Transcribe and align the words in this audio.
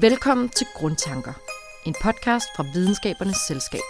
Velkommen 0.00 0.48
til 0.48 0.66
Grundtanker, 0.74 1.32
en 1.86 1.94
podcast 2.02 2.46
fra 2.56 2.64
Videnskabernes 2.74 3.36
Selskab. 3.36 3.80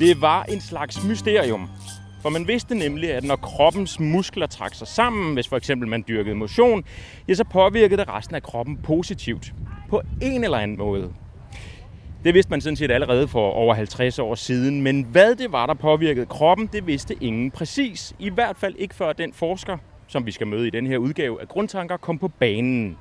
Det 0.00 0.20
var 0.20 0.42
en 0.42 0.60
slags 0.60 1.04
mysterium. 1.04 1.70
For 2.22 2.28
man 2.28 2.48
vidste 2.48 2.74
nemlig, 2.74 3.12
at 3.12 3.24
når 3.24 3.36
kroppens 3.36 4.00
muskler 4.00 4.46
trak 4.46 4.74
sig 4.74 4.88
sammen, 4.88 5.34
hvis 5.34 5.48
for 5.48 5.56
eksempel 5.56 5.88
man 5.88 6.04
dyrkede 6.08 6.34
motion, 6.34 6.84
ja, 7.28 7.34
så 7.34 7.44
påvirkede 7.44 8.00
det 8.00 8.08
resten 8.08 8.34
af 8.36 8.42
kroppen 8.42 8.76
positivt. 8.76 9.52
På 9.90 10.02
en 10.22 10.44
eller 10.44 10.58
anden 10.58 10.78
måde. 10.78 11.12
Det 12.24 12.34
vidste 12.34 12.50
man 12.50 12.60
sådan 12.60 12.76
set 12.76 12.90
allerede 12.90 13.28
for 13.28 13.50
over 13.50 13.74
50 13.74 14.18
år 14.18 14.34
siden, 14.34 14.82
men 14.82 15.02
hvad 15.02 15.34
det 15.34 15.52
var, 15.52 15.66
der 15.66 15.74
påvirkede 15.74 16.26
kroppen, 16.26 16.66
det 16.66 16.86
vidste 16.86 17.16
ingen 17.20 17.50
præcis. 17.50 18.14
I 18.18 18.30
hvert 18.30 18.56
fald 18.56 18.74
ikke 18.78 18.94
før 18.94 19.12
den 19.12 19.32
forsker, 19.32 19.78
som 20.08 20.26
vi 20.26 20.30
skal 20.30 20.46
møde 20.46 20.66
i 20.66 20.70
den 20.70 20.86
her 20.86 20.98
udgave 20.98 21.40
af 21.40 21.48
Grundtanker, 21.48 21.96
kom 21.96 22.18
på 22.18 22.28
banen. 22.28 22.98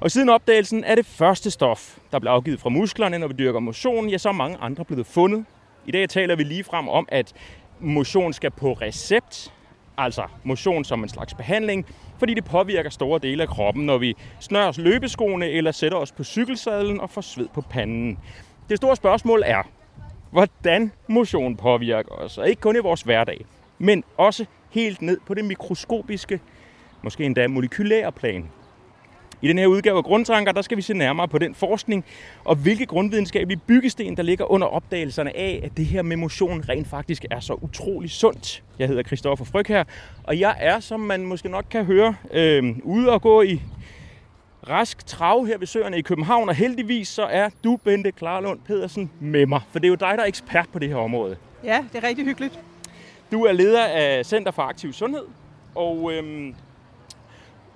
Og 0.00 0.10
siden 0.10 0.28
opdagelsen 0.28 0.84
af 0.84 0.96
det 0.96 1.06
første 1.06 1.50
stof, 1.50 1.98
der 2.12 2.18
blev 2.18 2.30
afgivet 2.30 2.60
fra 2.60 2.68
musklerne, 2.68 3.18
når 3.18 3.26
vi 3.26 3.34
dyrker 3.38 3.60
motion, 3.60 4.08
ja, 4.08 4.18
så 4.18 4.28
er 4.28 4.32
mange 4.32 4.58
andre 4.60 4.84
blevet 4.84 5.06
fundet. 5.06 5.44
I 5.86 5.90
dag 5.90 6.08
taler 6.08 6.36
vi 6.36 6.42
lige 6.42 6.64
frem 6.64 6.88
om, 6.88 7.08
at 7.08 7.32
motion 7.80 8.32
skal 8.32 8.50
på 8.50 8.72
recept, 8.72 9.52
altså 9.98 10.22
motion 10.44 10.84
som 10.84 11.02
en 11.02 11.08
slags 11.08 11.34
behandling, 11.34 11.86
fordi 12.18 12.34
det 12.34 12.44
påvirker 12.44 12.90
store 12.90 13.18
dele 13.18 13.42
af 13.42 13.48
kroppen, 13.48 13.86
når 13.86 13.98
vi 13.98 14.16
snører 14.40 14.68
os 14.68 14.78
løbeskoene 14.78 15.46
eller 15.46 15.72
sætter 15.72 15.98
os 15.98 16.12
på 16.12 16.24
cykelsadlen 16.24 17.00
og 17.00 17.10
får 17.10 17.20
sved 17.20 17.48
på 17.54 17.60
panden. 17.60 18.18
Det 18.68 18.76
store 18.76 18.96
spørgsmål 18.96 19.42
er, 19.46 19.62
hvordan 20.30 20.92
motion 21.06 21.56
påvirker 21.56 22.12
os, 22.12 22.38
og 22.38 22.48
ikke 22.48 22.60
kun 22.60 22.76
i 22.76 22.78
vores 22.78 23.02
hverdag, 23.02 23.44
men 23.78 24.04
også 24.16 24.44
helt 24.70 25.02
ned 25.02 25.20
på 25.26 25.34
det 25.34 25.44
mikroskopiske, 25.44 26.40
måske 27.02 27.24
endda 27.24 27.48
molekylære 27.48 28.12
plan. 28.12 28.50
I 29.42 29.48
den 29.48 29.58
her 29.58 29.66
udgave 29.66 29.96
af 29.98 30.04
Grundtanker, 30.04 30.52
der 30.52 30.62
skal 30.62 30.76
vi 30.76 30.82
se 30.82 30.94
nærmere 30.94 31.28
på 31.28 31.38
den 31.38 31.54
forskning 31.54 32.04
og 32.44 32.56
hvilke 32.56 32.86
grundvidenskabelige 32.86 33.60
byggesten, 33.66 34.16
der 34.16 34.22
ligger 34.22 34.50
under 34.50 34.66
opdagelserne 34.66 35.36
af, 35.36 35.60
at 35.64 35.76
det 35.76 35.86
her 35.86 36.02
med 36.02 36.16
motion 36.16 36.64
rent 36.68 36.88
faktisk 36.88 37.24
er 37.30 37.40
så 37.40 37.54
utrolig 37.54 38.10
sundt. 38.10 38.62
Jeg 38.78 38.88
hedder 38.88 39.02
Christoffer 39.02 39.44
Fryg 39.44 39.66
her, 39.66 39.84
og 40.24 40.40
jeg 40.40 40.56
er, 40.58 40.80
som 40.80 41.00
man 41.00 41.26
måske 41.26 41.48
nok 41.48 41.64
kan 41.70 41.84
høre, 41.84 42.14
øh, 42.32 42.76
ude 42.82 43.12
og 43.12 43.22
gå 43.22 43.42
i 43.42 43.62
rask 44.68 45.06
trav 45.06 45.46
her 45.46 45.58
ved 45.58 45.66
Søerne 45.66 45.98
i 45.98 46.02
København, 46.02 46.48
og 46.48 46.54
heldigvis 46.54 47.08
så 47.08 47.22
er 47.22 47.48
du, 47.64 47.76
Bente 47.84 48.12
Klarlund 48.12 48.60
Pedersen, 48.66 49.10
med 49.20 49.46
mig, 49.46 49.60
for 49.72 49.78
det 49.78 49.86
er 49.86 49.90
jo 49.90 49.94
dig, 49.94 50.12
der 50.16 50.22
er 50.22 50.26
ekspert 50.26 50.66
på 50.72 50.78
det 50.78 50.88
her 50.88 50.96
område. 50.96 51.36
Ja, 51.64 51.84
det 51.92 52.04
er 52.04 52.08
rigtig 52.08 52.24
hyggeligt. 52.24 52.60
Du 53.32 53.44
er 53.44 53.52
leder 53.52 53.84
af 53.84 54.26
Center 54.26 54.52
for 54.52 54.62
Aktiv 54.62 54.92
Sundhed, 54.92 55.24
og 55.74 56.12
øhm, 56.12 56.54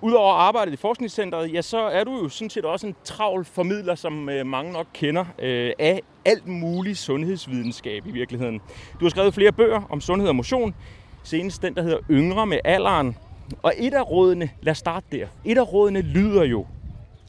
Udover 0.05 0.33
arbejdet 0.33 0.72
i 0.72 0.77
forskningscentret, 0.77 1.53
ja, 1.53 1.62
så 1.62 1.78
er 1.78 2.05
du 2.05 2.22
jo 2.22 2.28
sådan 2.28 2.50
set 2.50 2.64
også 2.64 2.86
en 2.86 2.95
travl 3.05 3.45
formidler, 3.45 3.95
som 3.95 4.28
øh, 4.28 4.47
mange 4.47 4.72
nok 4.72 4.86
kender, 4.94 5.25
øh, 5.39 5.72
af 5.78 6.00
alt 6.25 6.47
muligt 6.47 6.98
sundhedsvidenskab 6.98 8.06
i 8.06 8.11
virkeligheden. 8.11 8.61
Du 9.00 9.05
har 9.05 9.11
skrevet 9.11 9.34
flere 9.34 9.53
bøger 9.53 9.83
om 9.91 10.00
sundhed 10.00 10.28
og 10.28 10.36
motion. 10.36 10.75
Senest 11.22 11.62
den, 11.62 11.75
der 11.75 11.83
hedder 11.83 11.98
Yngre 12.11 12.47
med 12.47 12.59
alderen. 12.64 13.17
Og 13.62 13.72
et 13.77 13.94
af 13.94 14.11
rådene, 14.11 14.50
lad 14.62 14.70
os 14.70 14.78
starte 14.78 15.06
der, 15.12 15.27
et 15.44 15.59
af 15.59 15.72
rådene 15.72 16.00
lyder 16.00 16.44
jo, 16.44 16.66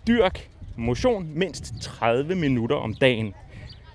dyrk 0.07 0.49
motion 0.77 1.29
mindst 1.35 1.73
30 1.81 2.35
minutter 2.35 2.75
om 2.75 2.93
dagen 2.93 3.33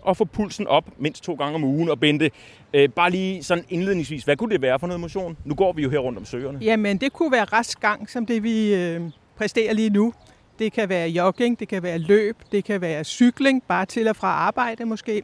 og 0.00 0.16
få 0.16 0.24
pulsen 0.24 0.66
op 0.66 0.84
mindst 0.98 1.24
to 1.24 1.34
gange 1.34 1.54
om 1.54 1.64
ugen. 1.64 1.88
Og 1.90 2.00
Bente, 2.00 2.30
øh, 2.74 2.88
bare 2.88 3.10
lige 3.10 3.42
sådan 3.42 3.64
indledningsvis, 3.68 4.24
hvad 4.24 4.36
kunne 4.36 4.52
det 4.52 4.62
være 4.62 4.78
for 4.78 4.86
noget 4.86 5.00
motion? 5.00 5.36
Nu 5.44 5.54
går 5.54 5.72
vi 5.72 5.82
jo 5.82 5.90
her 5.90 5.98
rundt 5.98 6.18
om 6.18 6.24
søerne. 6.24 6.58
Jamen, 6.62 6.98
det 6.98 7.12
kunne 7.12 7.32
være 7.32 7.44
rask 7.44 7.80
gang, 7.80 8.10
som 8.10 8.26
det 8.26 8.42
vi 8.42 8.74
øh, 8.74 9.00
præsterer 9.36 9.72
lige 9.72 9.90
nu. 9.90 10.14
Det 10.58 10.72
kan 10.72 10.88
være 10.88 11.08
jogging, 11.08 11.60
det 11.60 11.68
kan 11.68 11.82
være 11.82 11.98
løb, 11.98 12.36
det 12.52 12.64
kan 12.64 12.80
være 12.80 13.04
cykling, 13.04 13.62
bare 13.62 13.86
til 13.86 14.08
og 14.08 14.16
fra 14.16 14.28
arbejde 14.28 14.84
måske. 14.84 15.22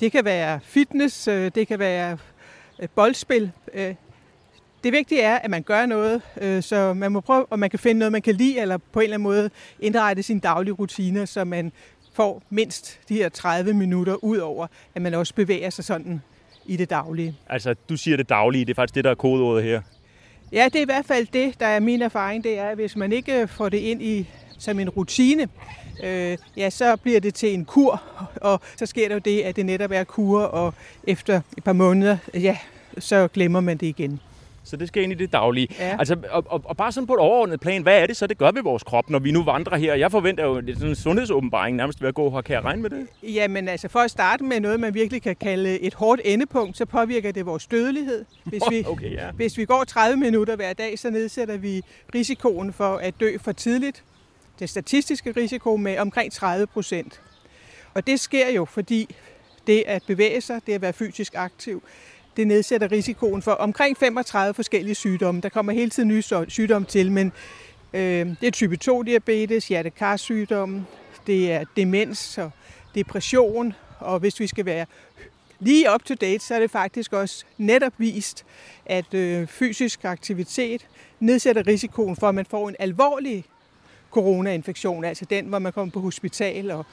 Det 0.00 0.12
kan 0.12 0.24
være 0.24 0.60
fitness, 0.62 1.28
øh, 1.28 1.50
det 1.54 1.68
kan 1.68 1.78
være 1.78 2.18
øh, 2.78 2.88
boldspil. 2.94 3.50
Øh, 3.74 3.94
det 4.84 4.92
vigtige 4.92 5.22
er, 5.22 5.38
at 5.38 5.50
man 5.50 5.62
gør 5.62 5.86
noget, 5.86 6.22
øh, 6.40 6.62
så 6.62 6.94
man 6.94 7.12
må 7.12 7.20
prøve, 7.20 7.46
og 7.46 7.58
man 7.58 7.70
kan 7.70 7.78
finde 7.78 7.98
noget, 7.98 8.12
man 8.12 8.22
kan 8.22 8.34
lide, 8.34 8.60
eller 8.60 8.78
på 8.92 9.00
en 9.00 9.04
eller 9.04 9.14
anden 9.14 9.22
måde 9.22 9.50
indrette 9.80 10.22
sine 10.22 10.40
daglige 10.40 10.74
rutiner, 10.74 11.24
så 11.24 11.44
man 11.44 11.72
får 12.18 12.42
mindst 12.50 13.00
de 13.08 13.14
her 13.14 13.28
30 13.28 13.74
minutter, 13.74 14.24
ud 14.24 14.38
over 14.38 14.66
at 14.94 15.02
man 15.02 15.14
også 15.14 15.34
bevæger 15.34 15.70
sig 15.70 15.84
sådan 15.84 16.22
i 16.66 16.76
det 16.76 16.90
daglige. 16.90 17.34
Altså, 17.48 17.74
du 17.88 17.96
siger 17.96 18.16
det 18.16 18.28
daglige, 18.28 18.64
det 18.64 18.70
er 18.70 18.74
faktisk 18.74 18.94
det, 18.94 19.04
der 19.04 19.10
er 19.10 19.14
kodeordet 19.14 19.64
her. 19.64 19.82
Ja, 20.52 20.64
det 20.64 20.76
er 20.76 20.82
i 20.82 20.84
hvert 20.84 21.04
fald 21.04 21.26
det, 21.32 21.60
der 21.60 21.66
er 21.66 21.80
min 21.80 22.02
erfaring, 22.02 22.44
det 22.44 22.58
er, 22.58 22.68
at 22.68 22.76
hvis 22.76 22.96
man 22.96 23.12
ikke 23.12 23.46
får 23.46 23.68
det 23.68 23.78
ind 23.78 24.02
i 24.02 24.28
som 24.58 24.78
en 24.78 24.88
rutine, 24.88 25.48
øh, 26.02 26.38
ja, 26.56 26.70
så 26.70 26.96
bliver 26.96 27.20
det 27.20 27.34
til 27.34 27.54
en 27.54 27.64
kur, 27.64 28.02
og 28.36 28.60
så 28.76 28.86
sker 28.86 29.08
der 29.08 29.14
jo 29.14 29.20
det, 29.24 29.42
at 29.42 29.56
det 29.56 29.66
netop 29.66 29.90
er 29.92 30.04
kur, 30.04 30.40
og 30.42 30.74
efter 31.04 31.40
et 31.56 31.64
par 31.64 31.72
måneder, 31.72 32.16
ja, 32.34 32.58
så 32.98 33.28
glemmer 33.28 33.60
man 33.60 33.76
det 33.76 33.86
igen. 33.86 34.20
Så 34.68 34.76
det 34.76 34.88
skal 34.88 35.02
ind 35.02 35.12
i 35.12 35.14
det 35.14 35.32
daglige. 35.32 35.68
Ja. 35.78 35.96
Altså, 35.98 36.16
og, 36.30 36.44
og, 36.46 36.62
og 36.64 36.76
bare 36.76 36.92
sådan 36.92 37.06
på 37.06 37.12
et 37.12 37.20
overordnet 37.20 37.60
plan, 37.60 37.82
hvad 37.82 38.02
er 38.02 38.06
det 38.06 38.16
så, 38.16 38.26
det 38.26 38.38
gør 38.38 38.50
ved 38.50 38.62
vores 38.62 38.82
krop, 38.82 39.10
når 39.10 39.18
vi 39.18 39.30
nu 39.30 39.42
vandrer 39.42 39.76
her? 39.76 39.94
Jeg 39.94 40.10
forventer 40.10 40.44
jo 40.44 40.62
sådan 40.74 40.88
en 40.88 40.94
sundhedsåbenbaring 40.94 41.76
nærmest 41.76 42.00
ved 42.00 42.08
at 42.08 42.14
gå 42.14 42.30
her. 42.30 42.40
Kan 42.40 42.54
jeg 42.54 42.64
regne 42.64 42.82
med 42.82 42.90
det? 42.90 43.06
Jamen 43.22 43.68
altså, 43.68 43.88
for 43.88 43.98
at 43.98 44.10
starte 44.10 44.44
med 44.44 44.60
noget, 44.60 44.80
man 44.80 44.94
virkelig 44.94 45.22
kan 45.22 45.36
kalde 45.36 45.80
et 45.80 45.94
hårdt 45.94 46.20
endepunkt, 46.24 46.76
så 46.76 46.86
påvirker 46.86 47.32
det 47.32 47.46
vores 47.46 47.66
dødelighed. 47.66 48.24
Hvis 48.44 48.62
vi, 48.70 48.84
okay, 48.92 49.12
ja. 49.12 49.30
hvis 49.30 49.58
vi 49.58 49.64
går 49.64 49.84
30 49.84 50.16
minutter 50.16 50.56
hver 50.56 50.72
dag, 50.72 50.98
så 50.98 51.10
nedsætter 51.10 51.56
vi 51.56 51.82
risikoen 52.14 52.72
for 52.72 52.96
at 52.96 53.14
dø 53.20 53.38
for 53.38 53.52
tidligt. 53.52 54.04
Det 54.58 54.70
statistiske 54.70 55.32
risiko 55.36 55.76
med 55.76 55.98
omkring 55.98 56.32
30 56.32 56.66
procent. 56.66 57.20
Og 57.94 58.06
det 58.06 58.20
sker 58.20 58.50
jo, 58.50 58.64
fordi 58.64 59.14
det 59.66 59.84
at 59.86 60.02
bevæge 60.06 60.40
sig, 60.40 60.60
det 60.66 60.72
at 60.72 60.82
være 60.82 60.92
fysisk 60.92 61.34
aktiv, 61.36 61.82
det 62.38 62.46
nedsætter 62.46 62.92
risikoen 62.92 63.42
for 63.42 63.52
omkring 63.52 63.96
35 63.96 64.54
forskellige 64.54 64.94
sygdomme. 64.94 65.40
Der 65.40 65.48
kommer 65.48 65.72
hele 65.72 65.90
tiden 65.90 66.08
nye 66.08 66.22
sygdomme 66.48 66.86
til, 66.86 67.12
men 67.12 67.32
øh, 67.92 68.26
det 68.40 68.46
er 68.46 68.50
type 68.50 68.78
2-diabetes, 68.84 69.68
hjertekarsygdomme, 69.68 70.86
det 71.26 71.52
er 71.52 71.64
demens 71.76 72.38
og 72.38 72.50
depression, 72.94 73.74
og 73.98 74.18
hvis 74.18 74.40
vi 74.40 74.46
skal 74.46 74.64
være 74.64 74.86
lige 75.60 75.94
up 75.94 76.04
to 76.04 76.14
date, 76.14 76.44
så 76.44 76.54
er 76.54 76.58
det 76.58 76.70
faktisk 76.70 77.12
også 77.12 77.44
netop 77.58 77.92
vist, 77.98 78.44
at 78.86 79.14
øh, 79.14 79.46
fysisk 79.46 80.04
aktivitet 80.04 80.86
nedsætter 81.20 81.66
risikoen 81.66 82.16
for, 82.16 82.28
at 82.28 82.34
man 82.34 82.46
får 82.46 82.68
en 82.68 82.76
alvorlig 82.78 83.44
coronainfektion, 84.10 85.04
altså 85.04 85.24
den, 85.24 85.46
hvor 85.46 85.58
man 85.58 85.72
kommer 85.72 85.92
på 85.92 86.00
hospital 86.00 86.70
og 86.70 86.86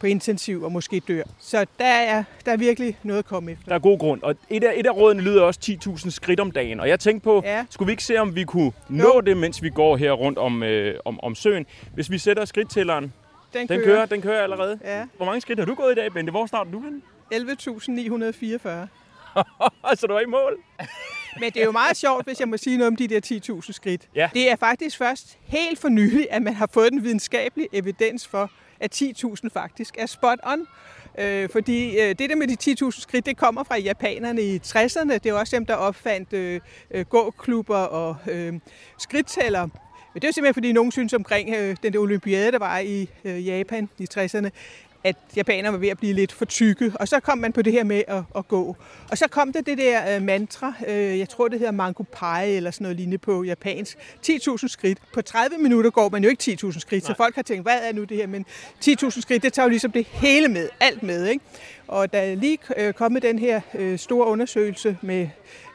på 0.00 0.06
intensiv 0.06 0.62
og 0.62 0.72
måske 0.72 1.00
dør. 1.00 1.22
Så 1.38 1.66
der 1.78 1.84
er, 1.84 2.24
der 2.46 2.52
er 2.52 2.56
virkelig 2.56 2.98
noget 3.02 3.18
at 3.18 3.24
komme 3.24 3.52
efter. 3.52 3.64
Der 3.68 3.74
er 3.74 3.78
god 3.78 3.98
grund. 3.98 4.22
Og 4.22 4.34
et 4.50 4.64
af, 4.64 4.72
et 4.76 4.86
af 4.86 4.96
rådene 4.96 5.22
lyder 5.22 5.42
også 5.42 5.60
10.000 5.86 6.10
skridt 6.10 6.40
om 6.40 6.50
dagen. 6.50 6.80
Og 6.80 6.88
jeg 6.88 7.00
tænkte 7.00 7.24
på, 7.24 7.42
ja. 7.44 7.64
skulle 7.70 7.86
vi 7.86 7.92
ikke 7.92 8.04
se, 8.04 8.16
om 8.16 8.34
vi 8.34 8.44
kunne 8.44 8.72
nå 8.88 9.12
jo. 9.14 9.20
det, 9.20 9.36
mens 9.36 9.62
vi 9.62 9.70
går 9.70 9.96
her 9.96 10.12
rundt 10.12 10.38
om, 10.38 10.62
øh, 10.62 11.00
om, 11.04 11.20
om 11.22 11.34
søen? 11.34 11.66
Hvis 11.94 12.10
vi 12.10 12.18
sætter 12.18 12.44
skridttælleren, 12.44 13.12
den, 13.52 13.68
den 13.68 13.80
kører. 13.80 13.84
kører. 13.84 14.06
Den 14.06 14.22
kører 14.22 14.42
allerede. 14.42 14.78
Ja. 14.84 15.04
Hvor 15.16 15.26
mange 15.26 15.40
skridt 15.40 15.58
har 15.58 15.66
du 15.66 15.74
gået 15.74 15.92
i 15.92 15.94
dag, 15.94 16.12
Bente? 16.12 16.30
Hvor 16.30 16.46
starter 16.46 16.70
du 16.70 16.80
hen? 16.80 17.02
11.944. 17.34 17.48
så 20.00 20.06
du 20.06 20.14
er 20.14 20.20
i 20.20 20.26
mål? 20.26 20.58
Men 21.40 21.52
det 21.52 21.60
er 21.60 21.64
jo 21.64 21.72
meget 21.72 21.96
sjovt, 21.96 22.26
hvis 22.26 22.40
jeg 22.40 22.48
må 22.48 22.56
sige 22.56 22.76
noget 22.76 22.88
om 22.88 22.96
de 22.96 23.08
der 23.08 23.60
10.000 23.66 23.72
skridt. 23.72 24.08
Ja. 24.14 24.30
Det 24.34 24.50
er 24.50 24.56
faktisk 24.56 24.98
først 24.98 25.38
helt 25.42 25.78
for 25.78 25.88
nylig, 25.88 26.26
at 26.30 26.42
man 26.42 26.54
har 26.54 26.68
fået 26.72 26.92
den 26.92 27.04
videnskabelige 27.04 27.68
evidens 27.72 28.26
for, 28.26 28.50
at 28.80 29.02
10.000 29.02 29.48
faktisk 29.52 29.94
er 29.98 30.06
spot 30.06 30.38
on. 30.42 30.66
Øh, 31.18 31.48
fordi 31.48 32.00
øh, 32.00 32.08
det 32.08 32.30
der 32.30 32.36
med 32.36 32.48
de 32.56 32.86
10.000 32.86 33.00
skridt, 33.00 33.26
det 33.26 33.36
kommer 33.36 33.64
fra 33.64 33.78
japanerne 33.78 34.42
i 34.42 34.56
60'erne. 34.66 35.12
Det 35.12 35.26
er 35.26 35.32
også 35.32 35.56
dem, 35.56 35.66
der 35.66 35.74
opfandt 35.74 36.32
øh, 36.32 36.60
øh, 36.90 37.04
gåklubber 37.04 37.76
og 37.76 38.16
øh, 38.30 38.54
skridttæller. 38.98 39.68
Men 40.14 40.22
det 40.22 40.28
er 40.28 40.32
simpelthen, 40.32 40.54
fordi 40.54 40.72
nogen 40.72 40.92
synes 40.92 41.12
omkring 41.12 41.54
øh, 41.56 41.76
den 41.82 41.92
der 41.92 41.98
olympiade, 41.98 42.52
der 42.52 42.58
var 42.58 42.78
i 42.78 43.08
øh, 43.24 43.46
Japan 43.46 43.88
i 43.98 44.06
60'erne, 44.14 44.48
at 45.04 45.16
japanerne 45.36 45.72
var 45.72 45.78
ved 45.78 45.88
at 45.88 45.98
blive 45.98 46.12
lidt 46.12 46.32
for 46.32 46.44
tykke, 46.44 46.92
og 46.94 47.08
så 47.08 47.20
kom 47.20 47.38
man 47.38 47.52
på 47.52 47.62
det 47.62 47.72
her 47.72 47.84
med 47.84 48.02
at, 48.08 48.22
at 48.36 48.48
gå. 48.48 48.76
Og 49.10 49.18
så 49.18 49.28
kom 49.28 49.52
der 49.52 49.60
det 49.60 49.78
der 49.78 50.16
uh, 50.16 50.22
mantra, 50.22 50.72
uh, 50.88 51.18
jeg 51.18 51.28
tror 51.28 51.48
det 51.48 51.58
hedder 51.58 51.72
Mango 51.72 52.02
Pai 52.12 52.56
eller 52.56 52.70
sådan 52.70 52.84
noget 52.84 52.96
lignende 52.96 53.18
på 53.18 53.42
japansk, 53.42 53.98
10.000 54.26 54.68
skridt. 54.68 54.98
På 55.12 55.22
30 55.22 55.58
minutter 55.58 55.90
går 55.90 56.08
man 56.08 56.24
jo 56.24 56.30
ikke 56.30 56.42
10.000 56.64 56.78
skridt, 56.78 57.04
Nej. 57.04 57.12
så 57.12 57.16
folk 57.16 57.34
har 57.34 57.42
tænkt, 57.42 57.64
hvad 57.64 57.78
er 57.82 57.92
nu 57.92 58.04
det 58.04 58.16
her, 58.16 58.26
men 58.26 58.44
10.000 58.84 59.20
skridt, 59.20 59.42
det 59.42 59.52
tager 59.52 59.66
jo 59.66 59.70
ligesom 59.70 59.92
det 59.92 60.06
hele 60.06 60.48
med, 60.48 60.68
alt 60.80 61.02
med. 61.02 61.26
Ikke? 61.26 61.44
Og 61.88 62.12
der 62.12 62.18
er 62.18 62.34
lige 62.34 62.58
uh, 62.86 62.92
kommet 62.92 63.22
den 63.22 63.38
her 63.38 63.60
uh, 63.74 63.96
store 63.96 64.26
undersøgelse 64.26 64.98
med 65.02 65.28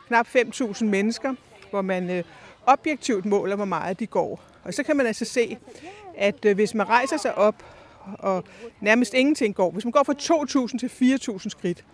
knap 0.07 0.27
5.000 0.27 0.83
mennesker, 0.83 1.33
hvor 1.69 1.81
man 1.81 2.19
uh, 2.19 2.25
objektivt 2.65 3.25
måler, 3.25 3.55
hvor 3.55 3.65
meget 3.65 3.99
de 3.99 4.07
går. 4.07 4.43
Og 4.63 4.73
så 4.73 4.83
kan 4.83 4.97
man 4.97 5.05
altså 5.05 5.25
se, 5.25 5.57
at 6.17 6.45
uh, 6.45 6.51
hvis 6.51 6.73
man 6.73 6.89
rejser 6.89 7.17
sig 7.17 7.35
op 7.35 7.55
og 8.19 8.43
nærmest 8.81 9.13
ingenting 9.13 9.55
går. 9.55 9.71
Hvis 9.71 9.85
man 9.85 9.91
går 9.91 10.03
fra 10.03 10.13
2.000 10.67 10.77
til 10.77 11.17
4.000 11.37 11.49
skridt, 11.49 11.85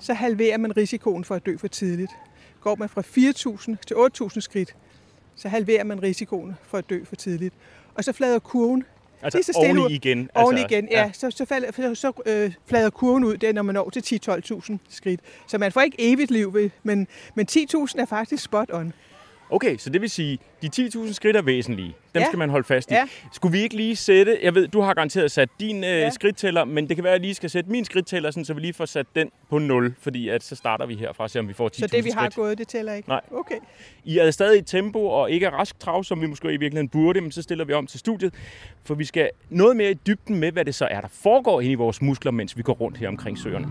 så 0.00 0.14
halverer 0.14 0.58
man 0.58 0.76
risikoen 0.76 1.24
for 1.24 1.34
at 1.34 1.46
dø 1.46 1.56
for 1.56 1.68
tidligt. 1.68 2.12
Går 2.60 2.76
man 2.76 2.88
fra 2.88 3.00
4.000 3.00 3.76
til 3.86 3.94
8.000 4.34 4.40
skridt, 4.40 4.74
så 5.36 5.48
halverer 5.48 5.84
man 5.84 6.02
risikoen 6.02 6.54
for 6.62 6.78
at 6.78 6.90
dø 6.90 7.04
for 7.04 7.16
tidligt. 7.16 7.54
Og 7.94 8.04
så 8.04 8.12
flader 8.12 8.38
kurven 8.38 8.84
Altså 9.22 9.38
lige 9.38 9.44
så 9.44 9.52
stille 9.52 9.80
oveni 9.80 9.80
ud. 9.80 9.90
igen. 9.90 10.30
Oven 10.34 10.58
altså, 10.58 10.76
igen, 10.76 10.88
ja. 10.90 11.10
Så, 11.12 11.30
så, 11.30 11.44
falder, 11.44 11.72
så, 11.72 11.94
så 11.94 12.12
øh, 12.26 12.52
flader 12.66 12.90
kurven 12.90 13.24
ud, 13.24 13.36
det 13.36 13.48
er, 13.48 13.52
når 13.52 13.62
man 13.62 13.74
når 13.74 13.90
til 13.90 14.20
10-12.000 14.28 14.76
skridt. 14.88 15.20
Så 15.46 15.58
man 15.58 15.72
får 15.72 15.80
ikke 15.80 15.96
evigt 15.98 16.30
liv 16.30 16.54
ved, 16.54 16.70
men, 16.82 17.06
men 17.34 17.46
10.000 17.50 18.00
er 18.00 18.06
faktisk 18.08 18.44
spot 18.44 18.70
on. 18.72 18.92
Okay, 19.52 19.76
så 19.76 19.90
det 19.90 20.00
vil 20.00 20.10
sige, 20.10 20.38
de 20.62 20.68
10.000 20.76 21.12
skridt 21.12 21.36
er 21.36 21.42
væsentlige. 21.42 21.94
Dem 22.14 22.20
Ja. 22.20 22.26
skal 22.26 22.38
man 22.38 22.50
holde 22.50 22.64
fast 22.66 22.90
i. 22.90 22.94
Ja. 22.94 23.08
Skulle 23.32 23.52
vi 23.52 23.58
ikke 23.62 23.76
lige 23.76 23.96
sætte, 23.96 24.38
jeg 24.42 24.54
ved, 24.54 24.68
du 24.68 24.80
har 24.80 24.94
garanteret 24.94 25.30
sat 25.30 25.48
din 25.60 25.76
øh, 25.84 25.90
Ja. 25.90 26.10
skridttæller, 26.10 26.64
men 26.64 26.88
det 26.88 26.96
kan 26.96 27.04
være, 27.04 27.12
at 27.12 27.18
jeg 27.18 27.20
lige 27.20 27.34
skal 27.34 27.50
sætte 27.50 27.70
min 27.70 27.84
skridttæller, 27.84 28.30
sådan, 28.30 28.44
så 28.44 28.54
vi 28.54 28.60
lige 28.60 28.72
får 28.72 28.84
sat 28.86 29.06
den 29.16 29.30
på 29.50 29.58
0, 29.58 29.94
fordi 30.00 30.28
at 30.28 30.42
så 30.42 30.56
starter 30.56 30.86
vi 30.86 30.94
herfra 30.94 31.24
og 31.24 31.30
ser, 31.30 31.40
om 31.40 31.48
vi 31.48 31.52
får 31.52 31.68
10.000 31.68 31.78
Så 31.80 31.86
det, 31.86 32.04
vi 32.04 32.10
har 32.10 32.20
skridt. 32.20 32.34
gået, 32.34 32.58
det 32.58 32.68
tæller 32.68 32.92
ikke? 32.94 33.08
Nej. 33.08 33.20
Okay. 33.32 33.54
I 34.04 34.18
er 34.18 34.30
stadig 34.30 34.58
i 34.58 34.62
tempo 34.62 35.06
og 35.06 35.30
ikke 35.30 35.46
er 35.46 35.50
rask 35.50 35.80
trav, 35.80 36.04
som 36.04 36.20
vi 36.20 36.26
måske 36.26 36.48
i 36.48 36.56
virkeligheden 36.56 36.88
burde, 36.88 37.20
men 37.20 37.32
så 37.32 37.42
stiller 37.42 37.64
vi 37.64 37.72
om 37.72 37.86
til 37.86 37.98
studiet, 38.00 38.34
for 38.84 38.94
vi 38.94 39.04
skal 39.04 39.30
noget 39.50 39.76
mere 39.76 39.90
i 39.90 39.94
dybden 39.94 40.36
med, 40.36 40.52
hvad 40.52 40.64
det 40.64 40.74
så 40.74 40.88
er, 40.90 41.00
der 41.00 41.08
foregår 41.08 41.60
inde 41.60 41.72
i 41.72 41.74
vores 41.74 42.02
muskler, 42.02 42.32
mens 42.32 42.56
vi 42.56 42.62
går 42.62 42.72
rundt 42.72 42.98
her 42.98 43.08
omkring 43.08 43.38
søerne. 43.38 43.66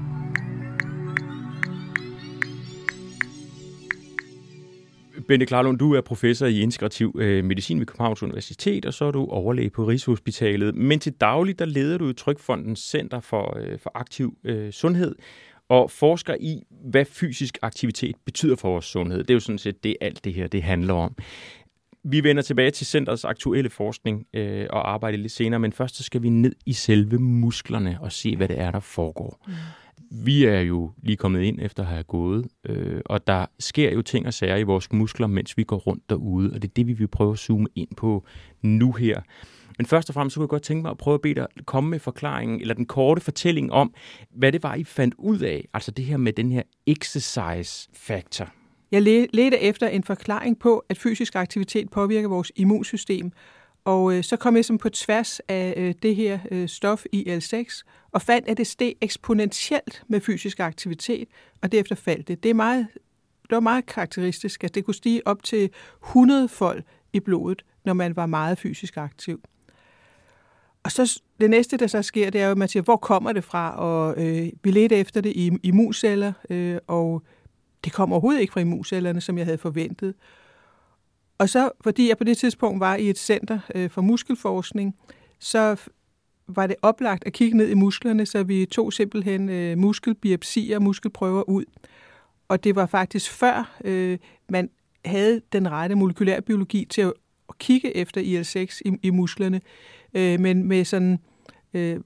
Bente 5.30 5.46
Klarlund, 5.46 5.78
du 5.78 5.94
er 5.94 6.02
professor 6.02 6.46
i 6.48 6.62
integrativ 6.62 7.16
øh, 7.20 7.46
medicin 7.46 7.80
ved 7.80 7.86
Københavns 7.86 8.24
Universitet, 8.24 8.86
og 8.86 8.94
så 8.94 9.06
er 9.06 9.12
du 9.12 9.26
overlæge 9.26 9.70
på 9.70 9.84
Rigshospitalet. 9.84 10.76
Men 10.76 11.00
til 11.00 11.14
daglig, 11.14 11.60
der 11.60 11.66
leder 11.66 11.98
du 11.98 12.10
i 12.10 12.14
Trykfondens 12.14 12.80
Center 12.80 13.20
for, 13.20 13.58
øh, 13.60 13.80
for 13.80 13.92
Aktiv 13.96 14.38
øh, 14.44 14.72
Sundhed, 14.72 15.16
og 15.70 15.92
forsker 15.92 16.36
i, 16.40 16.64
hvad 16.86 17.06
fysisk 17.06 17.58
aktivitet 17.62 18.16
betyder 18.26 18.56
for 18.56 18.70
vores 18.70 18.86
sundhed. 18.86 19.20
Det 19.20 19.30
er 19.30 19.34
jo 19.34 19.40
sådan 19.40 19.58
set 19.58 19.84
det, 19.84 19.96
alt 20.02 20.26
det 20.26 20.34
her 20.34 20.48
det 20.48 20.64
handler 20.64 20.94
om. 20.94 21.16
Vi 22.04 22.24
vender 22.24 22.42
tilbage 22.42 22.72
til 22.72 22.88
centrets 22.88 23.26
aktuelle 23.26 23.70
forskning 23.70 24.26
øh, 24.34 24.68
og 24.70 24.92
arbejde 24.92 25.18
lidt 25.18 25.32
senere, 25.32 25.60
men 25.60 25.72
først 25.72 25.96
så 25.96 26.04
skal 26.04 26.24
vi 26.24 26.30
ned 26.30 26.56
i 26.66 26.74
selve 26.74 27.20
musklerne 27.20 27.98
og 28.02 28.12
se, 28.12 28.36
hvad 28.36 28.48
det 28.48 28.60
er, 28.60 28.72
der 28.72 28.80
foregår. 28.80 29.46
Mm. 29.48 29.54
Vi 30.12 30.46
er 30.46 30.60
jo 30.60 30.92
lige 31.04 31.18
kommet 31.18 31.42
ind 31.42 31.60
efter 31.62 31.84
at 31.84 31.90
have 31.90 32.04
gået, 32.04 32.48
øh, 32.66 33.02
og 33.06 33.28
der 33.28 33.46
sker 33.60 33.92
jo 33.92 34.02
ting 34.02 34.26
og 34.26 34.34
sager 34.34 34.56
i 34.56 34.64
vores 34.64 34.92
muskler, 34.92 35.28
mens 35.28 35.58
vi 35.58 35.64
går 35.64 35.78
rundt 35.78 36.10
derude, 36.10 36.52
og 36.54 36.62
det 36.62 36.68
er 36.68 36.74
det, 36.76 36.88
vi 36.88 36.94
vil 36.94 37.08
prøve 37.08 37.32
at 37.32 37.40
zoome 37.40 37.68
ind 37.76 37.90
på 37.98 38.26
nu 38.62 38.92
her. 38.92 39.22
Men 39.78 39.86
først 39.86 40.10
og 40.10 40.14
fremmest, 40.14 40.34
så 40.34 40.40
kunne 40.40 40.44
jeg 40.44 40.50
godt 40.50 40.64
tænke 40.64 40.82
mig 40.82 40.92
at 40.92 40.98
prøve 40.98 41.16
at 41.16 41.22
bede 41.22 41.36
dig 41.36 41.48
komme 41.66 41.90
med 41.90 42.00
forklaringen, 42.00 42.62
eller 42.62 42.74
den 42.74 42.86
korte 42.86 43.22
fortælling 43.22 43.72
om, 43.72 43.94
hvad 44.36 44.52
det 44.52 44.64
var, 44.64 44.76
I 44.76 44.84
fandt 44.84 45.16
ud 45.18 45.40
af, 45.40 45.68
altså 45.74 45.92
det 45.92 46.06
her 46.06 46.18
med 46.18 46.34
den 46.34 46.52
her 46.52 46.62
exercise 46.88 47.90
factor. 47.94 48.50
Jeg 48.92 49.02
ledte 49.02 49.60
efter 49.60 49.88
en 49.88 50.04
forklaring 50.04 50.60
på, 50.60 50.84
at 50.90 50.98
fysisk 50.98 51.36
aktivitet 51.36 51.90
påvirker 51.90 52.30
vores 52.30 52.52
immunsystem. 52.56 53.32
Og 53.86 54.14
øh, 54.14 54.24
så 54.24 54.38
kom 54.38 54.56
jeg 54.56 54.66
som 54.66 54.78
på 54.78 54.90
tværs 54.90 55.40
af 55.40 55.74
øh, 55.78 55.94
det 56.04 56.16
her 56.16 56.40
øh, 56.52 56.68
stof 56.68 57.06
IL-6, 57.16 57.84
og 58.12 58.22
fandt, 58.22 58.48
at 58.48 58.58
det 58.58 58.68
steg 58.68 58.96
eksponentielt 59.02 60.04
med 60.08 60.22
fysisk 60.22 60.60
aktivitet, 60.60 61.28
og 61.62 61.72
derefter 61.72 61.96
faldt 61.96 62.28
det. 62.28 62.44
Det, 62.44 62.50
er 62.50 62.54
meget, 62.54 62.88
det 63.42 63.52
var 63.56 63.60
meget 63.60 63.86
karakteristisk, 63.86 64.64
at 64.64 64.76
det 64.76 64.86
kunne 64.86 64.96
stige 64.96 65.28
op 65.28 65.44
til 65.44 65.70
100 66.04 66.48
fold 66.48 66.84
i 67.14 67.20
blodet, 67.20 67.66
når 67.86 67.94
man 67.94 68.16
var 68.16 68.26
meget 68.26 68.58
fysisk 68.58 68.98
aktiv. 68.98 69.42
Og 70.84 70.92
så 70.92 71.22
det 71.42 71.50
næste, 71.50 71.78
der 71.78 71.88
så 71.88 72.02
sker, 72.02 72.30
det 72.30 72.42
er 72.42 72.46
jo, 72.46 72.52
at 72.52 72.58
man 72.58 72.68
siger, 72.68 72.84
hvor 72.84 72.98
kommer 72.98 73.32
det 73.32 73.44
fra? 73.44 73.78
Og 73.78 74.26
øh, 74.26 74.50
vi 74.64 74.72
ledte 74.72 74.96
efter 74.96 75.22
det 75.22 75.34
i 75.36 75.52
immunceller, 75.64 76.34
øh, 76.50 76.78
og 76.88 77.24
det 77.84 77.94
kom 77.94 78.12
overhovedet 78.12 78.42
ikke 78.42 78.54
fra 78.54 78.62
immuncellerne, 78.62 79.22
som 79.22 79.38
jeg 79.38 79.46
havde 79.46 79.58
forventet. 79.58 80.14
Og 81.40 81.50
så, 81.50 81.70
fordi 81.82 82.10
jeg 82.10 82.18
på 82.18 82.24
det 82.24 82.38
tidspunkt 82.38 82.80
var 82.80 82.96
i 82.96 83.10
et 83.10 83.18
center 83.18 83.60
øh, 83.76 83.90
for 83.90 84.02
muskelforskning, 84.02 84.96
så 85.40 85.76
var 86.48 86.68
det 86.68 86.76
oplagt 86.82 87.24
at 87.26 87.34
kigge 87.34 87.58
ned 87.58 87.70
i 87.70 87.74
musklerne, 87.74 88.26
så 88.26 88.44
vi 88.44 88.66
tog 88.66 88.94
simpelthen 88.94 89.50
øh, 89.50 89.78
muskelbiopsier, 89.78 90.80
muskelprøver 90.80 91.50
ud. 91.50 91.66
Og 92.48 92.64
det 92.64 92.76
var 92.76 92.86
faktisk 92.86 93.32
før 93.32 93.78
øh, 93.86 94.18
man 94.50 94.70
havde 95.06 95.42
den 95.54 95.72
rette 95.72 95.96
molekylærbiologi 95.96 96.86
til 96.86 97.02
at, 97.02 97.14
at 97.50 97.58
kigge 97.58 97.98
efter 97.98 98.22
IL-6 98.22 98.82
i, 98.86 98.98
i 99.04 99.10
musklerne, 99.10 99.62
øh, 100.14 100.40
men 100.40 100.68
med 100.68 100.86
sådan 100.86 101.20
øh, 101.74 102.00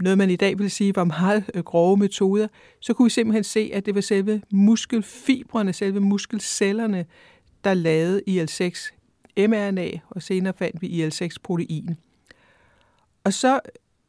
noget, 0.00 0.18
man 0.18 0.30
i 0.30 0.36
dag 0.36 0.58
vil 0.58 0.70
sige 0.70 0.96
var 0.96 1.04
meget 1.04 1.50
øh, 1.54 1.62
grove 1.62 1.96
metoder, 1.96 2.48
så 2.80 2.94
kunne 2.94 3.06
vi 3.06 3.10
simpelthen 3.10 3.44
se, 3.44 3.70
at 3.74 3.86
det 3.86 3.94
var 3.94 4.00
selve 4.00 4.42
muskelfibrene, 4.52 5.72
selve 5.72 6.00
muskelcellerne, 6.00 7.06
der 7.64 7.74
lavede 7.74 8.22
IL-6 8.26 8.92
mRNA, 9.38 9.88
og 10.10 10.22
senere 10.22 10.52
fandt 10.58 10.82
vi 10.82 10.86
IL-6-protein. 10.86 11.96
Og 13.24 13.32
så 13.32 13.60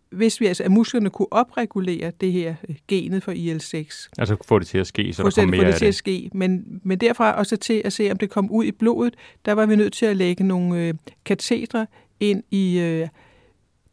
hvis 0.09 0.41
vi 0.41 0.45
altså, 0.45 0.63
at 0.63 0.71
musklerne 0.71 1.09
kunne 1.09 1.33
opregulere 1.33 2.11
det 2.21 2.31
her 2.31 2.55
øh, 2.69 2.75
genet 2.87 3.23
for 3.23 3.31
IL-6, 3.31 4.09
Altså 4.17 4.37
få 4.47 4.59
det 4.59 4.67
til 4.67 4.77
at 4.77 4.87
ske, 4.87 5.13
så 5.13 5.23
der 5.23 5.25
procent 5.25 5.45
kommer 5.45 5.57
få 5.57 5.61
mere 5.61 5.67
det 5.67 5.73
af 5.73 5.79
til 5.79 5.85
at 5.85 5.87
det. 5.87 5.95
ske. 5.95 6.29
Men, 6.33 6.81
men 6.83 6.97
derfra 6.97 7.31
også 7.31 7.57
til 7.57 7.81
at 7.85 7.93
se, 7.93 8.11
om 8.11 8.17
det 8.17 8.29
kom 8.29 8.51
ud 8.51 8.65
i 8.65 8.71
blodet, 8.71 9.15
der 9.45 9.51
var 9.53 9.65
vi 9.65 9.75
nødt 9.75 9.93
til 9.93 10.05
at 10.05 10.17
lægge 10.17 10.43
nogle 10.43 10.87
øh, 10.87 10.93
katetre 11.25 11.87
ind 12.19 12.43
i 12.51 12.79
øh, 12.79 13.07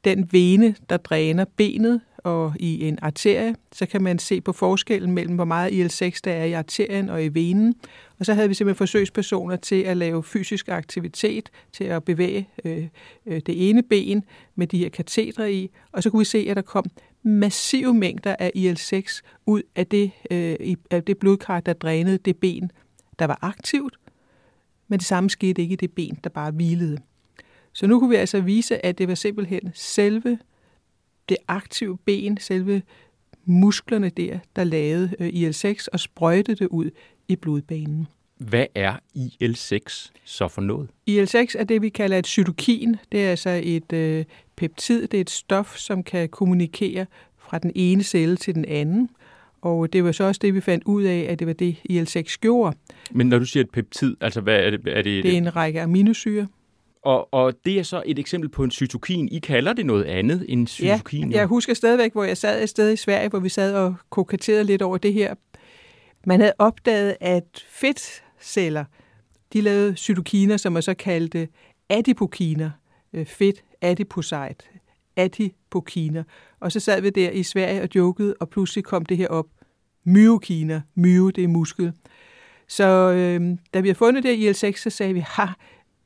den 0.05 0.29
vene, 0.33 0.75
der 0.91 0.97
dræner 0.97 1.45
benet 1.57 2.01
og 2.27 2.55
i 2.61 2.89
en 2.89 2.99
arterie. 3.03 3.55
Så 3.73 3.87
kan 3.87 4.03
man 4.03 4.19
se 4.19 4.41
på 4.41 4.53
forskellen 4.53 5.13
mellem, 5.13 5.35
hvor 5.35 5.45
meget 5.45 5.71
IL-6 5.71 6.21
der 6.25 6.33
er 6.33 6.45
i 6.45 6.53
arterien 6.53 7.09
og 7.09 7.25
i 7.25 7.29
venen. 7.29 7.75
Og 8.19 8.27
så 8.27 8.35
havde 8.35 8.49
vi 8.49 8.55
simpelthen 8.55 8.79
forsøgspersoner 8.79 9.57
til 9.57 9.83
at 9.83 9.97
lave 9.97 10.23
fysisk 10.23 10.69
aktivitet, 10.69 11.51
til 11.73 11.85
at 11.85 12.05
bevæge 12.05 12.49
øh, 12.65 12.87
øh, 13.27 13.41
det 13.47 13.69
ene 13.69 13.83
ben 13.83 14.25
med 14.55 14.67
de 14.67 14.79
her 14.79 14.89
katetre 14.89 15.53
i. 15.53 15.71
Og 15.93 16.03
så 16.03 16.11
kunne 16.11 16.19
vi 16.19 16.25
se, 16.25 16.47
at 16.49 16.57
der 16.57 16.63
kom 16.63 16.85
massive 17.23 17.95
mængder 17.95 18.37
af 18.39 18.51
IL-6 18.57 19.21
ud 19.47 19.63
af 19.77 19.87
det, 19.87 20.11
øh, 20.31 20.77
af 20.91 21.05
det 21.05 21.19
blodkar, 21.19 21.61
der 21.61 21.73
drænede 21.73 22.19
det 22.19 22.37
ben, 22.37 22.71
der 23.19 23.25
var 23.25 23.39
aktivt. 23.43 23.99
Men 24.89 24.99
det 24.99 25.07
samme 25.07 25.31
skete 25.31 25.63
ikke 25.63 25.73
i 25.73 25.77
det 25.77 25.93
ben, 25.93 26.19
der 26.25 26.31
bare 26.31 26.51
hvilede. 26.51 26.99
Så 27.73 27.87
nu 27.87 27.99
kunne 28.01 28.11
vi 28.11 28.17
altså 28.17 28.41
vise, 28.41 28.87
at 28.87 28.99
det 28.99 29.09
var 29.09 29.15
simpelthen 29.15 29.71
selve 29.75 30.39
det 31.29 31.37
aktive 31.49 31.99
ben, 32.05 32.39
selve 32.41 32.83
musklerne 33.45 34.09
der, 34.09 34.39
der 34.57 34.65
lavede 34.65 35.15
øh, 35.19 35.29
IL-6 35.29 35.87
og 35.93 36.01
sprøjtede 36.01 36.57
det 36.57 36.67
ud 36.67 36.91
i 37.29 37.37
blodbanen. 37.37 38.07
Hvad 38.39 38.67
er 38.75 38.95
IL-6 39.17 40.11
så 40.25 40.49
for 40.49 40.63
noget? 40.63 40.89
IL-6 41.11 41.59
er 41.59 41.65
det, 41.69 41.83
vi 41.83 41.89
kalder 41.89 42.19
et 42.19 42.27
cytokin. 42.27 42.97
Det 43.13 43.25
er 43.25 43.31
altså 43.31 43.61
et 43.65 43.93
øh, 43.93 44.25
peptid. 44.57 45.07
Det 45.07 45.17
er 45.17 45.21
et 45.21 45.31
stof, 45.31 45.77
som 45.77 46.03
kan 46.03 46.29
kommunikere 46.29 47.07
fra 47.39 47.59
den 47.59 47.73
ene 47.75 48.03
celle 48.03 48.37
til 48.37 48.55
den 48.55 48.65
anden. 48.65 49.09
Og 49.63 49.93
det 49.93 50.05
var 50.05 50.13
så 50.13 50.25
også 50.25 50.39
det, 50.43 50.55
vi 50.55 50.61
fandt 50.61 50.85
ud 50.85 51.03
af, 51.03 51.27
at 51.29 51.39
det 51.39 51.47
var 51.47 51.53
det, 51.53 51.77
IL-6 51.91 52.37
gjorde. 52.41 52.77
Men 53.11 53.27
når 53.27 53.39
du 53.39 53.45
siger 53.45 53.65
et 53.65 53.71
peptid, 53.71 54.17
altså 54.21 54.41
hvad 54.41 54.59
er 54.59 54.71
det? 54.71 54.81
Er 54.87 55.03
det, 55.03 55.25
Det 55.25 55.33
er 55.33 55.37
en 55.37 55.57
række 55.57 55.83
aminosyre. 55.83 56.47
Og, 57.07 57.35
og 57.35 57.55
det 57.65 57.79
er 57.79 57.83
så 57.83 58.03
et 58.07 58.19
eksempel 58.19 58.51
på 58.51 58.65
en 58.65 58.71
cytokin. 58.71 59.29
I 59.29 59.39
kalder 59.39 59.73
det 59.73 59.87
noget 59.87 60.05
andet 60.05 60.47
end 60.49 60.67
cytokin? 60.67 61.33
Ja, 61.33 61.39
jeg 61.39 61.47
husker 61.47 61.75
stadigvæk, 61.75 62.13
hvor 62.13 62.25
jeg 62.25 62.37
sad 62.37 62.63
et 62.63 62.69
sted 62.69 62.93
i 62.93 62.97
Sverige, 62.97 63.29
hvor 63.29 63.39
vi 63.39 63.49
sad 63.49 63.75
og 63.75 63.95
koketterede 64.11 64.65
lidt 64.65 64.83
over 64.83 64.99
det 64.99 65.13
her. 65.13 65.35
Man 66.27 66.41
havde 66.41 66.53
opdaget, 66.59 67.17
at 67.21 67.65
fedtceller, 67.69 68.85
de 69.53 69.61
lavede 69.61 69.97
cytokiner, 69.97 70.57
som 70.57 70.73
man 70.73 70.83
så 70.83 70.95
kaldte 70.95 71.49
adipokiner. 71.89 72.71
Øh, 73.13 73.27
Fedt, 73.27 73.65
adipocyte, 73.81 74.65
adipokiner. 75.17 76.23
Og 76.61 76.73
så 76.73 76.81
sad 76.81 77.01
vi 77.01 77.11
der 77.11 77.31
i 77.31 77.43
Sverige 77.43 77.83
og 77.83 77.89
jokede, 77.95 78.35
og 78.41 78.49
pludselig 78.49 78.85
kom 78.85 79.07
det 79.07 79.17
her 79.17 79.29
op. 79.29 79.47
Myokiner. 80.05 80.81
Myo, 80.95 81.31
det 81.31 81.45
er 81.45 81.49
muskel. 81.49 81.93
Så 82.69 82.85
øh, 83.13 83.59
da 83.75 83.81
vi 83.81 83.89
har 83.89 83.95
fundet 83.95 84.23
det 84.23 84.35
i 84.35 84.51
IL-6, 84.51 84.77
så 84.77 84.91
sagde 84.91 85.15
vi, 85.15 85.21
ha, 85.21 85.47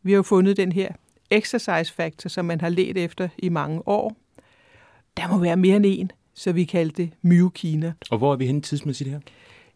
vi 0.03 0.13
har 0.13 0.17
jo 0.17 0.23
fundet 0.23 0.57
den 0.57 0.73
her 0.73 0.89
exercise 1.31 1.95
factor, 1.95 2.29
som 2.29 2.45
man 2.45 2.61
har 2.61 2.69
let 2.69 2.97
efter 2.97 3.29
i 3.39 3.49
mange 3.49 3.89
år. 3.89 4.17
Der 5.17 5.29
må 5.29 5.39
være 5.39 5.57
mere 5.57 5.77
end 5.77 5.87
en, 5.89 6.11
så 6.35 6.53
vi 6.53 6.65
kaldte 6.65 7.03
det 7.03 7.11
myokiner. 7.23 7.93
Og 8.11 8.19
hvor 8.19 8.33
er 8.33 8.37
vi 8.37 8.47
henne 8.47 8.61
tidsmæssigt 8.61 9.11
her? 9.11 9.21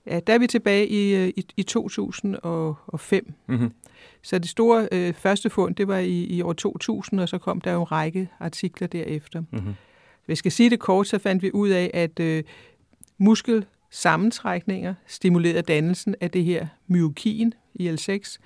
Ja, 0.07 0.21
der 0.21 0.35
er 0.35 0.39
vi 0.39 0.47
tilbage 0.47 0.89
i, 0.89 1.15
øh, 1.15 1.29
i, 1.29 1.47
i 1.57 1.63
2005. 1.63 3.35
Mm-hmm. 3.47 3.73
Så 4.23 4.39
det 4.39 4.49
store 4.49 4.89
øh, 4.93 5.15
første 5.15 5.51
fund, 5.51 5.75
det 5.75 5.89
var 5.89 5.99
i, 5.99 6.25
i 6.25 6.43
år 6.43 6.53
2000, 6.53 7.21
og 7.21 7.29
så 7.29 7.39
kom 7.39 7.61
der 7.61 7.73
jo 7.73 7.81
en 7.81 7.93
række 7.93 8.29
artikler 8.41 8.89
derefter. 8.89 9.41
Mm-hmm. 9.41 9.75
Hvis 10.25 10.33
jeg 10.33 10.37
skal 10.39 10.53
sige 10.53 10.71
det 10.71 10.81
kort, 10.81 11.07
så 11.07 11.19
fandt 11.19 11.43
vi 11.43 11.51
ud 11.53 11.69
af, 11.69 11.91
at 11.95 12.21
øh, 12.21 12.45
muskelsammentrækninger 13.19 14.95
stimulerede 15.07 15.63
dannelsen 15.63 16.15
af 16.21 16.31
det 16.31 16.45
her 16.45 16.67
myokin, 16.87 17.55
IL-6. 17.81 18.39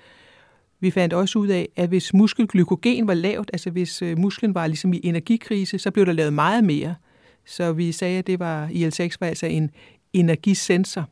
Vi 0.79 0.91
fandt 0.91 1.13
også 1.13 1.39
ud 1.39 1.47
af, 1.47 1.69
at 1.75 1.89
hvis 1.89 2.13
muskelglykogen 2.13 3.07
var 3.07 3.13
lavt, 3.13 3.49
altså 3.53 3.69
hvis 3.69 4.01
øh, 4.01 4.17
musklen 4.17 4.55
var 4.55 4.67
ligesom 4.67 4.93
i 4.93 4.99
energikrise, 5.03 5.79
så 5.79 5.91
blev 5.91 6.05
der 6.05 6.11
lavet 6.11 6.33
meget 6.33 6.63
mere. 6.63 6.95
Så 7.45 7.73
vi 7.73 7.91
sagde, 7.91 8.19
at 8.19 8.27
det 8.27 8.39
var 8.39 8.67
IL-6 8.67 9.17
var 9.19 9.27
altså 9.27 9.45
en 9.45 9.71
energisensor. 10.13 11.09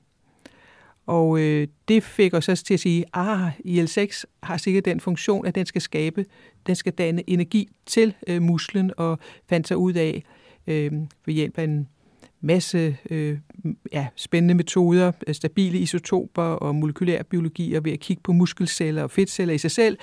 Og 1.05 1.39
øh, 1.39 1.67
det 1.87 2.03
fik 2.03 2.33
os 2.33 2.49
også 2.49 2.63
til 2.63 2.73
at 2.73 2.79
sige, 2.79 3.05
ah, 3.13 3.51
IL-6 3.65 4.23
har 4.43 4.57
sikkert 4.57 4.85
den 4.85 4.99
funktion, 4.99 5.45
at 5.45 5.55
den 5.55 5.65
skal 5.65 5.81
skabe, 5.81 6.25
den 6.67 6.75
skal 6.75 6.93
danne 6.93 7.29
energi 7.29 7.69
til 7.85 8.15
øh, 8.27 8.41
musklen, 8.41 8.91
og 8.97 9.19
fandt 9.49 9.67
sig 9.67 9.77
ud 9.77 9.93
af 9.93 10.23
øh, 10.67 10.91
ved 11.25 11.33
hjælp 11.33 11.57
af 11.57 11.63
en 11.63 11.87
masse 12.41 12.97
øh, 13.09 13.37
ja, 13.93 14.07
spændende 14.15 14.53
metoder, 14.53 15.11
øh, 15.27 15.35
stabile 15.35 15.79
isotoper 15.79 16.41
og 16.43 16.75
molekylær 16.75 17.23
biologi, 17.23 17.73
og 17.73 17.85
ved 17.85 17.91
at 17.91 17.99
kigge 17.99 18.21
på 18.23 18.31
muskelceller 18.31 19.03
og 19.03 19.11
fedtceller 19.11 19.53
i 19.53 19.57
sig 19.57 19.71
selv, 19.71 19.97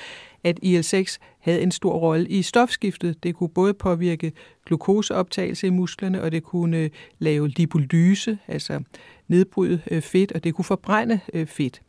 at 0.44 0.58
IL-6 0.64 1.16
havde 1.40 1.62
en 1.62 1.70
stor 1.70 1.92
rolle 1.92 2.28
i 2.28 2.42
stofskiftet. 2.42 3.22
Det 3.22 3.34
kunne 3.34 3.48
både 3.48 3.74
påvirke 3.74 4.32
glukoseoptagelse 4.66 5.66
i 5.66 5.70
musklerne, 5.70 6.22
og 6.22 6.32
det 6.32 6.42
kunne 6.42 6.76
øh, 6.78 6.90
lave 7.18 7.48
lipolyse, 7.48 8.38
altså 8.48 8.82
nedbryde 9.28 9.80
øh, 9.90 10.02
fedt, 10.02 10.32
og 10.32 10.44
det 10.44 10.54
kunne 10.54 10.64
forbrænde 10.64 11.20
øh, 11.32 11.46
fedt. 11.46 11.82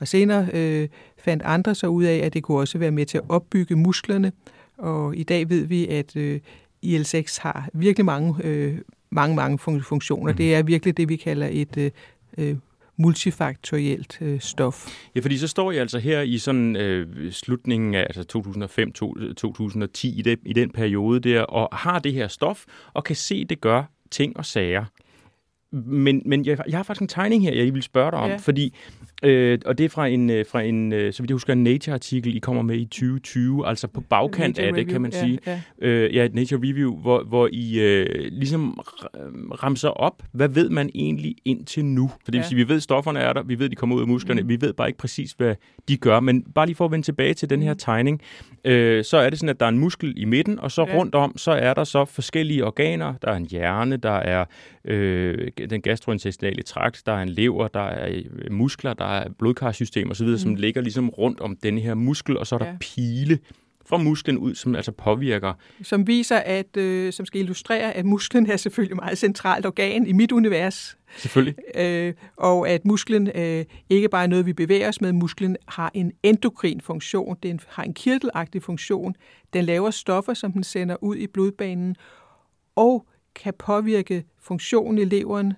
Og 0.00 0.08
senere 0.08 0.48
øh, 0.52 0.88
fandt 1.18 1.42
andre 1.42 1.74
så 1.74 1.86
ud 1.86 2.04
af, 2.04 2.16
at 2.16 2.34
det 2.34 2.42
kunne 2.42 2.58
også 2.58 2.78
være 2.78 2.90
med 2.90 3.06
til 3.06 3.18
at 3.18 3.24
opbygge 3.28 3.76
musklerne, 3.76 4.32
og 4.78 5.16
i 5.16 5.22
dag 5.22 5.48
ved 5.48 5.64
vi, 5.64 5.86
at 5.86 6.16
øh, 6.16 6.40
IL-6 6.86 7.42
har 7.42 7.68
virkelig 7.72 8.04
mange, 8.04 8.34
øh, 8.44 8.78
mange, 9.10 9.36
mange 9.36 9.58
funktioner. 9.58 10.32
Mm. 10.32 10.36
Det 10.36 10.54
er 10.54 10.62
virkelig 10.62 10.96
det, 10.96 11.08
vi 11.08 11.16
kalder 11.16 11.48
et 11.50 11.76
øh, 11.76 11.90
øh 12.38 12.56
multifaktorielt 12.98 14.18
øh, 14.20 14.40
stof. 14.40 14.86
Ja, 15.14 15.20
fordi 15.20 15.38
så 15.38 15.48
står 15.48 15.72
jeg 15.72 15.80
altså 15.80 15.98
her 15.98 16.20
i 16.20 16.38
sådan 16.38 16.76
øh, 16.76 17.32
slutningen 17.32 17.94
af 17.94 18.00
altså 18.00 18.24
2005-2010, 18.38 20.18
i, 20.18 20.22
det, 20.22 20.38
i 20.46 20.52
den 20.52 20.70
periode 20.70 21.20
der, 21.20 21.42
og 21.42 21.76
har 21.76 21.98
det 21.98 22.12
her 22.12 22.28
stof, 22.28 22.64
og 22.92 23.04
kan 23.04 23.16
se, 23.16 23.44
det 23.44 23.60
gør 23.60 23.82
ting 24.10 24.36
og 24.36 24.46
sager. 24.46 24.84
Men, 25.72 26.22
men 26.26 26.46
jeg, 26.46 26.58
jeg 26.68 26.78
har 26.78 26.82
faktisk 26.82 27.02
en 27.02 27.08
tegning 27.08 27.42
her, 27.42 27.54
jeg 27.54 27.74
vil 27.74 27.82
spørge 27.82 28.10
dig 28.10 28.18
om, 28.18 28.30
ja. 28.30 28.36
fordi 28.36 28.74
Øh, 29.22 29.58
og 29.66 29.78
det 29.78 29.84
er 29.84 29.88
fra 29.88 30.06
en, 30.06 30.30
øh, 30.30 30.46
fra 30.46 30.62
en 30.62 30.92
øh, 30.92 31.12
så 31.12 31.22
vidt 31.22 31.30
jeg 31.30 31.34
husker, 31.34 31.52
en 31.52 31.64
Nature-artikel, 31.64 32.36
I 32.36 32.38
kommer 32.38 32.62
med 32.62 32.76
i 32.76 32.84
2020, 32.84 33.66
altså 33.66 33.86
på 33.88 34.00
bagkant 34.00 34.56
Nature 34.56 34.66
af 34.66 34.70
Review, 34.70 34.84
det, 34.84 34.92
kan 34.92 35.00
man 35.00 35.12
sige. 35.12 35.38
Ja, 35.46 35.60
ja. 35.80 35.86
Øh, 35.88 36.14
ja, 36.14 36.28
Nature 36.28 36.60
Review, 36.68 36.96
hvor, 36.96 37.22
hvor 37.22 37.48
I 37.52 37.80
øh, 37.80 38.06
ligesom 38.32 38.80
ramser 39.62 39.88
op, 39.88 40.22
hvad 40.32 40.48
ved 40.48 40.68
man 40.68 40.90
egentlig 40.94 41.36
indtil 41.44 41.84
nu? 41.84 42.08
For 42.08 42.30
det 42.30 42.32
vil 42.32 42.38
ja. 42.38 42.48
sige, 42.48 42.56
vi 42.56 42.68
ved, 42.68 42.80
stofferne 42.80 43.20
er 43.20 43.32
der, 43.32 43.42
vi 43.42 43.58
ved, 43.58 43.68
de 43.68 43.76
kommer 43.76 43.96
ud 43.96 44.00
af 44.00 44.06
musklerne, 44.06 44.42
mm. 44.42 44.48
vi 44.48 44.60
ved 44.60 44.72
bare 44.72 44.88
ikke 44.88 44.98
præcis, 44.98 45.32
hvad 45.32 45.54
de 45.88 45.96
gør. 45.96 46.20
Men 46.20 46.42
bare 46.42 46.66
lige 46.66 46.76
for 46.76 46.84
at 46.84 46.90
vende 46.90 47.06
tilbage 47.06 47.34
til 47.34 47.50
den 47.50 47.62
her 47.62 47.72
mm. 47.72 47.78
tegning, 47.78 48.22
øh, 48.64 49.04
så 49.04 49.16
er 49.16 49.30
det 49.30 49.38
sådan, 49.38 49.48
at 49.48 49.60
der 49.60 49.66
er 49.66 49.70
en 49.70 49.78
muskel 49.78 50.14
i 50.16 50.24
midten, 50.24 50.60
og 50.60 50.70
så 50.70 50.86
ja. 50.88 50.94
rundt 50.94 51.14
om, 51.14 51.38
så 51.38 51.50
er 51.50 51.74
der 51.74 51.84
så 51.84 52.04
forskellige 52.04 52.64
organer. 52.64 53.14
Der 53.22 53.30
er 53.30 53.36
en 53.36 53.46
hjerne, 53.46 53.96
der 53.96 54.10
er 54.10 54.44
øh, 54.84 55.48
den 55.70 55.82
gastrointestinale 55.82 56.62
trakt, 56.62 57.02
der 57.06 57.12
er 57.12 57.22
en 57.22 57.28
lever, 57.28 57.68
der 57.68 57.80
er 57.80 58.08
øh, 58.08 58.52
muskler, 58.52 58.94
der 58.94 59.05
er 59.06 59.28
blodkarsystem 59.38 60.10
osv., 60.10 60.26
mm. 60.26 60.38
som 60.38 60.54
ligger 60.54 60.80
ligesom 60.80 61.08
rundt 61.08 61.40
om 61.40 61.56
denne 61.56 61.80
her 61.80 61.94
muskel, 61.94 62.38
og 62.38 62.46
så 62.46 62.54
er 62.54 62.58
der 62.58 62.66
ja. 62.66 62.76
pile 62.80 63.38
fra 63.86 63.96
musklen 63.96 64.38
ud, 64.38 64.54
som 64.54 64.74
altså 64.74 64.92
påvirker. 64.92 65.52
Som 65.82 66.06
viser, 66.06 66.36
at, 66.36 66.76
øh, 66.76 67.12
som 67.12 67.26
skal 67.26 67.40
illustrere, 67.40 67.92
at 67.92 68.04
musklen 68.04 68.50
er 68.50 68.56
selvfølgelig 68.56 68.94
et 68.94 69.02
meget 69.02 69.18
centralt 69.18 69.66
organ 69.66 70.06
i 70.06 70.12
mit 70.12 70.32
univers. 70.32 70.96
Selvfølgelig. 71.16 71.54
Øh, 71.74 72.14
og 72.36 72.68
at 72.68 72.84
musklen 72.84 73.30
øh, 73.34 73.64
ikke 73.90 74.08
bare 74.08 74.22
er 74.22 74.26
noget, 74.26 74.46
vi 74.46 74.52
bevæger 74.52 74.88
os 74.88 75.00
med. 75.00 75.12
Musklen 75.12 75.56
har 75.68 75.90
en 75.94 76.12
endokrin 76.22 76.80
funktion. 76.80 77.36
Den 77.42 77.60
har 77.68 77.82
en 77.82 77.94
kirtelagtig 77.94 78.62
funktion. 78.62 79.14
Den 79.52 79.64
laver 79.64 79.90
stoffer, 79.90 80.34
som 80.34 80.52
den 80.52 80.64
sender 80.64 80.96
ud 81.02 81.16
i 81.16 81.26
blodbanen. 81.26 81.96
Og 82.76 83.06
kan 83.34 83.54
påvirke 83.58 84.24
funktionen 84.40 84.98
i 84.98 85.04
leveren, 85.04 85.52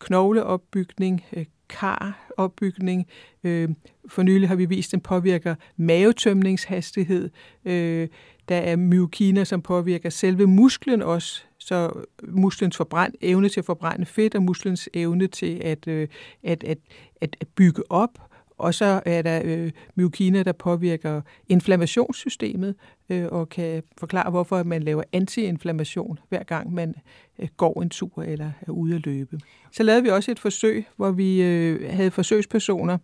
knogleopbygning, 0.00 1.24
øh, 1.32 1.44
karopbygning. 1.68 3.06
Øh, 3.44 3.68
for 4.08 4.22
nylig 4.22 4.48
har 4.48 4.56
vi 4.56 4.64
vist, 4.64 4.88
at 4.88 4.92
den 4.92 5.00
påvirker 5.00 5.54
mavetømningshastighed. 5.76 7.30
Øh, 7.64 8.08
der 8.48 8.56
er 8.56 8.76
myokiner, 8.76 9.44
som 9.44 9.62
påvirker 9.62 10.10
selve 10.10 10.46
musklen 10.46 11.02
også, 11.02 11.42
så 11.58 11.92
musklens 12.22 12.76
forbrænd, 12.76 13.14
evne 13.20 13.48
til 13.48 13.60
at 13.60 13.66
forbrænde 13.66 14.06
fedt 14.06 14.34
og 14.34 14.42
musklens 14.42 14.88
evne 14.94 15.26
til 15.26 15.60
at, 15.64 15.88
øh, 15.88 16.08
at, 16.42 16.64
at, 16.64 16.78
at, 17.20 17.36
at 17.40 17.48
bygge 17.56 17.82
op. 17.90 18.33
Og 18.58 18.74
så 18.74 19.00
er 19.06 19.22
der 19.22 19.42
øh, 19.44 19.70
myokiner, 19.94 20.42
der 20.42 20.52
påvirker 20.52 21.20
inflammationssystemet 21.48 22.74
øh, 23.10 23.26
og 23.26 23.48
kan 23.48 23.82
forklare, 23.98 24.30
hvorfor 24.30 24.62
man 24.62 24.82
laver 24.82 25.02
antiinflammation, 25.12 26.18
hver 26.28 26.42
gang 26.42 26.74
man 26.74 26.94
øh, 27.38 27.48
går 27.56 27.82
en 27.82 27.90
tur 27.90 28.22
eller 28.22 28.50
er 28.66 28.70
ude 28.70 28.94
at 28.94 29.06
løbe. 29.06 29.38
Så 29.72 29.82
lavede 29.82 30.02
vi 30.02 30.08
også 30.08 30.30
et 30.30 30.38
forsøg, 30.38 30.84
hvor 30.96 31.10
vi 31.10 31.42
øh, 31.42 31.90
havde 31.90 32.10
forsøgspersoner. 32.10 32.98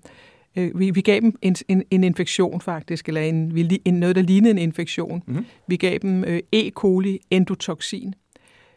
Øh, 0.56 0.78
vi, 0.78 0.90
vi 0.90 1.00
gav 1.00 1.20
dem 1.20 1.38
en, 1.42 1.56
en, 1.68 1.82
en 1.90 2.04
infektion 2.04 2.60
faktisk, 2.60 3.08
eller 3.08 3.20
en, 3.20 3.54
vi, 3.54 3.80
en, 3.84 3.94
noget, 3.94 4.16
der 4.16 4.22
lignede 4.22 4.50
en 4.50 4.58
infektion. 4.58 5.22
Mm-hmm. 5.26 5.46
Vi 5.66 5.76
gav 5.76 5.98
dem 5.98 6.24
øh, 6.24 6.40
E. 6.52 6.70
coli 6.70 7.20
endotoxin. 7.30 8.14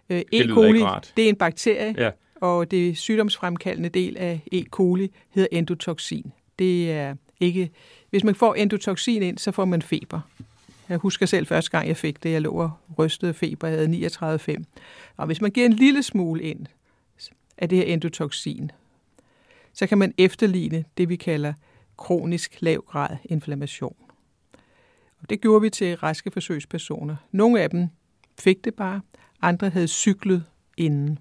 Øh, 0.10 0.22
e. 0.32 0.48
coli, 0.50 0.84
det 1.18 1.26
er 1.26 1.30
en 1.30 1.36
bakterie, 1.36 1.96
ja. 1.98 2.10
og 2.36 2.72
det 2.72 2.98
sygdomsfremkaldende 2.98 3.90
del 3.90 4.18
af 4.18 4.42
E. 4.52 4.64
coli 4.64 5.12
hedder 5.30 5.48
endotoxin. 5.52 6.32
Det 6.60 6.92
er 6.92 7.16
ikke... 7.40 7.72
Hvis 8.10 8.24
man 8.24 8.36
får 8.36 8.54
endotoxin 8.56 9.24
ind, 9.24 9.38
så 9.38 9.52
får 9.52 9.66
man 9.66 9.82
feber. 9.82 10.22
Jeg 10.90 10.98
husker 10.98 11.26
selv 11.26 11.48
første 11.48 11.72
gang, 11.72 11.88
jeg 11.88 11.98
fik 11.98 12.24
det. 12.24 12.32
Jeg 12.32 12.42
lå 12.42 12.52
og 12.52 12.72
rystede 13.00 13.34
feber. 13.34 13.68
Jeg 13.68 13.78
havde 13.78 14.08
39,5. 14.58 14.64
Og 15.18 15.26
hvis 15.26 15.42
man 15.42 15.52
giver 15.52 15.66
en 15.66 15.74
lille 15.74 16.04
smule 16.04 16.44
ind 16.44 16.66
af 17.58 17.70
det 17.70 17.78
her 17.78 17.86
endotoxin, 17.86 18.72
så 19.74 19.88
kan 19.88 19.98
man 19.98 20.14
efterligne 20.18 20.86
det, 20.98 21.10
vi 21.10 21.16
kalder 21.16 21.54
kronisk 21.98 22.58
lav 22.62 22.82
grad 22.82 23.18
inflammation. 23.26 23.96
Og 25.22 25.30
det 25.30 25.42
gjorde 25.42 25.62
vi 25.62 25.70
til 25.70 25.96
raske 25.96 26.32
forsøgspersoner. 26.32 27.16
Nogle 27.32 27.62
af 27.62 27.70
dem 27.70 27.88
fik 28.40 28.64
det 28.64 28.76
bare, 28.76 29.02
andre 29.42 29.70
havde 29.70 29.88
cyklet 29.88 30.44
inden. 30.78 31.20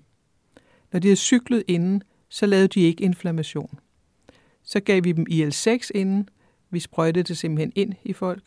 Når 0.92 1.00
de 1.00 1.08
havde 1.08 1.16
cyklet 1.16 1.64
inden, 1.68 2.02
så 2.28 2.46
lavede 2.46 2.68
de 2.68 2.80
ikke 2.80 3.04
inflammation. 3.04 3.78
Så 4.64 4.80
gav 4.80 5.04
vi 5.04 5.12
dem 5.12 5.26
IL-6 5.30 5.90
inden. 5.94 6.28
Vi 6.70 6.80
sprøjtede 6.80 7.22
det 7.22 7.38
simpelthen 7.38 7.72
ind 7.74 7.94
i 8.04 8.12
folk. 8.12 8.42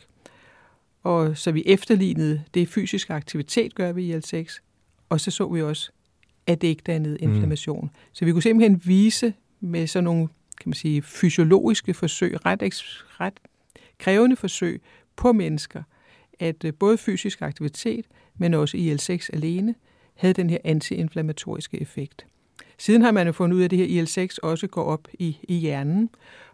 Og 1.02 1.38
så 1.38 1.52
vi 1.52 1.62
efterlignede 1.66 2.42
det 2.54 2.68
fysisk 2.68 3.10
aktivitet, 3.10 3.74
gør 3.74 3.92
vi 3.92 4.14
IL-6. 4.14 4.60
Og 5.08 5.20
så 5.20 5.30
så 5.30 5.48
vi 5.48 5.62
også, 5.62 5.90
at 6.46 6.60
det 6.60 6.68
ikke 6.68 6.82
dannede 6.86 7.18
mm. 7.20 7.32
inflammation. 7.32 7.84
Mm. 7.84 7.90
Så 8.12 8.24
vi 8.24 8.32
kunne 8.32 8.42
simpelthen 8.42 8.82
vise 8.84 9.34
med 9.60 9.86
sådan 9.86 10.04
nogle 10.04 10.28
kan 10.60 10.70
man 10.70 10.74
sige, 10.74 11.02
fysiologiske 11.02 11.94
forsøg, 11.94 12.46
ret, 12.46 12.62
ret 13.20 13.40
krævende 13.98 14.36
forsøg 14.36 14.82
på 15.16 15.32
mennesker, 15.32 15.82
at 16.40 16.64
øh, 16.64 16.74
både 16.74 16.98
fysisk 16.98 17.42
aktivitet, 17.42 18.06
men 18.34 18.54
også 18.54 18.76
IL-6 18.76 19.28
alene, 19.32 19.74
havde 20.14 20.34
den 20.34 20.50
her 20.50 20.58
antiinflammatoriske 20.64 21.80
effekt. 21.80 22.26
Siden 22.78 23.02
har 23.02 23.10
man 23.10 23.26
jo 23.26 23.32
fundet 23.32 23.56
ud 23.56 23.60
af, 23.60 23.64
at 23.64 23.70
det 23.70 23.78
her 23.78 24.02
IL-6 24.02 24.36
også 24.42 24.66
går 24.66 24.84
op 24.84 25.08
i, 25.18 25.38
i 25.42 25.54
hjernen 25.54 26.10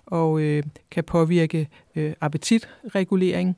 og 0.07 0.41
øh, 0.41 0.62
kan 0.91 1.05
påvirke 1.05 1.69
øh, 1.97 2.12
appetitregulering. 2.21 3.57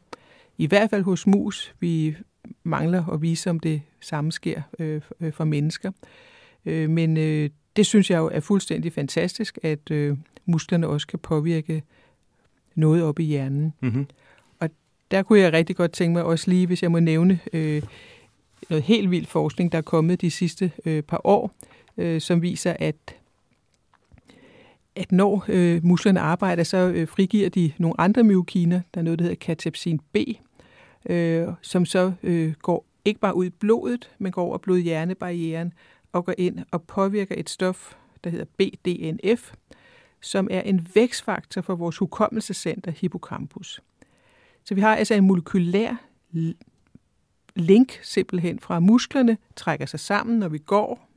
I 0.58 0.66
hvert 0.66 0.90
fald 0.90 1.02
hos 1.02 1.26
mus. 1.26 1.74
Vi 1.80 2.16
mangler 2.62 3.08
at 3.08 3.22
vise, 3.22 3.50
om 3.50 3.60
det 3.60 3.82
samme 4.00 4.32
sker 4.32 4.62
øh, 4.78 5.00
øh, 5.20 5.32
for 5.32 5.44
mennesker. 5.44 5.92
Øh, 6.66 6.90
men 6.90 7.16
øh, 7.16 7.50
det 7.76 7.86
synes 7.86 8.10
jeg 8.10 8.18
jo 8.18 8.30
er 8.32 8.40
fuldstændig 8.40 8.92
fantastisk, 8.92 9.58
at 9.62 9.90
øh, 9.90 10.16
musklerne 10.46 10.88
også 10.88 11.06
kan 11.06 11.18
påvirke 11.18 11.82
noget 12.74 13.02
op 13.02 13.18
i 13.18 13.24
hjernen. 13.24 13.72
Mm-hmm. 13.80 14.06
Og 14.60 14.70
der 15.10 15.22
kunne 15.22 15.40
jeg 15.40 15.52
rigtig 15.52 15.76
godt 15.76 15.92
tænke 15.92 16.12
mig 16.12 16.24
også 16.24 16.50
lige, 16.50 16.66
hvis 16.66 16.82
jeg 16.82 16.90
må 16.90 17.00
nævne 17.00 17.40
øh, 17.52 17.82
noget 18.70 18.84
helt 18.84 19.10
vild 19.10 19.26
forskning, 19.26 19.72
der 19.72 19.78
er 19.78 19.82
kommet 19.82 20.20
de 20.20 20.30
sidste 20.30 20.72
øh, 20.84 21.02
par 21.02 21.20
år, 21.24 21.50
øh, 21.96 22.20
som 22.20 22.42
viser, 22.42 22.76
at 22.78 23.16
at 24.96 25.12
når 25.12 25.44
øh, 25.48 25.84
musklerne 25.84 26.20
arbejder, 26.20 26.62
så 26.62 26.76
øh, 26.76 27.08
frigiver 27.08 27.48
de 27.48 27.72
nogle 27.78 28.00
andre 28.00 28.24
myokiner. 28.24 28.80
Der 28.94 29.00
er 29.00 29.04
noget, 29.04 29.18
der 29.18 29.22
hedder 29.22 29.36
katepsin 29.36 30.00
B, 30.12 30.16
øh, 31.06 31.48
som 31.62 31.86
så 31.86 32.12
øh, 32.22 32.54
går 32.62 32.86
ikke 33.04 33.20
bare 33.20 33.36
ud 33.36 33.44
i 33.44 33.50
blodet, 33.50 34.10
men 34.18 34.32
går 34.32 34.42
over 34.42 34.58
blod-hjernebarrieren 34.58 35.72
og 36.12 36.24
går 36.24 36.34
ind 36.38 36.58
og 36.70 36.82
påvirker 36.82 37.34
et 37.38 37.50
stof, 37.50 37.94
der 38.24 38.30
hedder 38.30 38.44
BDNF, 38.44 39.52
som 40.20 40.48
er 40.50 40.60
en 40.60 40.88
vækstfaktor 40.94 41.60
for 41.60 41.74
vores 41.74 41.96
hukommelsescenter 41.96 42.90
hippocampus. 42.90 43.80
Så 44.64 44.74
vi 44.74 44.80
har 44.80 44.96
altså 44.96 45.14
en 45.14 45.26
molekylær 45.26 45.94
link 47.56 47.98
simpelthen 48.02 48.58
fra 48.58 48.80
musklerne, 48.80 49.38
trækker 49.56 49.86
sig 49.86 50.00
sammen, 50.00 50.38
når 50.38 50.48
vi 50.48 50.58
går, 50.58 51.08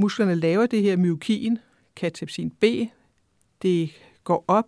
Musklerne 0.00 0.34
laver 0.34 0.66
det 0.66 0.82
her 0.82 0.96
myokin, 0.96 1.58
katepsin 1.96 2.50
B. 2.50 2.64
Det 3.62 3.90
går 4.24 4.44
op 4.48 4.66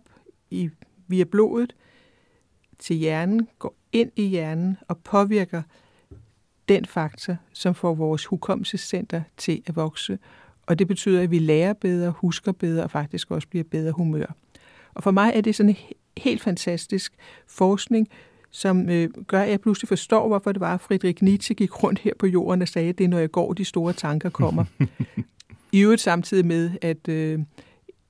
i, 0.49 0.69
via 1.07 1.23
blodet, 1.23 1.75
til 2.79 2.95
hjernen, 2.95 3.47
går 3.59 3.75
ind 3.91 4.11
i 4.15 4.27
hjernen 4.27 4.77
og 4.87 4.97
påvirker 4.97 5.61
den 6.69 6.85
faktor, 6.85 7.35
som 7.53 7.75
får 7.75 7.93
vores 7.93 8.25
hukommelsescenter 8.25 9.21
til 9.37 9.63
at 9.65 9.75
vokse. 9.75 10.19
Og 10.65 10.79
det 10.79 10.87
betyder, 10.87 11.21
at 11.21 11.31
vi 11.31 11.39
lærer 11.39 11.73
bedre, 11.73 12.11
husker 12.11 12.51
bedre 12.51 12.83
og 12.83 12.91
faktisk 12.91 13.31
også 13.31 13.47
bliver 13.47 13.63
bedre 13.63 13.91
humør. 13.91 14.35
Og 14.93 15.03
for 15.03 15.11
mig 15.11 15.31
er 15.35 15.41
det 15.41 15.55
sådan 15.55 15.69
en 15.69 15.77
helt 16.17 16.41
fantastisk 16.41 17.13
forskning, 17.47 18.07
som 18.51 18.89
øh, 18.89 19.09
gør, 19.27 19.41
at 19.41 19.49
jeg 19.49 19.61
pludselig 19.61 19.87
forstår, 19.87 20.27
hvorfor 20.27 20.51
det 20.51 20.59
var, 20.59 20.73
at 20.73 20.81
Friedrich 20.81 21.23
Nietzsche 21.23 21.55
gik 21.55 21.83
rundt 21.83 21.99
her 21.99 22.11
på 22.19 22.27
jorden 22.27 22.61
og 22.61 22.67
sagde, 22.67 22.89
at 22.89 22.97
det 22.97 23.03
er, 23.03 23.07
når 23.07 23.19
jeg 23.19 23.31
går, 23.31 23.53
de 23.53 23.65
store 23.65 23.93
tanker 23.93 24.29
kommer. 24.29 24.65
I 25.71 25.79
øvrigt 25.79 26.01
samtidig 26.01 26.45
med, 26.45 26.71
at 26.81 27.07
øh, 27.07 27.39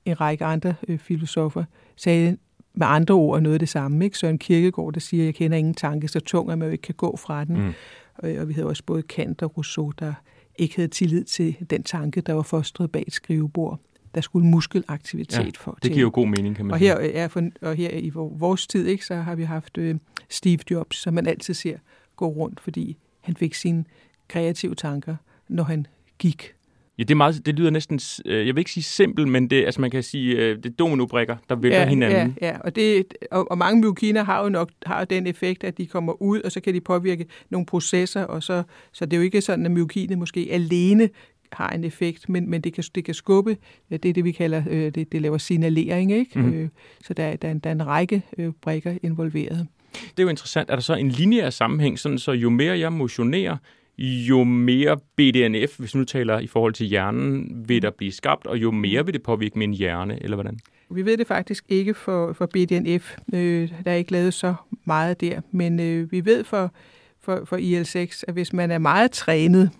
en 0.04 0.20
række 0.20 0.44
andre 0.44 0.74
øh, 0.88 0.98
filosofer 0.98 1.64
sagde 1.96 2.36
med 2.74 2.86
andre 2.90 3.14
ord 3.14 3.42
noget 3.42 3.54
af 3.54 3.58
det 3.58 3.68
samme. 3.68 4.04
Ikke? 4.04 4.18
Søren 4.18 4.38
Kierkegaard, 4.38 4.92
der 4.92 5.00
siger, 5.00 5.22
at 5.22 5.26
jeg 5.26 5.34
kender 5.34 5.58
ingen 5.58 5.74
tanke 5.74 6.08
så 6.08 6.20
tung, 6.20 6.52
at 6.52 6.58
man 6.58 6.68
jo 6.68 6.72
ikke 6.72 6.82
kan 6.82 6.94
gå 6.94 7.16
fra 7.16 7.44
den. 7.44 7.56
Mm. 7.56 7.72
Og, 8.14 8.30
og 8.30 8.48
vi 8.48 8.52
havde 8.52 8.66
også 8.66 8.82
både 8.86 9.02
Kant 9.02 9.42
og 9.42 9.56
Rousseau, 9.56 9.92
der 9.98 10.14
ikke 10.58 10.76
havde 10.76 10.88
tillid 10.88 11.24
til 11.24 11.56
den 11.70 11.82
tanke, 11.82 12.20
der 12.20 12.32
var 12.32 12.42
fostret 12.42 12.90
bag 12.90 13.04
et 13.06 13.12
skrivebord. 13.12 13.80
Der 14.14 14.20
skulle 14.20 14.46
muskelaktivitet 14.46 15.38
ja, 15.38 15.50
for. 15.60 15.78
det 15.82 15.90
giver 15.90 16.02
jo 16.02 16.10
god 16.14 16.26
mening, 16.26 16.56
kan 16.56 16.64
man 16.66 16.72
og 16.72 16.78
her, 16.78 16.94
er 16.94 17.28
for, 17.28 17.42
og 17.60 17.74
her 17.74 17.90
i 17.90 18.10
vores 18.14 18.66
tid, 18.66 18.86
ikke, 18.86 19.06
så 19.06 19.14
har 19.14 19.34
vi 19.34 19.42
haft 19.42 19.78
øh, 19.78 19.94
Steve 20.28 20.58
Jobs, 20.70 20.96
som 20.96 21.14
man 21.14 21.26
altid 21.26 21.54
ser 21.54 21.78
gå 22.16 22.26
rundt, 22.26 22.60
fordi 22.60 22.96
han 23.20 23.36
fik 23.36 23.54
sine 23.54 23.84
kreative 24.28 24.74
tanker, 24.74 25.16
når 25.48 25.64
han 25.64 25.86
gik 26.18 26.54
Ja, 26.98 27.02
det, 27.02 27.10
er 27.10 27.16
meget, 27.16 27.46
det 27.46 27.54
lyder 27.54 27.70
næsten, 27.70 28.00
øh, 28.24 28.46
jeg 28.46 28.54
vil 28.54 28.60
ikke 28.60 28.70
sige 28.70 28.84
simpelt, 28.84 29.28
men 29.28 29.50
det, 29.50 29.64
altså 29.64 29.80
man 29.80 29.90
kan 29.90 30.02
sige, 30.02 30.36
øh, 30.36 30.56
det 30.56 30.66
er 30.66 30.70
dominobrikker, 30.70 31.36
der 31.48 31.54
vælter 31.54 31.78
ja, 31.78 31.88
hinanden. 31.88 32.36
Ja, 32.40 32.46
ja. 32.48 32.58
Og, 32.58 32.76
det, 32.76 33.14
og, 33.30 33.50
og 33.50 33.58
mange 33.58 33.80
myokiner 33.80 34.24
har 34.24 34.42
jo 34.42 34.48
nok 34.48 34.70
har 34.86 35.04
den 35.04 35.26
effekt, 35.26 35.64
at 35.64 35.78
de 35.78 35.86
kommer 35.86 36.22
ud, 36.22 36.40
og 36.40 36.52
så 36.52 36.60
kan 36.60 36.74
de 36.74 36.80
påvirke 36.80 37.26
nogle 37.50 37.66
processer, 37.66 38.24
og 38.24 38.42
så, 38.42 38.62
så 38.92 39.06
det 39.06 39.12
er 39.12 39.16
jo 39.16 39.22
ikke 39.22 39.40
sådan, 39.40 39.66
at 39.66 39.70
myokiner 39.70 40.16
måske 40.16 40.48
alene 40.50 41.08
har 41.52 41.68
en 41.68 41.84
effekt, 41.84 42.28
men, 42.28 42.50
men 42.50 42.60
det, 42.60 42.72
kan, 42.72 42.84
det 42.94 43.04
kan 43.04 43.14
skubbe, 43.14 43.56
det 43.90 44.04
er 44.04 44.12
det, 44.12 44.24
vi 44.24 44.32
kalder, 44.32 44.62
øh, 44.70 44.94
det, 44.94 45.12
det 45.12 45.22
laver 45.22 45.38
signalering, 45.38 46.12
ikke? 46.12 46.38
Mm. 46.38 46.52
Øh, 46.52 46.68
så 47.04 47.14
der, 47.14 47.36
der, 47.36 47.54
der 47.54 47.70
er 47.70 47.74
en 47.74 47.86
række 47.86 48.22
øh, 48.38 48.52
brikker 48.62 48.98
involveret. 49.02 49.66
Det 49.92 50.18
er 50.18 50.22
jo 50.22 50.28
interessant. 50.28 50.70
Er 50.70 50.74
der 50.74 50.82
så 50.82 50.94
en 50.94 51.08
lineær 51.08 51.50
sammenhæng, 51.50 51.98
sådan 51.98 52.18
så 52.18 52.32
jo 52.32 52.50
mere 52.50 52.78
jeg 52.78 52.92
motionerer, 52.92 53.56
jo 53.98 54.44
mere 54.44 54.96
BDNF, 55.16 55.78
hvis 55.78 55.94
nu 55.94 56.04
taler 56.04 56.38
i 56.38 56.46
forhold 56.46 56.72
til 56.72 56.86
hjernen, 56.86 57.64
vil 57.68 57.82
der 57.82 57.90
blive 57.90 58.12
skabt, 58.12 58.46
og 58.46 58.56
jo 58.56 58.70
mere 58.70 59.04
vil 59.04 59.14
det 59.14 59.22
påvirke 59.22 59.58
min 59.58 59.74
hjerne, 59.74 60.22
eller 60.22 60.36
hvordan? 60.36 60.58
Vi 60.90 61.04
ved 61.04 61.16
det 61.16 61.26
faktisk 61.26 61.64
ikke 61.68 61.94
for, 61.94 62.32
for 62.32 62.46
BDNF. 62.46 63.16
Øh, 63.34 63.72
der 63.84 63.90
er 63.90 63.94
ikke 63.94 64.12
lavet 64.12 64.34
så 64.34 64.54
meget 64.84 65.20
der, 65.20 65.40
men 65.50 65.80
øh, 65.80 66.12
vi 66.12 66.24
ved 66.24 66.44
for, 66.44 66.72
for, 67.20 67.42
for 67.44 67.56
IL-6, 67.56 68.22
at 68.28 68.34
hvis 68.34 68.52
man 68.52 68.70
er 68.70 68.78
meget 68.78 69.10
trænet, 69.10 69.70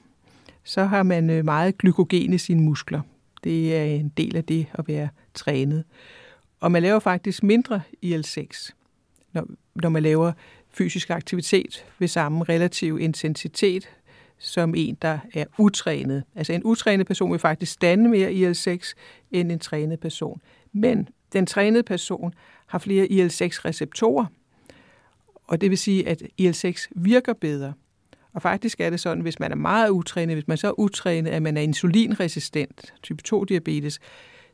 så 0.64 0.84
har 0.84 1.02
man 1.02 1.30
øh, 1.30 1.44
meget 1.44 1.78
glykogen 1.78 2.32
i 2.32 2.38
sine 2.38 2.62
muskler. 2.62 3.00
Det 3.44 3.76
er 3.76 3.84
en 3.84 4.08
del 4.08 4.36
af 4.36 4.44
det 4.44 4.66
at 4.74 4.88
være 4.88 5.08
trænet. 5.34 5.84
Og 6.60 6.72
man 6.72 6.82
laver 6.82 6.98
faktisk 6.98 7.42
mindre 7.42 7.80
IL-6, 8.02 8.70
når, 9.32 9.46
når 9.74 9.88
man 9.88 10.02
laver 10.02 10.32
fysisk 10.70 11.10
aktivitet 11.10 11.84
ved 11.98 12.08
samme 12.08 12.44
relativ 12.44 12.98
intensitet 13.00 13.88
som 14.38 14.74
en, 14.76 14.96
der 15.02 15.18
er 15.34 15.44
utrænet. 15.58 16.24
Altså 16.34 16.52
en 16.52 16.64
utrænet 16.64 17.06
person 17.06 17.32
vil 17.32 17.38
faktisk 17.38 17.72
stande 17.72 18.08
mere 18.08 18.32
IL-6 18.32 18.94
end 19.30 19.52
en 19.52 19.58
trænet 19.58 20.00
person. 20.00 20.40
Men 20.72 21.08
den 21.32 21.46
trænede 21.46 21.82
person 21.82 22.34
har 22.66 22.78
flere 22.78 23.06
IL-6-receptorer, 23.06 24.26
og 25.44 25.60
det 25.60 25.70
vil 25.70 25.78
sige, 25.78 26.08
at 26.08 26.22
IL-6 26.40 26.86
virker 26.90 27.32
bedre. 27.32 27.72
Og 28.34 28.42
faktisk 28.42 28.80
er 28.80 28.90
det 28.90 29.00
sådan, 29.00 29.22
hvis 29.22 29.40
man 29.40 29.52
er 29.52 29.56
meget 29.56 29.90
utrænet, 29.90 30.36
hvis 30.36 30.48
man 30.48 30.56
så 30.56 30.68
er 30.68 30.80
utrænet, 30.80 31.30
at 31.30 31.42
man 31.42 31.56
er 31.56 31.60
insulinresistent, 31.60 32.94
type 33.02 33.22
2-diabetes, 33.28 33.98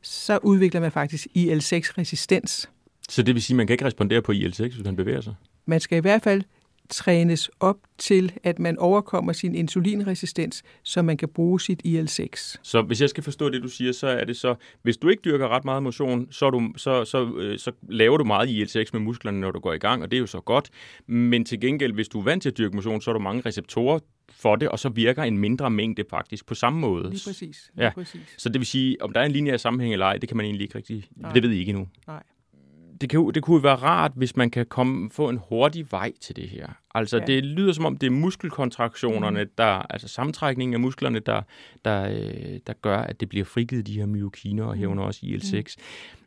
så 0.02 0.38
udvikler 0.42 0.80
man 0.80 0.92
faktisk 0.92 1.26
IL-6-resistens. 1.34 2.68
Så 3.08 3.22
det 3.22 3.34
vil 3.34 3.42
sige, 3.42 3.54
at 3.54 3.56
man 3.56 3.66
kan 3.66 3.74
ikke 3.74 3.84
respondere 3.84 4.22
på 4.22 4.32
IL-6, 4.32 4.74
hvis 4.74 4.84
man 4.84 4.96
bevæger 4.96 5.20
sig? 5.20 5.34
Man 5.66 5.80
skal 5.80 5.98
i 5.98 6.00
hvert 6.00 6.22
fald 6.22 6.42
trænes 6.88 7.50
op 7.60 7.76
til, 7.98 8.32
at 8.42 8.58
man 8.58 8.78
overkommer 8.78 9.32
sin 9.32 9.54
insulinresistens, 9.54 10.62
så 10.82 11.02
man 11.02 11.16
kan 11.16 11.28
bruge 11.28 11.60
sit 11.60 11.82
IL-6. 11.84 12.58
Så 12.62 12.82
hvis 12.82 13.00
jeg 13.00 13.08
skal 13.08 13.24
forstå 13.24 13.48
det, 13.48 13.62
du 13.62 13.68
siger, 13.68 13.92
så 13.92 14.06
er 14.06 14.24
det 14.24 14.36
så, 14.36 14.54
hvis 14.82 14.96
du 14.96 15.08
ikke 15.08 15.20
dyrker 15.24 15.48
ret 15.48 15.64
meget 15.64 15.82
motion, 15.82 16.32
så, 16.32 16.50
du, 16.50 16.72
så, 16.76 17.04
så, 17.04 17.32
øh, 17.36 17.58
så 17.58 17.72
laver 17.88 18.16
du 18.16 18.24
meget 18.24 18.48
IL-6 18.48 18.90
med 18.92 19.00
musklerne, 19.00 19.40
når 19.40 19.50
du 19.50 19.60
går 19.60 19.72
i 19.72 19.78
gang, 19.78 20.02
og 20.02 20.10
det 20.10 20.16
er 20.16 20.20
jo 20.20 20.26
så 20.26 20.40
godt. 20.40 20.70
Men 21.06 21.44
til 21.44 21.60
gengæld, 21.60 21.92
hvis 21.92 22.08
du 22.08 22.18
er 22.20 22.24
vant 22.24 22.42
til 22.42 22.50
at 22.50 22.58
dyrke 22.58 22.76
motion, 22.76 23.00
så 23.00 23.10
har 23.10 23.18
du 23.18 23.22
mange 23.22 23.42
receptorer 23.46 23.98
for 24.30 24.56
det, 24.56 24.68
og 24.68 24.78
så 24.78 24.88
virker 24.88 25.22
en 25.22 25.38
mindre 25.38 25.70
mængde 25.70 26.04
faktisk 26.10 26.46
på 26.46 26.54
samme 26.54 26.80
måde. 26.80 27.10
Lige 27.10 27.22
præcis. 27.26 27.70
Lige 27.74 27.84
ja. 27.84 27.90
præcis. 27.94 28.34
Så 28.38 28.48
det 28.48 28.58
vil 28.58 28.66
sige, 28.66 29.02
om 29.02 29.12
der 29.12 29.20
er 29.20 29.24
en 29.24 29.32
linje 29.32 29.52
af 29.52 29.60
sammenhæng 29.60 29.92
eller 29.92 30.06
ej, 30.06 30.16
det 30.16 30.28
kan 30.28 30.36
man 30.36 30.46
egentlig 30.46 30.64
ikke 30.64 30.78
rigtig, 30.78 31.04
Nej. 31.16 31.32
det 31.32 31.42
ved 31.42 31.50
I 31.50 31.58
ikke 31.58 31.70
endnu. 31.70 31.88
Nej 32.06 32.22
det, 33.00 33.10
kan, 33.10 33.30
det 33.34 33.42
kunne 33.42 33.62
være 33.62 33.76
rart, 33.76 34.12
hvis 34.14 34.36
man 34.36 34.50
kan 34.50 34.66
komme, 34.66 35.10
få 35.10 35.28
en 35.28 35.40
hurtig 35.48 35.92
vej 35.92 36.12
til 36.20 36.36
det 36.36 36.48
her. 36.48 36.66
Altså, 36.94 37.18
ja. 37.18 37.24
det 37.24 37.44
lyder 37.44 37.72
som 37.72 37.84
om, 37.84 37.96
det 37.96 38.06
er 38.06 38.10
muskelkontraktionerne, 38.10 39.44
mm. 39.44 39.50
der, 39.58 39.64
altså 39.64 40.08
sammentrækningen 40.08 40.74
af 40.74 40.80
musklerne, 40.80 41.18
der, 41.18 41.42
der, 41.84 42.02
øh, 42.02 42.60
der 42.66 42.72
gør, 42.82 42.98
at 42.98 43.20
det 43.20 43.28
bliver 43.28 43.44
frigivet 43.44 43.86
de 43.86 43.92
her 43.92 44.06
myokiner 44.06 44.64
og 44.64 44.74
hævner 44.74 45.02
også 45.02 45.20
IL-6. 45.26 45.74
Mm. 45.76 46.17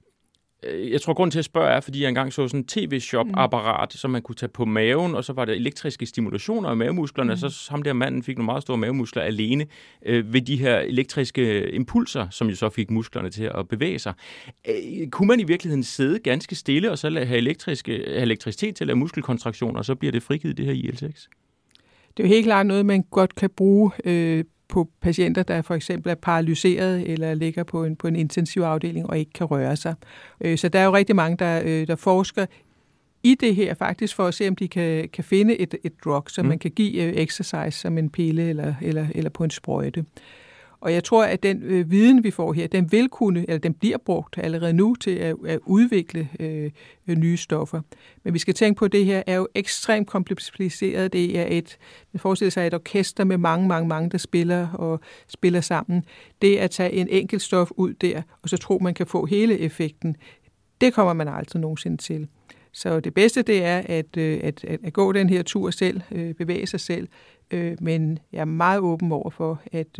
Øh, 0.63 0.91
jeg 0.91 1.02
tror, 1.02 1.13
grund 1.13 1.32
til 1.32 1.39
at 1.39 1.45
spørge 1.45 1.69
er, 1.69 1.80
fordi 1.80 2.02
jeg 2.02 2.10
engang 2.10 2.34
så 2.34 2.47
sådan 2.47 2.60
en 2.60 2.65
tv-shop-apparat, 2.65 3.89
mm. 3.93 3.97
som 3.97 4.12
man 4.12 4.21
kunne 4.21 4.36
tage 4.36 4.50
på 4.50 4.65
maven, 4.65 5.15
og 5.15 5.24
så 5.24 5.34
var 5.34 5.45
der 5.45 5.54
elektriske 5.54 6.06
stimulationer 6.06 6.69
af 6.69 6.78
mavemusklerne, 6.78 7.28
mm. 7.28 7.43
og 7.43 7.52
så 7.52 7.67
ham 7.69 7.82
der 7.82 7.93
manden 7.93 8.24
fik 8.24 8.38
nogle 8.38 8.45
meget 8.45 8.62
store 8.62 8.78
mavemuskler 8.78 9.24
alene 9.24 9.65
øh, 10.06 10.34
ved 10.34 10.41
de 10.41 10.56
her 10.56 10.80
elektriske 10.80 11.71
impulser, 11.71 12.28
som 12.30 12.50
jo 12.50 12.56
så 12.56 12.69
fik 12.69 12.91
musklerne 12.91 13.30
til 13.30 13.52
at 13.56 13.67
bevæge 13.67 14.00
sig. 14.00 14.13
Øh, 14.69 15.08
kunne 15.10 15.28
man 15.28 15.39
i 15.39 15.43
virkeligheden 15.43 15.84
sidde 15.84 16.19
ganske 16.19 16.56
stille, 16.56 16.91
og 16.91 16.97
så 16.97 17.10
have, 17.10 17.38
elektriske, 17.38 18.04
have 18.08 18.21
elektricitet 18.21 18.76
til 18.76 18.84
at 18.84 18.88
lave 18.88 18.97
muskelkontraktioner, 18.97 19.80
og 19.80 19.86
så 19.86 19.95
bliver 19.95 20.12
det 20.12 20.24
frigivet, 20.24 20.58
det 20.58 20.65
her 20.65 20.74
IL-6? 20.74 21.41
Det 22.17 22.24
er 22.24 22.28
jo 22.28 22.34
helt 22.34 22.45
klart 22.45 22.65
noget, 22.65 22.86
man 22.86 23.04
godt 23.12 23.36
kan 23.36 23.50
bruge 23.50 23.91
øh, 24.06 24.43
på 24.67 24.89
patienter, 25.02 25.43
der 25.43 25.62
for 25.62 25.76
eksempel 25.76 26.12
er 26.12 26.15
paralyseret 26.15 27.10
eller 27.10 27.34
ligger 27.34 27.63
på 27.63 27.84
en, 27.84 27.95
på 27.95 28.08
en 28.08 28.15
intensiv 28.15 28.62
afdeling 28.62 29.10
og 29.10 29.19
ikke 29.19 29.34
kan 29.34 29.45
røre 29.45 29.76
sig. 29.76 29.95
Øh, 30.41 30.58
så 30.58 30.69
der 30.69 30.80
er 30.80 30.86
jo 30.86 30.93
rigtig 30.95 31.15
mange, 31.15 31.38
der, 31.38 31.62
øh, 31.65 31.88
der 31.88 31.95
forsker 31.95 32.45
i 33.24 33.36
det 33.36 33.56
her 33.56 33.74
faktisk 33.74 34.15
for 34.15 34.28
at 34.28 34.34
se, 34.34 34.47
om 34.47 34.56
de 34.56 34.67
kan, 34.67 35.10
kan 35.10 35.24
finde 35.24 35.58
et, 35.58 35.76
et 35.84 35.93
drug, 36.04 36.24
som 36.28 36.45
mm. 36.45 36.50
man 36.50 36.60
kan 36.60 36.71
give 36.71 37.04
øh, 37.04 37.13
exercise 37.13 37.80
som 37.80 37.97
en 37.97 38.10
pille 38.10 38.50
eller, 38.50 38.74
eller, 38.82 39.08
eller 39.15 39.30
på 39.30 39.43
en 39.43 39.50
sprøjte. 39.50 40.06
Og 40.82 40.94
jeg 40.94 41.04
tror, 41.04 41.24
at 41.24 41.44
den 41.44 41.63
øh, 41.63 41.91
viden, 41.91 42.24
vi 42.24 42.32
får 42.32 42.54
her, 42.54 42.67
den 42.67 42.91
vil 42.91 43.10
kunne, 43.10 43.39
eller 43.39 43.58
den 43.58 43.74
bliver 43.74 43.98
brugt 43.98 44.38
allerede 44.38 44.74
nu 44.74 44.96
til 44.96 45.12
at, 45.12 45.36
at 45.46 45.60
udvikle 45.65 46.30
øh, 46.39 46.72
nye 47.08 47.38
stoffer. 47.38 47.82
Men 48.24 48.34
vi 48.34 48.39
skal 48.39 48.54
tænke 48.54 48.80
på, 48.80 48.86
at 48.86 48.91
det 48.91 49.06
her 49.06 49.24
er 49.28 49.36
jo 49.36 49.48
ekstremt 49.56 50.08
kompliceret. 50.08 51.13
Det 51.13 51.39
er 51.39 51.46
et, 51.50 51.78
man 52.13 52.20
forestiller 52.20 52.52
sig 52.52 52.67
et 52.67 52.74
orkester 52.74 53.24
med 53.24 53.38
mange, 53.38 53.67
mange, 53.67 53.88
mange, 53.88 54.10
der 54.10 54.17
spiller 54.17 54.67
og 54.67 55.00
spiller 55.28 55.62
sammen. 55.62 56.04
Det 56.41 56.58
at 56.58 56.72
tage 56.72 56.91
en 56.91 57.08
enkelt 57.10 57.41
stof 57.41 57.72
ud 57.72 57.94
der, 57.94 58.22
og 58.41 58.50
så 58.50 58.58
tro, 58.58 58.80
man 58.82 58.94
kan 58.94 59.08
få 59.08 59.26
hele 59.26 59.60
effekten, 59.60 60.15
det 60.82 60.94
kommer 60.94 61.13
man 61.13 61.28
aldrig 61.28 61.62
nogensinde 61.62 61.98
til. 61.98 62.28
Så 62.74 63.00
det 63.00 63.14
bedste 63.14 63.42
det 63.42 63.64
er 63.64 63.82
at, 63.86 64.18
øh, 64.18 64.40
at, 64.44 64.64
at, 64.64 64.80
at 64.84 64.94
gå 64.94 65.12
den 65.12 65.30
her 65.30 65.44
tur 65.44 65.70
selv, 65.70 66.02
øh, 66.12 66.34
bevæge 66.34 66.68
sig 66.68 66.80
selv, 66.80 67.08
men 67.80 68.20
jeg 68.34 68.42
er 68.42 68.46
meget 68.46 68.80
åben 68.80 69.12
over 69.12 69.30
for, 69.30 69.62
at 69.72 69.98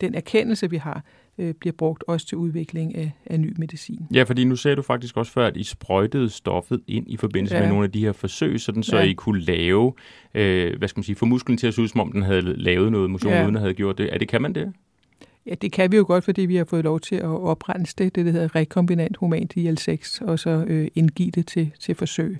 den 0.00 0.14
erkendelse, 0.14 0.70
vi 0.70 0.76
har, 0.76 1.04
øh, 1.40 1.54
bliver 1.54 1.72
brugt 1.72 2.04
også 2.06 2.26
til 2.26 2.38
udvikling 2.38 2.94
af, 2.94 3.12
af 3.26 3.40
ny 3.40 3.54
medicin. 3.58 4.06
Ja, 4.14 4.22
fordi 4.22 4.44
nu 4.44 4.56
sagde 4.56 4.76
du 4.76 4.82
faktisk 4.82 5.16
også 5.16 5.32
før, 5.32 5.46
at 5.46 5.56
I 5.56 5.62
sprøjtede 5.62 6.28
stoffet 6.28 6.80
ind 6.86 7.10
i 7.10 7.16
forbindelse 7.16 7.54
ja. 7.54 7.60
med 7.60 7.68
nogle 7.68 7.84
af 7.84 7.92
de 7.92 8.00
her 8.00 8.12
forsøg, 8.12 8.60
sådan 8.60 8.82
så 8.82 8.96
ja. 8.96 9.02
I 9.02 9.12
kunne 9.12 9.40
lave, 9.40 9.92
øh, 10.34 10.78
hvad 10.78 10.88
skal 10.88 10.98
man 10.98 11.04
sige, 11.04 11.16
få 11.16 11.26
musklen 11.26 11.58
til 11.58 11.66
at 11.66 11.74
se 11.74 11.82
ud, 11.82 11.88
som 11.88 12.00
om 12.00 12.12
den 12.12 12.22
havde 12.22 12.42
lavet 12.42 12.92
noget 12.92 13.10
motion, 13.10 13.32
ja. 13.32 13.44
uden 13.44 13.56
at 13.56 13.62
have 13.62 13.74
gjort 13.74 13.98
det. 13.98 14.14
Er 14.14 14.18
det, 14.18 14.28
kan 14.28 14.42
man 14.42 14.54
det? 14.54 14.72
Ja, 15.50 15.54
det 15.54 15.72
kan 15.72 15.92
vi 15.92 15.96
jo 15.96 16.04
godt, 16.06 16.24
fordi 16.24 16.42
vi 16.42 16.56
har 16.56 16.64
fået 16.64 16.84
lov 16.84 17.00
til 17.00 17.16
at 17.16 17.24
oprense 17.24 17.94
det, 17.98 18.14
det 18.14 18.26
der 18.26 18.32
hedder 18.32 18.54
rekombinant 18.56 19.16
humant 19.16 19.56
IL-6, 19.56 20.24
og 20.24 20.38
så 20.38 20.64
øh, 20.66 20.88
indgive 20.94 21.30
det 21.30 21.46
til, 21.46 21.72
til 21.80 21.94
forsøg. 21.94 22.38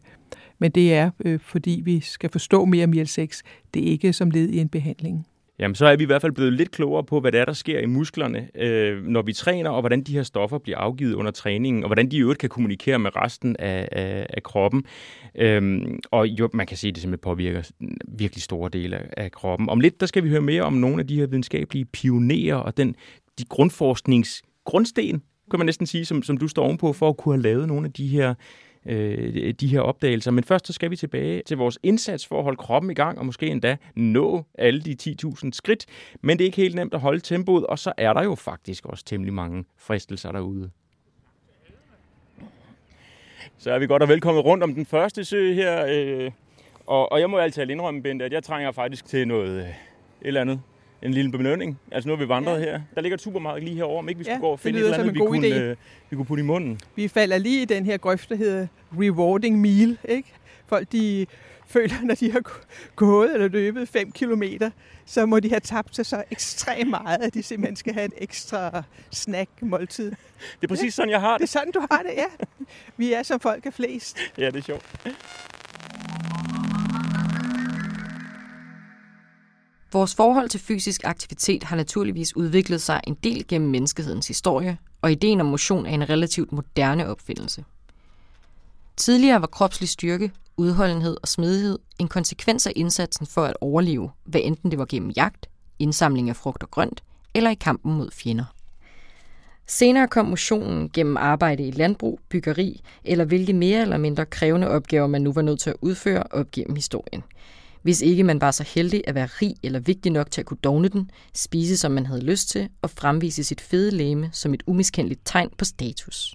Men 0.59 0.71
det 0.71 0.95
er, 0.95 1.11
øh, 1.25 1.41
fordi 1.41 1.83
vi 1.85 2.01
skal 2.01 2.31
forstå 2.31 2.65
mere 2.65 2.85
om 2.85 2.93
IL-6. 2.93 3.43
Det 3.75 3.83
er 3.83 3.91
ikke 3.91 4.13
som 4.13 4.31
led 4.31 4.49
i 4.49 4.59
en 4.59 4.69
behandling. 4.69 5.27
Jamen, 5.61 5.75
så 5.75 5.87
er 5.87 5.97
vi 5.97 6.03
i 6.03 6.07
hvert 6.07 6.23
fald 6.23 6.33
blevet 6.33 6.53
lidt 6.53 6.71
klogere 6.71 7.05
på, 7.05 7.21
hvad 7.21 7.33
der, 7.33 7.41
er, 7.41 7.45
der 7.45 7.53
sker 7.53 7.79
i 7.79 7.87
musklerne, 7.87 8.49
øh, 8.55 9.05
når 9.05 9.23
vi 9.23 9.33
træner, 9.33 9.71
og 9.71 9.83
hvordan 9.83 10.03
de 10.03 10.13
her 10.13 10.23
stoffer 10.23 10.59
bliver 10.59 10.79
afgivet 10.79 11.15
under 11.15 11.31
træningen, 11.31 11.85
og 11.85 11.89
hvordan 11.89 12.11
de 12.11 12.17
i 12.17 12.21
øvrigt 12.21 12.41
kan 12.41 12.49
kommunikere 12.49 12.99
med 12.99 13.17
resten 13.17 13.57
af, 13.59 13.89
af, 13.93 14.27
af 14.31 14.43
kroppen. 14.43 14.85
Øhm, 15.35 16.01
og 16.11 16.27
jo, 16.27 16.49
man 16.53 16.67
kan 16.67 16.77
se, 16.77 16.89
at 16.89 16.95
det 16.95 17.03
simpelthen 17.03 17.23
påvirker 17.23 17.71
virkelig 18.09 18.43
store 18.43 18.71
dele 18.73 18.97
af, 18.97 19.25
af 19.25 19.33
kroppen. 19.33 19.69
Om 19.69 19.81
lidt, 19.81 20.01
der 20.01 20.07
skal 20.07 20.25
vi 20.25 20.29
høre 20.29 20.41
mere 20.41 20.63
om 20.63 20.73
nogle 20.73 21.01
af 21.01 21.07
de 21.07 21.17
her 21.17 21.27
videnskabelige 21.27 21.85
pionerer, 21.85 22.57
og 22.57 22.77
den, 22.77 22.95
de 23.39 23.45
grundforskningsgrundsten, 23.45 25.23
kan 25.51 25.59
man 25.59 25.67
næsten 25.67 25.87
sige, 25.87 26.05
som, 26.05 26.23
som 26.23 26.37
du 26.37 26.49
står 26.49 26.65
ovenpå, 26.65 26.93
for 26.93 27.09
at 27.09 27.17
kunne 27.17 27.35
have 27.35 27.43
lavet 27.43 27.69
nogle 27.69 27.87
af 27.87 27.93
de 27.93 28.09
her 28.09 28.35
øh, 28.87 29.55
de 29.55 29.67
her 29.67 29.81
opdagelser. 29.81 30.31
Men 30.31 30.45
først 30.45 30.67
så 30.67 30.73
skal 30.73 30.91
vi 30.91 30.97
tilbage 30.97 31.43
til 31.47 31.57
vores 31.57 31.79
indsats 31.83 32.27
for 32.27 32.39
at 32.39 32.45
holde 32.45 32.57
kroppen 32.57 32.91
i 32.91 32.95
gang, 32.95 33.19
og 33.19 33.27
måske 33.27 33.47
endda 33.47 33.77
nå 33.95 34.45
alle 34.59 34.81
de 34.81 34.97
10.000 35.03 35.51
skridt. 35.53 35.87
Men 36.21 36.39
det 36.39 36.45
er 36.45 36.47
ikke 36.47 36.57
helt 36.57 36.75
nemt 36.75 36.95
at 36.95 37.01
holde 37.01 37.21
tempoet, 37.21 37.67
og 37.67 37.79
så 37.79 37.93
er 37.97 38.13
der 38.13 38.23
jo 38.23 38.35
faktisk 38.35 38.87
også 38.87 39.05
temmelig 39.05 39.35
mange 39.35 39.65
fristelser 39.77 40.33
derude. 40.33 40.71
Så 43.59 43.71
er 43.71 43.79
vi 43.79 43.87
godt 43.87 44.03
og 44.03 44.09
velkommen 44.09 44.43
rundt 44.43 44.65
om 44.65 44.75
den 44.75 44.87
første 44.87 45.25
sø 45.25 45.53
her. 45.53 45.87
Øh, 45.89 46.31
og, 46.87 47.13
og 47.13 47.21
jeg 47.21 47.31
må 47.31 47.39
altid 47.39 47.71
indrømme, 47.71 48.03
Bente, 48.03 48.25
at 48.25 48.33
jeg 48.33 48.43
trænger 48.43 48.73
faktisk 48.73 49.05
til 49.05 49.29
noget 49.29 49.63
øh, 49.63 49.69
et 49.69 49.75
eller 50.23 50.41
andet. 50.41 50.61
En 51.03 51.11
lille 51.15 51.31
belønning. 51.31 51.79
Altså 51.93 52.09
nu 52.09 52.17
har 52.17 52.23
vi 52.25 52.29
vandret 52.29 52.61
ja. 52.61 52.65
her. 52.65 52.81
Der 52.95 53.01
ligger 53.01 53.15
et 53.17 53.23
supermarked 53.23 53.63
lige 53.65 53.77
herovre. 53.77 53.99
Om 53.99 54.09
ikke 54.09 54.19
vi 54.19 54.25
skulle 54.25 54.35
Ja, 54.35 54.41
gå 54.41 54.47
og 54.47 54.61
finde 54.61 54.79
et 54.79 54.85
eller 54.85 54.99
andet, 54.99 55.15
vi 55.15 55.21
en 55.21 55.27
kunne, 55.27 55.49
idé. 55.49 55.55
øh, 55.55 55.77
vi 56.11 56.17
kunne 56.17 56.27
putte 56.27 56.43
i 56.43 56.47
munden. 56.47 56.81
Vi 56.97 57.09
falder 57.09 57.39
lige 57.39 57.63
i 57.63 57.65
den 57.65 57.85
her 57.87 57.97
grøft, 57.97 58.29
der 58.29 58.37
hedder 58.37 58.67
rewarding 58.99 59.61
meal. 59.61 59.99
Ikke? 60.09 60.33
Folk 60.67 60.93
de 60.93 61.27
føler, 61.67 61.95
når 62.03 62.15
de 62.15 62.33
har 62.33 62.41
gå- 62.41 62.51
gået 62.97 63.35
eller 63.35 63.49
løbet 63.49 63.89
5 63.89 64.13
kilometer, 64.13 64.71
så 65.07 65.27
må 65.27 65.41
de 65.41 65.49
have 65.49 65.61
tabt 65.61 65.97
sig 65.97 66.07
så 66.07 66.23
ekstremt 66.31 66.91
meget, 66.91 67.23
at 67.23 67.35
de 67.35 67.43
simpelthen 67.43 67.77
skal 67.77 67.95
have 67.95 68.07
et 68.07 68.13
ekstra 68.19 68.83
snack-måltid. 69.13 70.11
Det 70.11 70.17
er 70.63 70.69
præcis 70.69 70.95
sådan, 70.95 71.11
jeg 71.11 71.21
har 71.21 71.29
Det 71.29 71.35
er 71.35 71.39
det. 71.39 71.49
sådan, 71.49 71.73
du 71.73 71.81
har 71.91 72.03
det, 72.03 72.11
ja. 72.17 72.25
Vi 72.97 73.13
er 73.13 73.23
som 73.23 73.41
folk 73.41 73.67
er 73.67 73.71
flest. 73.71 74.19
Ja, 74.39 74.47
det 74.47 74.57
er 74.57 74.63
sjovt. 74.63 74.85
Vores 79.93 80.15
forhold 80.15 80.49
til 80.49 80.61
fysisk 80.61 81.01
aktivitet 81.05 81.63
har 81.63 81.77
naturligvis 81.77 82.37
udviklet 82.37 82.83
sig 82.83 83.01
en 83.07 83.15
del 83.15 83.47
gennem 83.49 83.71
menneskehedens 83.71 84.29
historie, 84.29 84.79
og 85.03 85.13
ideen 85.13 85.41
om 85.41 85.47
motion 85.47 85.87
er 85.87 85.91
en 85.91 86.11
relativt 86.11 86.53
moderne 86.53 87.09
opfindelse. 87.09 87.65
Tidligere 88.97 89.41
var 89.41 89.47
kropslig 89.47 89.89
styrke, 89.89 90.33
udholdenhed 90.57 91.17
og 91.23 91.29
smidighed 91.29 91.79
en 91.99 92.09
konsekvens 92.09 92.67
af 92.67 92.73
indsatsen 92.77 93.27
for 93.27 93.45
at 93.45 93.57
overleve, 93.61 94.11
hvad 94.25 94.41
enten 94.45 94.71
det 94.71 94.79
var 94.79 94.87
gennem 94.89 95.11
jagt, 95.11 95.49
indsamling 95.79 96.29
af 96.29 96.37
frugt 96.37 96.63
og 96.63 96.71
grønt 96.71 97.03
eller 97.35 97.51
i 97.51 97.55
kampen 97.55 97.95
mod 97.95 98.11
fjender. 98.13 98.45
Senere 99.67 100.09
kom 100.09 100.27
motionen 100.27 100.91
gennem 100.91 101.17
arbejde 101.17 101.69
i 101.69 101.71
landbrug, 101.71 102.21
byggeri 102.29 102.81
eller 103.05 103.25
hvilke 103.25 103.53
mere 103.53 103.81
eller 103.81 103.99
mindre 103.99 104.27
krævende 104.27 104.69
opgaver 104.69 105.07
man 105.07 105.23
nu 105.23 105.33
var 105.33 105.43
nødt 105.43 105.61
til 105.61 105.71
at 105.71 105.77
udføre 105.81 106.23
op 106.31 106.51
gennem 106.51 106.77
historien. 106.77 107.23
Hvis 107.83 108.01
ikke 108.01 108.25
man 108.25 108.41
var 108.41 108.51
så 108.51 108.63
heldig 108.75 109.03
at 109.07 109.15
være 109.15 109.27
rig 109.27 109.55
eller 109.63 109.81
vigtig 109.81 110.13
nok 110.13 110.31
til 110.31 110.41
at 110.41 110.47
kunne 110.47 110.59
dogne 110.65 110.89
den, 110.89 111.11
spise 111.35 111.77
som 111.77 111.93
man 111.93 112.07
havde 112.07 112.25
lyst 112.25 112.49
til 112.49 112.69
og 112.83 112.91
fremvise 112.91 113.45
sit 113.45 113.61
fede 113.61 113.91
læme 113.91 114.31
som 114.33 114.55
et 114.55 114.63
umiskendeligt 114.67 115.21
tegn 115.25 115.51
på 115.59 115.65
status. 115.65 116.35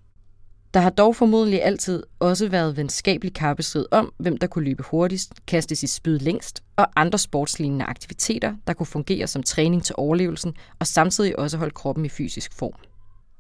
Der 0.74 0.82
har 0.82 0.90
dog 0.90 1.16
formodentlig 1.16 1.64
altid 1.64 2.04
også 2.20 2.50
været 2.50 2.78
venskabelig 2.78 3.34
kappestrid 3.34 3.86
om, 3.92 4.14
hvem 4.18 4.38
der 4.38 4.48
kunne 4.48 4.66
løbe 4.66 4.84
hurtigst, 4.84 5.34
kaste 5.48 5.76
sit 5.76 5.90
spyd 5.90 6.20
længst 6.20 6.64
og 6.76 6.88
andre 6.96 7.20
sportslignende 7.20 7.86
aktiviteter, 7.86 8.56
der 8.68 8.74
kunne 8.74 8.88
fungere 8.88 9.28
som 9.28 9.44
træning 9.44 9.84
til 9.84 9.96
overlevelsen 9.98 10.54
og 10.80 10.88
samtidig 10.88 11.40
også 11.40 11.58
holde 11.58 11.74
kroppen 11.74 12.06
i 12.06 12.10
fysisk 12.10 12.54
form. 12.54 12.74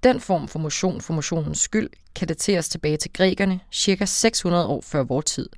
Den 0.04 0.20
form 0.20 0.48
for 0.48 0.60
motion 0.60 1.02
for 1.02 1.13
motionens 1.13 1.60
skyld 1.60 1.89
kan 2.15 2.28
dateres 2.28 2.70
tilbage 2.70 2.98
til 2.98 3.13
grækerne 3.13 3.60
ca. 3.76 4.06
600 4.06 4.68
år 4.68 4.82
før 4.82 5.04
vor 5.04 5.22
tid, 5.22 5.50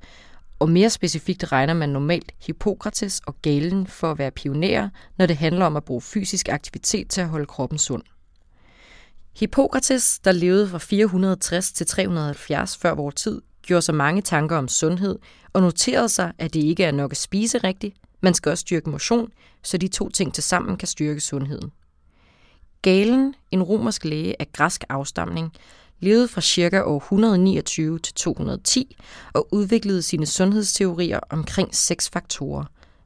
og 0.58 0.70
mere 0.70 0.90
specifikt 0.90 1.52
regner 1.52 1.74
man 1.74 1.88
normalt 1.88 2.32
Hippokrates 2.46 3.20
og 3.26 3.36
Galen 3.42 3.86
for 3.86 4.10
at 4.10 4.18
være 4.18 4.30
pionerer, 4.30 4.88
når 5.18 5.26
det 5.26 5.36
handler 5.36 5.66
om 5.66 5.76
at 5.76 5.84
bruge 5.84 6.02
fysisk 6.02 6.48
aktivitet 6.48 7.08
til 7.08 7.20
at 7.20 7.28
holde 7.28 7.46
kroppen 7.46 7.78
sund. 7.78 8.02
Hippokrates, 9.36 10.18
der 10.18 10.32
levede 10.32 10.68
fra 10.68 10.78
460 10.78 11.72
til 11.72 11.86
370 11.86 12.76
før 12.76 12.94
vor 12.94 13.10
tid, 13.10 13.42
gjorde 13.62 13.82
sig 13.82 13.94
mange 13.94 14.22
tanker 14.22 14.56
om 14.56 14.68
sundhed 14.68 15.18
og 15.52 15.60
noterede 15.60 16.08
sig, 16.08 16.32
at 16.38 16.54
det 16.54 16.60
ikke 16.60 16.84
er 16.84 16.92
nok 16.92 17.10
at 17.10 17.16
spise 17.16 17.58
rigtigt, 17.58 17.96
man 18.20 18.34
skal 18.34 18.50
også 18.50 18.62
styrke 18.62 18.90
motion, 18.90 19.30
så 19.62 19.78
de 19.78 19.88
to 19.88 20.08
ting 20.08 20.34
til 20.34 20.42
sammen 20.42 20.76
kan 20.76 20.88
styrke 20.88 21.20
sundheden. 21.20 21.72
Galen, 22.82 23.34
en 23.50 23.62
romersk 23.62 24.04
læge 24.04 24.40
af 24.40 24.52
græsk 24.52 24.84
afstamning, 24.88 25.52
levede 26.00 26.28
fra 26.28 26.40
ca. 26.40 26.82
år 26.84 26.96
129 26.98 27.98
til 27.98 28.14
210 28.14 28.96
og 29.32 29.48
udviklede 29.54 30.02
sine 30.02 30.26
sundhedsteorier 30.26 31.20
omkring 31.30 31.74
seks 31.74 32.10
faktorer. 32.10 32.64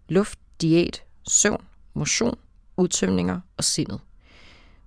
Luft, 0.09 0.38
diæt, 0.61 1.02
søvn, 1.28 1.64
motion, 1.94 2.38
udtømninger 2.76 3.40
og 3.57 3.64
sindet. 3.64 4.00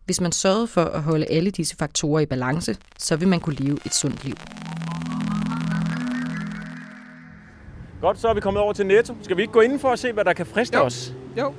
Hvis 0.05 0.21
man 0.21 0.31
sørgede 0.31 0.67
for 0.67 0.83
at 0.83 1.03
holde 1.03 1.25
alle 1.25 1.51
disse 1.51 1.75
faktorer 1.75 2.19
i 2.19 2.25
balance, 2.25 2.77
så 2.99 3.15
vil 3.15 3.27
man 3.27 3.39
kunne 3.39 3.55
leve 3.55 3.77
et 3.85 3.93
sundt 3.93 4.23
liv. 4.25 4.35
Godt, 8.01 8.19
så 8.19 8.27
er 8.27 8.33
vi 8.33 8.41
kommet 8.41 8.63
over 8.63 8.73
til 8.73 8.85
Netto. 8.85 9.15
Skal 9.21 9.37
vi 9.37 9.41
ikke 9.41 9.53
gå 9.53 9.61
indenfor 9.61 9.89
og 9.89 9.99
se, 9.99 10.11
hvad 10.11 10.25
der 10.25 10.33
kan 10.33 10.45
friste 10.45 10.77
Jo. 10.77 10.83
os? 10.83 11.13
Jo. 11.37 11.53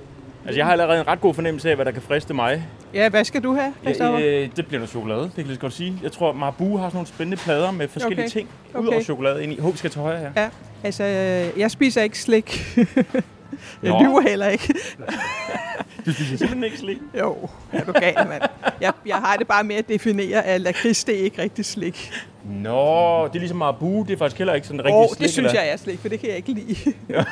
Altså, 0.47 0.59
jeg 0.59 0.65
har 0.67 0.73
allerede 0.73 1.01
en 1.01 1.07
ret 1.07 1.21
god 1.21 1.35
fornemmelse 1.35 1.71
af, 1.71 1.75
hvad 1.77 1.85
der 1.85 1.91
kan 1.91 2.03
friste 2.03 2.35
mig. 2.35 2.67
Ja, 2.95 3.09
hvad 3.09 3.25
skal 3.25 3.43
du 3.43 3.55
have, 3.55 3.75
Christoffer? 3.83 4.19
Ja, 4.19 4.43
øh, 4.43 4.49
det 4.57 4.67
bliver 4.67 4.79
noget 4.79 4.91
chokolade, 4.91 5.21
det 5.23 5.31
kan 5.35 5.39
jeg 5.39 5.47
lige 5.47 5.59
godt 5.59 5.73
sige. 5.73 5.99
Jeg 6.03 6.13
tror, 6.13 6.33
Marabu 6.33 6.77
har 6.77 6.89
sådan 6.89 6.97
nogle 6.97 7.07
spændende 7.07 7.37
plader 7.37 7.71
med 7.71 7.89
forskellige 7.89 8.21
Okay. 8.25 8.31
ting. 8.31 8.49
Okay. 8.75 8.83
Udover 8.87 9.03
chokolade 9.03 9.43
ind 9.43 9.53
i. 9.53 9.59
Håb, 9.59 9.77
skal 9.77 9.91
til 9.91 10.01
højre 10.01 10.19
her. 10.19 10.31
Ja, 10.37 10.49
altså, 10.85 11.05
øh, 11.05 11.61
jeg 11.61 11.71
spiser 11.71 12.03
ikke 12.03 12.19
slik. 12.19 12.67
jeg 13.83 13.91
Nå. 13.91 14.03
lyver 14.03 14.21
heller 14.21 14.47
ikke. 14.49 14.75
Du 16.07 16.13
spiser 16.13 16.37
simpelthen 16.37 16.65
ikke 16.65 16.79
slik. 16.79 16.99
Jo, 17.21 17.37
er 17.73 17.85
du 17.85 17.93
gal, 17.93 18.15
mand. 18.29 18.43
Jeg, 18.81 18.93
jeg 19.07 19.17
har 19.17 19.37
det 19.37 19.47
bare 19.47 19.65
med 19.65 19.77
at 19.77 19.89
definere, 19.89 20.45
at 20.45 20.61
lakrids, 20.61 21.05
det 21.05 21.21
er 21.21 21.25
ikke 21.25 21.43
rigtig 21.43 21.65
slik. 21.65 22.11
Nå, 22.45 23.25
det 23.27 23.35
er 23.35 23.39
ligesom 23.39 23.59
Marabu. 23.59 24.05
Det 24.09 24.13
er 24.15 24.19
faktisk 24.19 24.39
heller 24.39 24.55
ikke 24.55 24.67
sådan 24.67 24.85
rigtig 24.85 24.95
Og 24.95 25.09
slik. 25.09 25.21
det 25.21 25.31
synes 25.31 25.47
eller? 25.53 25.63
jeg 25.63 25.73
er 25.73 25.77
slik, 25.77 25.99
for 25.99 26.09
det 26.09 26.21
kan 26.21 26.29
jeg 26.29 26.37
ikke 26.37 26.53
lide. 26.53 26.77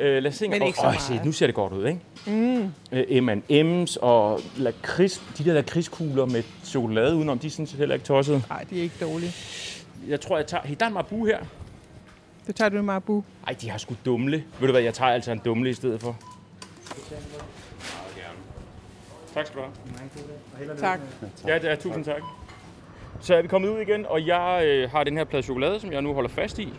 Øh, 0.00 0.22
lad 0.22 0.30
os 0.30 0.36
se. 0.36 0.48
Men 0.48 0.62
ikke 0.62 0.78
så 0.78 0.84
meget. 0.84 1.00
se, 1.00 1.20
nu 1.24 1.32
ser 1.32 1.46
det 1.46 1.54
godt 1.54 1.72
ud, 1.72 1.86
ikke? 1.86 2.00
Mm. 2.26 2.72
Øh, 2.92 3.22
M&M's 3.22 3.96
og 4.00 4.40
lakrids, 4.56 5.22
de 5.38 5.44
der 5.44 5.52
lakridskugler 5.52 6.26
med 6.26 6.42
chokolade 6.64 7.16
udenom, 7.16 7.38
de 7.38 7.46
er 7.46 7.50
sådan 7.50 7.66
set 7.66 7.78
heller 7.78 7.94
ikke 7.94 8.06
tosset. 8.06 8.44
Nej, 8.48 8.64
de 8.70 8.78
er 8.78 8.82
ikke 8.82 8.94
dårlige. 9.00 9.32
Jeg 10.08 10.20
tror, 10.20 10.36
jeg 10.36 10.46
tager... 10.46 10.62
Hey, 10.66 10.76
der 10.78 10.84
er 10.84 10.88
en 10.88 10.94
Marabu 10.94 11.26
her. 11.26 11.38
Så 12.46 12.52
tager 12.52 12.68
du 12.68 12.78
en 12.78 12.84
marabu. 12.84 13.24
Ej, 13.46 13.56
de 13.60 13.70
har 13.70 13.78
sgu 13.78 13.94
dumle. 14.04 14.44
Ved 14.60 14.68
du 14.68 14.72
hvad, 14.72 14.82
jeg 14.82 14.94
tager 14.94 15.12
altså 15.12 15.32
en 15.32 15.40
dumle 15.44 15.70
i 15.70 15.74
stedet 15.74 16.00
for. 16.00 16.16
Tak 19.34 19.46
skal 19.46 19.60
du 19.60 19.66
have. 20.58 20.76
Tak. 20.76 21.00
Ja, 21.46 21.58
det 21.58 21.70
er, 21.70 21.76
tusind 21.76 22.04
tak. 22.04 22.22
Så 23.20 23.34
er 23.34 23.42
vi 23.42 23.48
kommet 23.48 23.68
ud 23.68 23.80
igen, 23.80 24.06
og 24.06 24.26
jeg 24.26 24.62
øh, 24.66 24.90
har 24.90 25.04
den 25.04 25.16
her 25.16 25.24
plade 25.24 25.42
chokolade, 25.42 25.80
som 25.80 25.92
jeg 25.92 26.02
nu 26.02 26.14
holder 26.14 26.30
fast 26.30 26.58
i. 26.58 26.72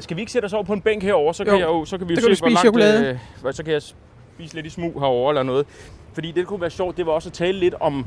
Skal 0.00 0.16
vi 0.16 0.22
ikke 0.22 0.32
sætte 0.32 0.46
os 0.46 0.52
over 0.52 0.64
på 0.64 0.72
en 0.72 0.80
bænk 0.80 1.02
herover, 1.02 1.32
så 1.32 1.44
kan, 1.44 1.52
Jo. 1.52 1.58
jeg 1.58 1.66
jo, 1.66 1.84
så 1.84 1.98
kan 1.98 2.08
vi 2.08 2.14
jo 2.14 2.20
kan 2.20 2.34
se, 2.34 2.36
spise 2.36 2.56
chokolade. 2.60 3.18
Øh, 3.46 3.52
så 3.54 3.64
kan 3.64 3.72
jeg 3.72 3.82
spise 3.82 4.54
lidt 4.54 4.66
i 4.66 4.70
smug 4.70 4.92
herover 5.00 5.30
eller 5.30 5.42
noget. 5.42 5.66
Fordi 6.12 6.28
det 6.28 6.36
der 6.36 6.44
kunne 6.44 6.60
være 6.60 6.70
sjovt, 6.70 6.96
det 6.96 7.06
var 7.06 7.12
også 7.12 7.28
at 7.28 7.32
tale 7.32 7.58
lidt 7.58 7.74
om 7.80 8.06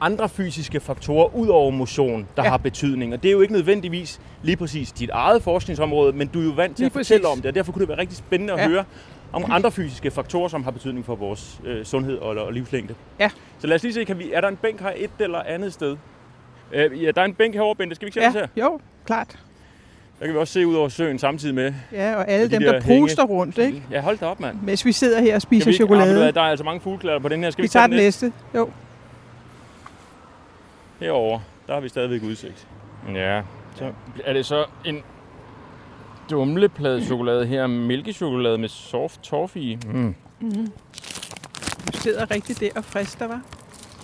andre 0.00 0.28
fysiske 0.28 0.80
faktorer 0.80 1.34
ud 1.34 1.48
over 1.48 1.70
motion, 1.70 2.26
der 2.36 2.42
ja. 2.42 2.48
Har 2.48 2.56
betydning. 2.56 3.12
Og 3.12 3.22
det 3.22 3.28
er 3.28 3.32
jo 3.32 3.40
ikke 3.40 3.52
nødvendigvis 3.54 4.20
lige 4.42 4.56
præcis 4.56 4.92
dit 4.92 5.10
eget 5.10 5.42
forskningsområde, 5.42 6.12
men 6.12 6.28
du 6.28 6.40
er 6.40 6.44
jo 6.44 6.50
vant 6.50 6.76
til 6.76 6.82
Lige 6.82 6.86
at 6.86 6.92
fortælle 6.92 7.22
præcis. 7.22 7.36
om 7.36 7.42
det, 7.42 7.48
og 7.48 7.54
derfor 7.54 7.72
kunne 7.72 7.80
det 7.80 7.88
være 7.88 7.98
rigtig 7.98 8.16
spændende 8.16 8.52
at 8.52 8.58
Ja. 8.60 8.68
høre 8.68 8.84
om 9.32 9.44
andre 9.50 9.70
fysiske 9.70 10.10
faktorer, 10.10 10.48
som 10.48 10.64
har 10.64 10.70
betydning 10.70 11.06
for 11.06 11.14
vores 11.14 11.60
øh, 11.64 11.84
sundhed 11.84 12.18
og, 12.18 12.28
og 12.46 12.52
livslængde. 12.52 12.94
Ja. 13.20 13.30
Så 13.58 13.66
lad 13.66 13.74
os 13.76 13.82
lige 13.82 13.92
se, 13.94 14.04
kan 14.04 14.18
vi, 14.18 14.32
er 14.32 14.40
der 14.40 14.48
en 14.48 14.56
bænk 14.56 14.80
her 14.80 14.92
et 14.96 15.10
eller 15.20 15.42
andet 15.42 15.72
sted? 15.72 15.96
Øh, 16.72 17.02
ja, 17.02 17.10
der 17.10 17.20
er 17.20 17.24
en 17.24 17.34
bænk 17.34 17.54
herovre, 17.54 17.74
Bente. 17.76 17.94
Skal 17.94 18.06
vi 18.06 18.08
ikke 18.08 18.28
os 18.28 18.34
Ja, 18.34 18.40
her? 18.40 18.46
jo, 18.64 18.80
klart. 19.06 19.38
Der 20.20 20.24
kan 20.26 20.34
vi 20.34 20.38
også 20.38 20.52
se 20.52 20.66
ud 20.66 20.74
over 20.74 20.88
søen 20.88 21.18
samtidig 21.18 21.54
med. 21.54 21.74
Ja, 21.92 22.14
og 22.16 22.28
alle 22.28 22.46
de 22.46 22.54
dem, 22.54 22.62
der 22.62 22.72
der 22.72 22.80
pruster 22.80 23.22
rundt, 23.24 23.58
ikke? 23.58 23.82
Ja, 23.90 24.00
hold 24.00 24.18
da 24.18 24.26
op, 24.26 24.40
mand. 24.40 24.56
Mens 24.62 24.84
vi 24.84 24.92
sidder 24.92 25.20
her 25.20 25.26
og 25.26 25.32
Kan 25.32 25.40
spiser 25.40 25.64
vi 25.64 25.70
ikke- 25.72 25.84
Ah, 25.84 25.88
chokolade. 25.88 26.18
hvad, 26.18 26.32
der 26.32 26.40
er 26.40 26.44
altså 26.44 26.64
mange 26.64 26.80
fugleklatter 26.80 27.20
på 27.20 27.28
den 27.28 27.42
her. 27.42 27.50
Skal 27.50 27.62
vi, 27.62 27.64
Vi 27.64 27.68
tager 27.68 27.86
den 27.86 27.92
den 27.96 28.00
næste. 28.04 28.32
Jo. 28.54 28.70
Herovre, 31.00 31.40
der 31.66 31.74
har 31.74 31.80
vi 31.80 31.88
stadigvæk 31.88 32.22
udsigt. 32.22 32.66
Ja, 33.14 33.42
så 33.74 33.92
er 34.24 34.32
det 34.32 34.46
så 34.46 34.64
en 34.84 35.02
dumleplade 36.30 37.04
chokolade 37.04 37.46
her, 37.46 37.66
mælkechokolade 37.66 38.58
med 38.58 38.68
soft 38.68 39.20
toffee 39.22 39.62
i. 39.62 39.78
Mm. 39.92 40.14
Du 41.92 41.98
sidder 42.00 42.30
rigtig 42.30 42.60
der 42.60 42.68
og 42.76 42.84
frister, 42.84 43.26
var. 43.26 43.40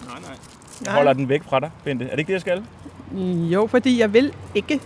Nej, 0.07 0.21
nej. 0.21 0.37
Jeg 0.85 0.93
holder 0.93 1.13
den 1.13 1.29
væk 1.29 1.43
fra 1.43 1.61
dig, 1.61 1.71
Bente. 1.85 2.05
Er 2.05 2.11
det 2.11 2.19
ikke 2.19 2.29
det, 2.29 2.33
jeg 2.33 2.41
skal? 2.41 2.65
Jo, 3.53 3.67
fordi 3.67 4.01
jeg 4.01 4.13
vil 4.13 4.33
ikke. 4.55 4.81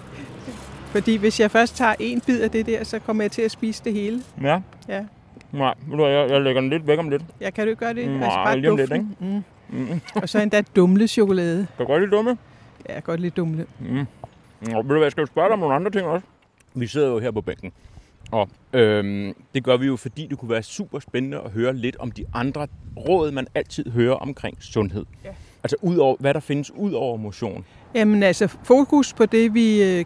Fordi 0.96 1.16
hvis 1.16 1.40
jeg 1.40 1.50
først 1.50 1.76
tager 1.76 1.94
en 2.00 2.20
bid 2.20 2.40
af 2.40 2.50
det 2.50 2.66
der, 2.66 2.84
så 2.84 2.98
kommer 2.98 3.24
jeg 3.24 3.30
til 3.30 3.42
at 3.42 3.50
spise 3.50 3.84
det 3.84 3.92
hele. 3.92 4.22
Ja. 4.42 4.60
Ja. 4.88 5.04
Nej, 5.52 5.74
jeg, 5.90 6.30
jeg 6.30 6.40
lægger 6.40 6.60
den 6.60 6.70
lidt 6.70 6.86
væk 6.86 6.98
om 6.98 7.08
lidt. 7.08 7.22
Jeg 7.40 7.54
kan 7.54 7.64
du 7.64 7.70
ikke 7.70 7.80
gøre 7.80 7.94
det? 7.94 8.00
Altså, 8.00 8.18
Nej, 8.18 8.44
bare 8.44 8.60
lige 8.60 8.70
om 8.70 8.76
lidt, 8.76 8.90
duften. 8.90 9.16
Mm. 9.20 9.78
Mm. 9.78 10.00
Og 10.14 10.28
så 10.28 10.40
endda 10.40 10.62
dumle 10.76 11.08
chokolade. 11.08 11.66
Kan 11.76 11.86
du 11.86 11.92
godt 11.92 12.02
lide 12.02 12.10
dumme? 12.10 12.30
Ja, 12.88 12.94
jeg 12.94 13.02
kan 13.02 13.02
godt 13.02 13.20
lide 13.20 13.30
dumle. 13.30 13.66
Mm. 13.80 13.86
Nå, 13.96 14.06
ved 14.60 14.82
du 14.82 14.94
hvad, 14.94 15.02
jeg 15.02 15.10
skal 15.10 15.20
jo 15.20 15.26
spørge 15.26 15.46
dig 15.46 15.52
om 15.52 15.58
nogle 15.58 15.74
andre 15.74 15.90
ting 15.90 16.06
også. 16.06 16.26
Vi 16.74 16.86
sidder 16.86 17.08
jo 17.08 17.18
her 17.18 17.30
på 17.30 17.40
bænken. 17.40 17.72
Og 18.30 18.48
øhm, 18.72 19.34
det 19.54 19.64
gør 19.64 19.76
vi 19.76 19.86
jo, 19.86 19.96
fordi 19.96 20.26
det 20.30 20.38
kunne 20.38 20.50
være 20.50 20.62
super 20.62 20.98
spændende 20.98 21.40
at 21.44 21.50
høre 21.50 21.72
lidt 21.72 21.96
om 21.96 22.12
de 22.12 22.24
andre 22.34 22.66
råd, 23.08 23.30
man 23.30 23.46
altid 23.54 23.90
hører 23.90 24.14
omkring 24.14 24.56
sundhed. 24.60 25.04
Ja. 25.24 25.30
Altså 25.64 25.76
ud 25.82 25.96
over, 25.96 26.16
hvad 26.20 26.34
der 26.34 26.40
findes 26.40 26.70
ud 26.70 26.92
over 26.92 27.16
motion? 27.16 27.64
Jamen 27.94 28.22
altså 28.22 28.48
fokus 28.62 29.12
på 29.12 29.26
det, 29.26 29.54
vi 29.54 29.82
øh, 29.82 30.04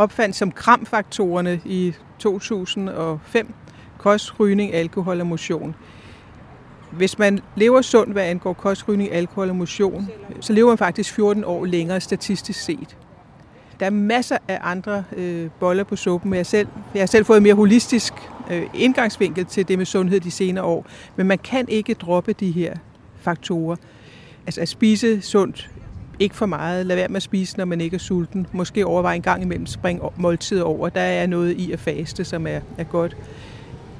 opfandt 0.00 0.36
som 0.36 0.52
kramfaktorerne 0.52 1.60
i 1.64 1.94
2005. 2.18 3.54
Kost, 3.98 4.40
rygning, 4.40 4.74
alkohol 4.74 5.20
og 5.20 5.26
motion. 5.26 5.74
Hvis 6.92 7.18
man 7.18 7.40
lever 7.56 7.82
sundt, 7.82 8.12
hvad 8.12 8.22
angår 8.22 8.52
kost, 8.52 8.88
rygning, 8.88 9.12
alkohol 9.12 9.50
og 9.50 9.56
motion, 9.56 10.08
så 10.40 10.52
lever 10.52 10.68
man 10.68 10.78
faktisk 10.78 11.14
14 11.14 11.44
år 11.44 11.64
længere 11.64 12.00
statistisk 12.00 12.60
set. 12.60 12.96
Der 13.80 13.86
er 13.86 13.90
masser 13.90 14.38
af 14.48 14.58
andre 14.62 15.04
øh, 15.16 15.50
boller 15.60 15.84
på 15.84 15.96
suppen. 15.96 16.34
Jeg, 16.34 16.46
selv, 16.46 16.68
jeg 16.94 17.02
har 17.02 17.06
selv 17.06 17.24
fået 17.24 17.36
en 17.36 17.42
mere 17.42 17.54
holistisk 17.54 18.12
øh, 18.50 18.62
indgangsvinkel 18.74 19.44
til 19.44 19.68
det 19.68 19.78
med 19.78 19.86
sundhed 19.86 20.20
de 20.20 20.30
senere 20.30 20.64
år. 20.64 20.86
Men 21.16 21.26
man 21.26 21.38
kan 21.38 21.68
ikke 21.68 21.94
droppe 21.94 22.32
de 22.32 22.50
her 22.50 22.74
faktorer. 23.20 23.76
Altså 24.46 24.60
at 24.60 24.68
spise 24.68 25.22
sundt, 25.22 25.70
ikke 26.20 26.36
for 26.36 26.46
meget. 26.46 26.86
Lad 26.86 26.96
være 26.96 27.08
med 27.08 27.16
at 27.16 27.22
spise, 27.22 27.58
når 27.58 27.64
man 27.64 27.80
ikke 27.80 27.94
er 27.94 27.98
sulten. 27.98 28.46
Måske 28.52 28.86
overveje 28.86 29.16
en 29.16 29.22
gang 29.22 29.42
imellem 29.42 29.66
spring 29.66 30.00
måltider 30.16 30.62
over. 30.62 30.88
Der 30.88 31.00
er 31.00 31.26
noget 31.26 31.52
i 31.56 31.72
at 31.72 31.80
faste, 31.80 32.24
som 32.24 32.46
er, 32.46 32.60
er 32.78 32.84
godt. 32.84 33.16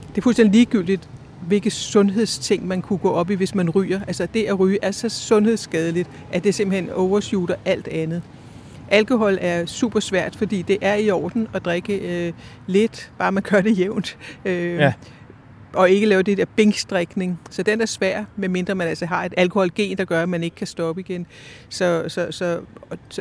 Det 0.08 0.18
er 0.18 0.22
fuldstændig 0.22 0.52
ligegyldigt, 0.52 1.08
hvilke 1.46 1.70
sundhedsting 1.70 2.66
man 2.66 2.82
kunne 2.82 2.98
gå 2.98 3.10
op 3.10 3.30
i, 3.30 3.34
hvis 3.34 3.54
man 3.54 3.70
ryger. 3.70 4.00
Altså 4.06 4.28
det 4.34 4.44
at 4.44 4.58
ryge 4.58 4.78
er 4.82 4.90
så 4.90 5.08
sundhedsskadeligt, 5.08 6.08
at 6.32 6.44
det 6.44 6.54
simpelthen 6.54 6.90
overshooter 6.90 7.54
alt 7.64 7.88
andet. 7.88 8.22
Alkohol 8.90 9.38
er 9.40 9.66
super 9.66 10.00
svært, 10.00 10.36
fordi 10.36 10.62
det 10.62 10.78
er 10.80 10.94
i 10.94 11.10
orden 11.10 11.48
at 11.54 11.64
drikke 11.64 12.26
øh, 12.26 12.32
lidt, 12.66 13.12
bare 13.18 13.32
man 13.32 13.42
gør 13.42 13.60
det 13.60 13.78
jævnt. 13.78 14.18
Øh, 14.44 14.74
ja. 14.74 14.92
Og 15.72 15.90
ikke 15.90 16.06
lave 16.06 16.22
det 16.22 16.38
der 16.38 16.44
binkstrikning. 16.56 17.40
Så 17.50 17.62
den 17.62 17.80
er 17.80 17.86
svær, 17.86 18.24
medmindre 18.36 18.74
man 18.74 18.88
altså 18.88 19.06
har 19.06 19.24
et 19.24 19.34
alkoholgen, 19.36 19.98
der 19.98 20.04
gør, 20.04 20.22
at 20.22 20.28
man 20.28 20.42
ikke 20.42 20.56
kan 20.56 20.66
stoppe 20.66 21.00
igen. 21.00 21.26
Så, 21.68 22.04
så, 22.08 22.26
så, 22.30 22.60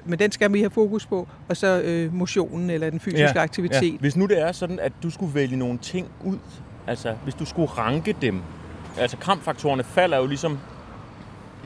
men 0.05 0.19
den 0.19 0.31
skal 0.31 0.53
vi 0.53 0.59
have 0.59 0.69
fokus 0.69 1.05
på. 1.05 1.27
Og 1.49 1.57
så 1.57 1.81
øh, 1.81 2.13
motionen 2.13 2.69
eller 2.69 2.89
den 2.89 2.99
fysiske 2.99 3.31
ja, 3.35 3.41
aktivitet. 3.41 3.93
Ja. 3.93 3.97
Hvis 3.99 4.15
nu 4.15 4.25
det 4.25 4.41
er 4.41 4.51
sådan, 4.51 4.79
at 4.79 4.93
du 5.03 5.09
skulle 5.09 5.35
vælge 5.35 5.55
nogle 5.55 5.77
ting 5.77 6.07
ud, 6.25 6.38
altså 6.88 7.15
hvis 7.23 7.33
du 7.33 7.45
skulle 7.45 7.67
ranke 7.67 8.15
dem, 8.21 8.41
altså 8.97 9.17
kramfaktorerne 9.17 9.83
falder 9.83 10.17
jo 10.17 10.25
ligesom 10.25 10.59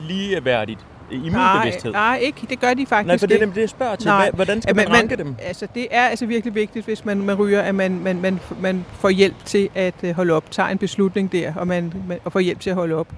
ligeværdigt 0.08 0.86
i 1.10 1.18
min 1.18 1.32
nej, 1.32 1.62
bevidsthed? 1.62 1.92
Nej, 1.92 2.18
ikke. 2.22 2.46
Det 2.50 2.60
gør 2.60 2.74
de 2.74 2.86
faktisk 2.86 3.06
Nej, 3.06 3.18
for 3.18 3.26
det 3.26 3.42
er 3.42 3.46
det, 3.46 3.56
jeg 3.56 3.68
spørger 3.68 3.96
til. 3.96 4.08
Nej. 4.08 4.30
Hvordan 4.34 4.62
skal 4.62 4.76
man, 4.76 4.88
man 4.88 4.98
ranke 4.98 5.16
dem? 5.16 5.36
Altså, 5.42 5.66
det 5.74 5.86
er 5.90 6.02
altså 6.02 6.26
virkelig 6.26 6.54
vigtigt, 6.54 6.84
hvis 6.84 7.04
man, 7.04 7.22
man 7.22 7.36
ryger, 7.36 7.62
at 7.62 7.74
man, 7.74 8.00
man, 8.02 8.20
man, 8.20 8.40
man 8.60 8.84
får 8.98 9.08
hjælp 9.08 9.44
til 9.44 9.68
at 9.74 9.94
øh, 10.02 10.14
holde 10.14 10.32
op. 10.32 10.50
Tager 10.50 10.68
en 10.68 10.78
beslutning 10.78 11.32
der, 11.32 11.54
og, 11.54 11.66
man, 11.66 11.92
man, 12.08 12.18
og 12.24 12.32
får 12.32 12.40
hjælp 12.40 12.60
til 12.60 12.70
at 12.70 12.76
holde 12.76 12.94
op. 12.94 13.08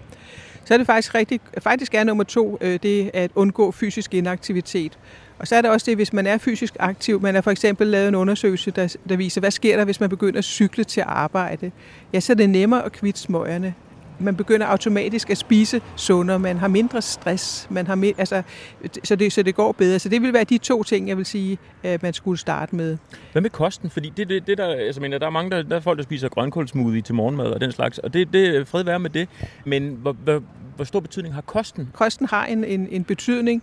Så 0.64 0.74
er 0.74 0.78
det 0.78 0.86
faktisk 0.86 1.14
rigtig, 1.14 1.40
faktisk 1.58 1.94
er 1.94 2.04
nummer 2.04 2.24
to, 2.24 2.58
øh, 2.60 2.78
det 2.82 3.10
at 3.14 3.30
undgå 3.34 3.72
fysisk 3.72 4.14
inaktivitet. 4.14 4.98
Og 5.38 5.48
så 5.48 5.56
er 5.56 5.62
der 5.62 5.70
også 5.70 5.86
det, 5.86 5.96
hvis 5.96 6.12
man 6.12 6.26
er 6.26 6.38
fysisk 6.38 6.76
aktiv. 6.78 7.22
Man 7.22 7.34
har 7.34 7.42
for 7.42 7.50
eksempel 7.50 7.86
lavet 7.86 8.08
en 8.08 8.14
undersøgelse, 8.14 8.70
der, 8.70 8.96
der 9.08 9.16
viser, 9.16 9.40
hvad 9.40 9.50
sker 9.50 9.76
der, 9.76 9.84
hvis 9.84 10.00
man 10.00 10.08
begynder 10.08 10.38
at 10.38 10.44
cykle 10.44 10.84
til 10.84 11.02
arbejde. 11.06 11.70
Ja, 12.12 12.20
så 12.20 12.32
er 12.32 12.34
det 12.34 12.50
nemmere 12.50 12.84
at 12.84 12.92
kvitte 12.92 13.20
smøgerne 13.20 13.74
man 14.18 14.36
begynder 14.36 14.66
automatisk 14.66 15.30
at 15.30 15.38
spise 15.38 15.80
sundere, 15.96 16.38
man 16.38 16.56
har 16.56 16.68
mindre 16.68 17.02
stress, 17.02 17.66
man 17.70 17.86
har 17.86 17.94
mere, 17.94 18.14
altså, 18.18 18.42
så, 19.04 19.16
det, 19.16 19.32
så 19.32 19.42
det 19.42 19.54
går 19.54 19.72
bedre. 19.72 19.98
Så 19.98 20.08
det 20.08 20.22
vil 20.22 20.32
være 20.32 20.44
de 20.44 20.58
to 20.58 20.82
ting, 20.82 21.08
jeg 21.08 21.16
vil 21.16 21.26
sige, 21.26 21.58
at 21.82 22.02
man 22.02 22.12
skulle 22.12 22.38
starte 22.38 22.76
med. 22.76 22.98
Hvad 23.32 23.42
med 23.42 23.50
kosten? 23.50 23.90
Fordi 23.90 24.12
det, 24.16 24.28
det, 24.28 24.46
det 24.46 24.58
der, 24.58 24.66
altså, 24.66 25.00
mener, 25.00 25.18
der 25.18 25.26
er 25.26 25.30
mange, 25.30 25.50
der, 25.50 25.62
der 25.62 25.76
er 25.76 25.80
folk, 25.80 25.98
der 25.98 26.04
spiser 26.04 26.28
grønkålsmoothie 26.28 27.02
til 27.02 27.14
morgenmad 27.14 27.46
og 27.46 27.60
den 27.60 27.72
slags, 27.72 27.98
og 27.98 28.14
det, 28.14 28.32
det 28.32 28.68
fred 28.68 28.84
være 28.84 28.98
med 28.98 29.10
det. 29.10 29.28
Men 29.64 29.98
hvor, 30.02 30.12
hvor, 30.12 30.42
hvor 30.76 30.84
stor 30.84 31.00
betydning 31.00 31.34
har 31.34 31.42
kosten? 31.42 31.90
Kosten 31.92 32.26
har 32.26 32.46
en, 32.46 32.64
en, 32.64 32.88
en 32.90 33.04
betydning, 33.04 33.62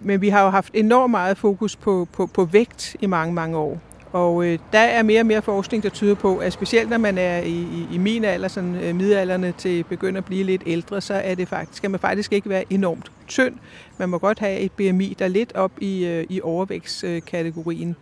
men 0.00 0.20
vi 0.20 0.28
har 0.28 0.42
jo 0.42 0.50
haft 0.50 0.70
enormt 0.74 1.10
meget 1.10 1.38
fokus 1.38 1.76
på, 1.76 2.08
på, 2.12 2.26
på 2.26 2.44
vægt 2.44 2.96
i 3.00 3.06
mange, 3.06 3.34
mange 3.34 3.56
år. 3.56 3.80
Og 4.14 4.46
øh, 4.46 4.58
der 4.72 4.78
er 4.78 5.02
mere 5.02 5.20
og 5.20 5.26
mere 5.26 5.42
forskning, 5.42 5.82
der 5.82 5.88
tyder 5.88 6.14
på, 6.14 6.36
at 6.36 6.52
specielt 6.52 6.90
når 6.90 6.98
man 6.98 7.18
er 7.18 7.38
i, 7.38 7.50
i, 7.50 7.86
i 7.92 7.98
min 7.98 8.24
alder, 8.24 8.48
sådan 8.48 8.74
øh, 8.74 8.94
midalderne 8.94 9.54
til 9.58 9.84
begynder 9.84 10.20
at 10.20 10.24
blive 10.24 10.44
lidt 10.44 10.62
ældre, 10.66 11.00
så 11.00 11.14
er 11.14 11.34
det 11.34 11.48
faktisk, 11.48 11.76
skal 11.76 11.90
man 11.90 12.00
faktisk 12.00 12.32
ikke 12.32 12.48
være 12.48 12.64
enormt 12.70 13.12
tynd. 13.28 13.54
Man 13.98 14.08
må 14.08 14.18
godt 14.18 14.38
have 14.38 14.58
et 14.58 14.72
BMI, 14.72 15.16
der 15.18 15.24
er 15.24 15.28
lidt 15.28 15.54
op 15.54 15.72
i, 15.80 16.04
øh, 16.04 16.26
i 16.28 16.40
overvægtskategorien. 16.40 17.96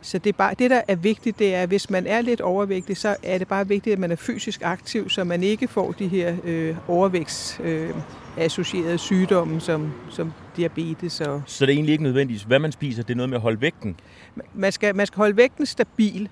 Så 0.00 0.18
det, 0.18 0.30
er 0.30 0.36
bare, 0.36 0.54
det, 0.58 0.70
der 0.70 0.80
er 0.88 0.96
vigtigt, 0.96 1.38
det 1.38 1.54
er, 1.54 1.62
at 1.62 1.68
hvis 1.68 1.90
man 1.90 2.06
er 2.06 2.20
lidt 2.20 2.40
overvægtig, 2.40 2.96
så 2.96 3.16
er 3.22 3.38
det 3.38 3.48
bare 3.48 3.68
vigtigt, 3.68 3.92
at 3.92 3.98
man 3.98 4.10
er 4.10 4.16
fysisk 4.16 4.60
aktiv, 4.64 5.10
så 5.10 5.24
man 5.24 5.42
ikke 5.42 5.68
får 5.68 5.92
de 5.92 6.08
her 6.08 6.36
øh, 6.44 6.76
overvægts... 6.88 7.60
Øh, 7.64 7.90
associerede 8.36 8.98
sygdomme 8.98 9.60
som, 9.60 9.92
som 10.10 10.32
diabetes. 10.56 11.20
Og 11.20 11.42
så 11.46 11.66
det 11.66 11.72
er 11.72 11.74
egentlig 11.74 11.92
ikke 11.92 12.04
nødvendigt, 12.04 12.44
hvad 12.44 12.58
man 12.58 12.72
spiser, 12.72 13.02
det 13.02 13.10
er 13.10 13.16
noget 13.16 13.30
med 13.30 13.36
at 13.36 13.42
holde 13.42 13.60
vægten? 13.60 13.96
Man 14.54 14.72
skal, 14.72 14.96
man 14.96 15.06
skal 15.06 15.16
holde 15.16 15.36
vægten 15.36 15.66
stabil, 15.66 16.28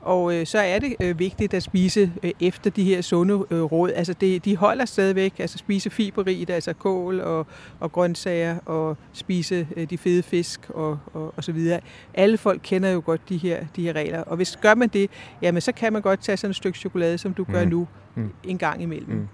og 0.00 0.34
øh, 0.34 0.46
så 0.46 0.58
er 0.58 0.78
det 0.78 0.96
øh, 1.00 1.18
vigtigt 1.18 1.54
at 1.54 1.62
spise 1.62 2.12
øh, 2.22 2.30
efter 2.40 2.70
de 2.70 2.84
her 2.84 3.00
sunde 3.00 3.44
øh, 3.50 3.62
råd. 3.62 3.90
Altså 3.90 4.12
det, 4.12 4.44
de 4.44 4.56
holder 4.56 4.84
stadigvæk, 4.84 5.34
altså 5.38 5.58
spise 5.58 5.90
fiberrigt, 5.90 6.50
altså 6.50 6.72
kål 6.72 7.20
og, 7.20 7.46
og 7.80 7.92
grøntsager, 7.92 8.58
og 8.66 8.96
spise 9.12 9.68
øh, 9.76 9.90
de 9.90 9.98
fede 9.98 10.22
fisk 10.22 10.70
og, 10.70 10.98
og, 11.12 11.34
og 11.36 11.44
så 11.44 11.52
videre. 11.52 11.80
Alle 12.14 12.38
folk 12.38 12.60
kender 12.64 12.88
jo 12.90 13.02
godt 13.04 13.28
de 13.28 13.36
her, 13.36 13.66
de 13.76 13.82
her 13.82 13.92
regler, 13.92 14.22
og 14.22 14.36
hvis 14.36 14.58
gør 14.62 14.74
man 14.74 14.88
det, 14.88 15.10
jamen 15.42 15.60
så 15.60 15.72
kan 15.72 15.92
man 15.92 16.02
godt 16.02 16.20
tage 16.20 16.36
sådan 16.36 16.50
et 16.50 16.56
stykke 16.56 16.78
chokolade, 16.78 17.18
som 17.18 17.34
du 17.34 17.44
mm. 17.48 17.54
gør 17.54 17.64
nu, 17.64 17.88
mm. 18.14 18.30
en 18.44 18.58
gang 18.58 18.82
imellem. 18.82 19.16
Mm. 19.16 19.28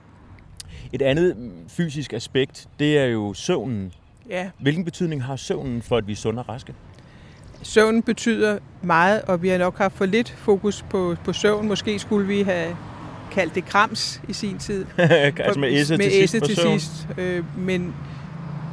Et 0.92 1.02
andet 1.02 1.52
fysisk 1.68 2.12
aspekt, 2.12 2.68
det 2.78 2.98
er 2.98 3.06
jo 3.06 3.34
søvnen. 3.34 3.92
Ja. 4.30 4.50
Hvilken 4.60 4.84
betydning 4.84 5.24
har 5.24 5.36
søvnen 5.36 5.82
for, 5.82 5.96
at 5.96 6.06
vi 6.06 6.12
er 6.12 6.16
sunde 6.16 6.40
og 6.40 6.48
raske? 6.48 6.74
Søvn 7.62 8.02
betyder 8.02 8.58
meget, 8.82 9.22
og 9.22 9.42
vi 9.42 9.48
har 9.48 9.58
nok 9.58 9.78
haft 9.78 9.94
for 9.94 10.06
lidt 10.06 10.34
fokus 10.38 10.84
på, 10.90 11.16
på 11.24 11.32
søvn. 11.32 11.68
Måske 11.68 11.98
skulle 11.98 12.26
vi 12.26 12.42
have 12.42 12.76
kaldt 13.32 13.54
det 13.54 13.64
krams 13.64 14.20
i 14.28 14.32
sin 14.32 14.58
tid. 14.58 14.86
altså 14.98 15.60
med 15.60 15.72
esse 15.72 15.96
med 15.96 16.10
til 16.10 16.24
esse 16.24 16.38
sidst. 16.38 16.60
Til 16.60 16.80
sidst. 16.80 17.08
Øh, 17.18 17.44
men 17.58 17.94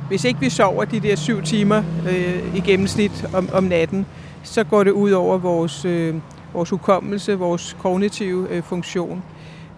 hvis 0.08 0.24
ikke 0.24 0.40
vi 0.40 0.50
sover 0.50 0.86
de 0.86 1.00
der 1.00 1.16
syv 1.16 1.42
timer 1.42 1.84
øh, 2.10 2.56
i 2.56 2.60
gennemsnit 2.60 3.26
om, 3.34 3.50
om 3.54 3.64
natten, 3.64 4.06
så 4.44 4.64
går 4.64 4.84
det 4.84 4.92
ud 4.92 5.12
over 5.12 5.38
vores, 5.38 5.86
øh, 5.86 6.16
vores 6.54 6.70
hukommelse, 6.70 7.34
vores 7.34 7.76
kognitive 7.80 8.48
øh, 8.50 8.64
funktion. 8.64 9.24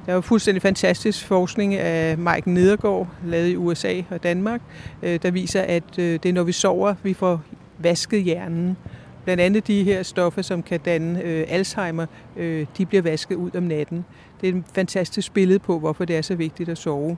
Der 0.06 0.12
er 0.12 0.16
jo 0.16 0.22
fuldstændig 0.22 0.62
fantastisk 0.62 1.26
forskning 1.26 1.76
af 1.76 2.18
Mike 2.18 2.52
Nedergaard, 2.52 3.08
lavet 3.26 3.50
i 3.50 3.56
USA 3.56 4.02
og 4.10 4.24
Danmark, 4.24 4.62
øh, 5.04 5.20
der 5.24 5.32
viser, 5.32 5.62
at 5.62 5.84
øh, 6.00 6.20
det 6.24 6.26
er, 6.26 6.34
når 6.34 6.44
vi 6.44 6.52
sover, 6.52 6.96
vi 7.04 7.14
får 7.14 7.42
vasket 7.80 8.24
hjernen. 8.24 8.78
Blandt 9.24 9.42
andet 9.42 9.68
de 9.68 9.84
her 9.84 10.04
stoffer, 10.04 10.42
som 10.42 10.64
kan 10.64 10.80
danne 10.80 11.22
øh, 11.22 11.46
Alzheimer, 11.48 12.06
øh, 12.38 12.66
de 12.78 12.86
bliver 12.86 13.02
vasket 13.02 13.36
ud 13.36 13.56
om 13.56 13.64
natten. 13.64 14.06
Det 14.42 14.50
er 14.50 14.54
et 14.54 14.64
fantastisk 14.74 15.34
billede 15.34 15.60
på, 15.60 15.80
hvorfor 15.80 16.06
det 16.06 16.18
er 16.18 16.22
så 16.22 16.36
vigtigt 16.36 16.70
at 16.70 16.78
sove, 16.78 17.18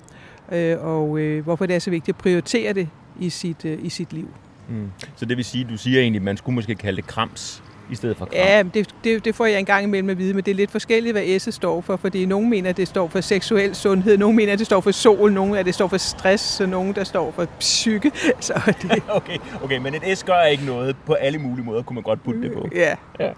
øh, 0.52 0.78
og 0.80 1.20
øh, 1.20 1.44
hvorfor 1.44 1.66
det 1.66 1.76
er 1.76 1.80
så 1.80 1.90
vigtigt 1.90 2.16
at 2.16 2.22
prioritere 2.22 2.74
det 2.74 2.90
i 3.20 3.30
sit, 3.30 3.66
øh, 3.66 3.86
i 3.86 3.90
sit 3.90 4.14
liv. 4.14 4.30
Mm. 4.70 4.92
Så 5.16 5.26
det 5.26 5.38
vil 5.38 5.46
sige, 5.46 5.68
du 5.70 5.78
siger 5.78 6.02
egentlig, 6.02 6.20
at 6.20 6.24
man 6.24 6.38
skulle 6.38 6.56
måske 6.56 6.76
kalde 6.76 7.02
det 7.02 7.08
krams 7.08 7.64
i 7.92 7.96
stedet 7.96 8.18
for 8.18 8.26
kram? 8.26 8.36
Ja, 8.36 8.64
det, 8.74 8.96
det, 9.04 9.26
det 9.26 9.36
får 9.36 9.46
jeg 9.46 9.60
engang 9.60 9.84
imellem 9.84 10.10
at 10.10 10.18
vide, 10.18 10.34
men 10.34 10.44
det 10.44 10.52
er 10.52 10.56
lidt 10.56 10.72
forskelligt, 10.72 11.14
hvad 11.14 11.40
S 11.40 11.54
står 11.54 11.82
for, 11.82 11.96
fordi 11.98 12.26
nogen 12.26 12.50
mener, 12.50 12.70
at 12.70 12.78
det 12.78 12.88
står 12.88 13.08
for 13.08 13.22
seksuel 13.22 13.76
sundhed, 13.76 14.18
nogen 14.18 14.36
mener, 14.36 14.54
at 14.54 14.60
det 14.60 14.66
står 14.66 14.82
for 14.82 14.92
sol, 14.92 15.32
nogen 15.32 15.56
at 15.56 15.66
det 15.66 15.74
står 15.74 15.88
for 15.88 15.98
stress, 15.98 16.62
og 16.62 16.70
nogen, 16.70 16.96
der 16.96 17.04
står 17.04 17.32
for 17.32 17.46
psyke. 17.60 18.12
Så 18.40 18.76
det... 18.82 19.04
okay, 19.10 19.38
okay, 19.64 19.78
men 19.78 19.96
et 19.96 20.18
S 20.18 20.24
gør 20.24 20.42
ikke 20.42 20.66
noget. 20.66 20.96
På 21.06 21.14
alle 21.14 21.40
mulige 21.40 21.66
måder 21.66 21.82
kunne 21.82 21.96
man 21.96 22.04
godt 22.04 22.24
putte 22.24 22.42
det 22.42 22.52
på. 22.54 22.70
Ja. 22.76 22.96
ja. 23.20 23.32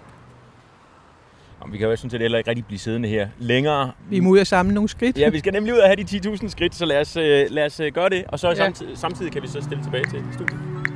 vi 1.72 1.78
kan 1.78 1.88
jo 1.88 1.96
sådan 1.96 2.10
set 2.10 2.20
heller 2.20 2.38
ikke 2.38 2.50
rigtig 2.50 2.66
blive 2.66 2.78
siddende 2.78 3.08
her 3.08 3.28
længere. 3.38 3.92
Vi 4.08 4.20
må 4.20 4.30
ud 4.30 4.38
og 4.38 4.46
samle 4.46 4.74
nogle 4.74 4.88
skridt. 4.88 5.18
Ja, 5.18 5.28
vi 5.28 5.38
skal 5.38 5.52
nemlig 5.52 5.74
ud 5.74 5.78
og 5.78 5.88
have 5.88 5.96
de 5.96 6.28
10.000 6.28 6.48
skridt, 6.48 6.74
så 6.74 6.84
lad 6.84 7.00
os, 7.00 7.16
øh, 7.16 7.46
lad 7.50 7.66
os 7.66 7.80
øh, 7.80 7.92
gøre 7.92 8.08
det. 8.08 8.24
Og 8.28 8.38
så 8.38 8.48
ja. 8.48 8.54
samtidig, 8.54 8.98
samtidig 8.98 9.32
kan 9.32 9.42
vi 9.42 9.48
så 9.48 9.60
stille 9.62 9.84
tilbage 9.84 10.04
til 10.04 10.22
studiet. 10.32 10.89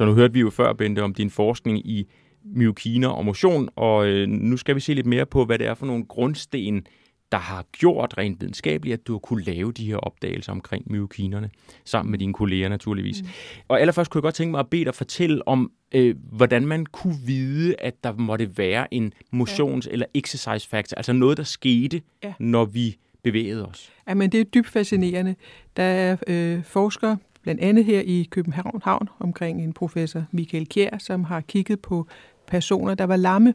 Så 0.00 0.04
nu 0.04 0.14
hørte 0.14 0.34
vi 0.34 0.40
jo 0.40 0.50
før, 0.50 0.72
Bente, 0.72 1.02
om 1.02 1.14
din 1.14 1.30
forskning 1.30 1.86
i 1.90 2.06
myokiner 2.44 3.08
og 3.08 3.24
motion, 3.24 3.68
og 3.76 4.06
øh, 4.06 4.28
nu 4.28 4.56
skal 4.56 4.74
vi 4.74 4.80
se 4.80 4.94
lidt 4.94 5.06
mere 5.06 5.26
på, 5.26 5.44
hvad 5.44 5.58
det 5.58 5.66
er 5.66 5.74
for 5.74 5.86
nogle 5.86 6.04
grundsten, 6.04 6.86
der 7.32 7.38
har 7.38 7.64
gjort 7.72 8.14
rent 8.18 8.40
videnskabeligt, 8.40 8.94
at 8.94 9.06
du 9.06 9.12
har 9.12 9.18
kunne 9.18 9.44
lave 9.44 9.72
de 9.72 9.86
her 9.86 9.96
opdagelser 9.96 10.52
omkring 10.52 10.92
myokinerne, 10.92 11.50
sammen 11.84 12.10
med 12.10 12.18
dine 12.18 12.32
kolleger 12.32 12.68
naturligvis. 12.68 13.22
Mm. 13.22 13.28
Og 13.68 13.80
allerførst 13.80 14.10
kunne 14.10 14.18
jeg 14.18 14.22
godt 14.22 14.34
tænke 14.34 14.50
mig 14.50 14.60
at 14.60 14.68
bede 14.70 14.84
dig 14.84 14.94
fortælle 14.94 15.48
om, 15.48 15.72
øh, 15.94 16.14
hvordan 16.32 16.66
man 16.66 16.86
kunne 16.86 17.18
vide, 17.26 17.74
at 17.78 18.04
der 18.04 18.12
måtte 18.12 18.58
være 18.58 18.94
en 18.94 19.12
motions- 19.34 19.86
ja. 19.86 19.92
eller 19.92 20.06
exercise 20.14 20.68
factor, 20.68 20.96
altså 20.96 21.12
noget, 21.12 21.36
der 21.36 21.44
skete, 21.44 22.02
ja. 22.24 22.32
når 22.38 22.64
vi 22.64 22.96
bevægede 23.22 23.66
os. 23.66 23.92
Jamen, 24.08 24.32
det 24.32 24.40
er 24.40 24.44
dybt 24.44 24.68
fascinerende. 24.68 25.34
Der 25.76 25.82
er 25.82 26.16
øh, 26.26 26.64
forskere, 26.64 27.16
blandt 27.42 27.60
andet 27.60 27.84
her 27.84 28.00
i 28.00 28.28
København 28.30 28.80
Havn, 28.84 29.08
omkring 29.18 29.64
en 29.64 29.72
professor 29.72 30.24
Michael 30.30 30.68
Kjær, 30.68 30.98
som 30.98 31.24
har 31.24 31.40
kigget 31.40 31.80
på 31.80 32.06
personer, 32.46 32.94
der 32.94 33.04
var 33.04 33.16
lamme. 33.16 33.54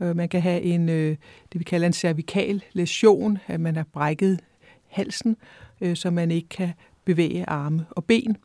Øh, 0.00 0.16
man 0.16 0.28
kan 0.28 0.42
have 0.42 0.62
en, 0.62 0.88
øh, 0.88 1.16
det 1.52 1.58
vi 1.58 1.64
kalder 1.64 1.86
en 1.86 1.92
cervikal 1.92 2.64
lesion, 2.72 3.38
at 3.46 3.60
man 3.60 3.76
har 3.76 3.86
brækket 3.92 4.40
halsen, 4.86 5.36
øh, 5.80 5.96
så 5.96 6.10
man 6.10 6.30
ikke 6.30 6.48
kan 6.48 6.72
bevæge 7.04 7.48
arme 7.48 7.86
og 7.90 8.04
ben. 8.04 8.36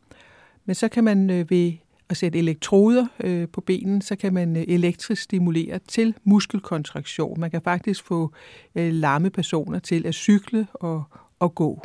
Men 0.64 0.74
så 0.74 0.88
kan 0.88 1.04
man 1.04 1.46
ved 1.48 1.72
at 2.08 2.16
sætte 2.16 2.38
elektroder 2.38 3.06
øh, 3.20 3.48
på 3.48 3.60
benen, 3.60 4.02
så 4.02 4.16
kan 4.16 4.34
man 4.34 4.56
elektrisk 4.56 5.22
stimulere 5.22 5.78
til 5.88 6.14
muskelkontraktion. 6.24 7.40
Man 7.40 7.50
kan 7.50 7.62
faktisk 7.62 8.04
få 8.04 8.32
øh, 8.74 8.92
lamme 8.92 9.30
personer 9.30 9.78
til 9.78 10.06
at 10.06 10.14
cykle 10.14 10.66
og, 10.74 11.04
og 11.38 11.54
gå. 11.54 11.82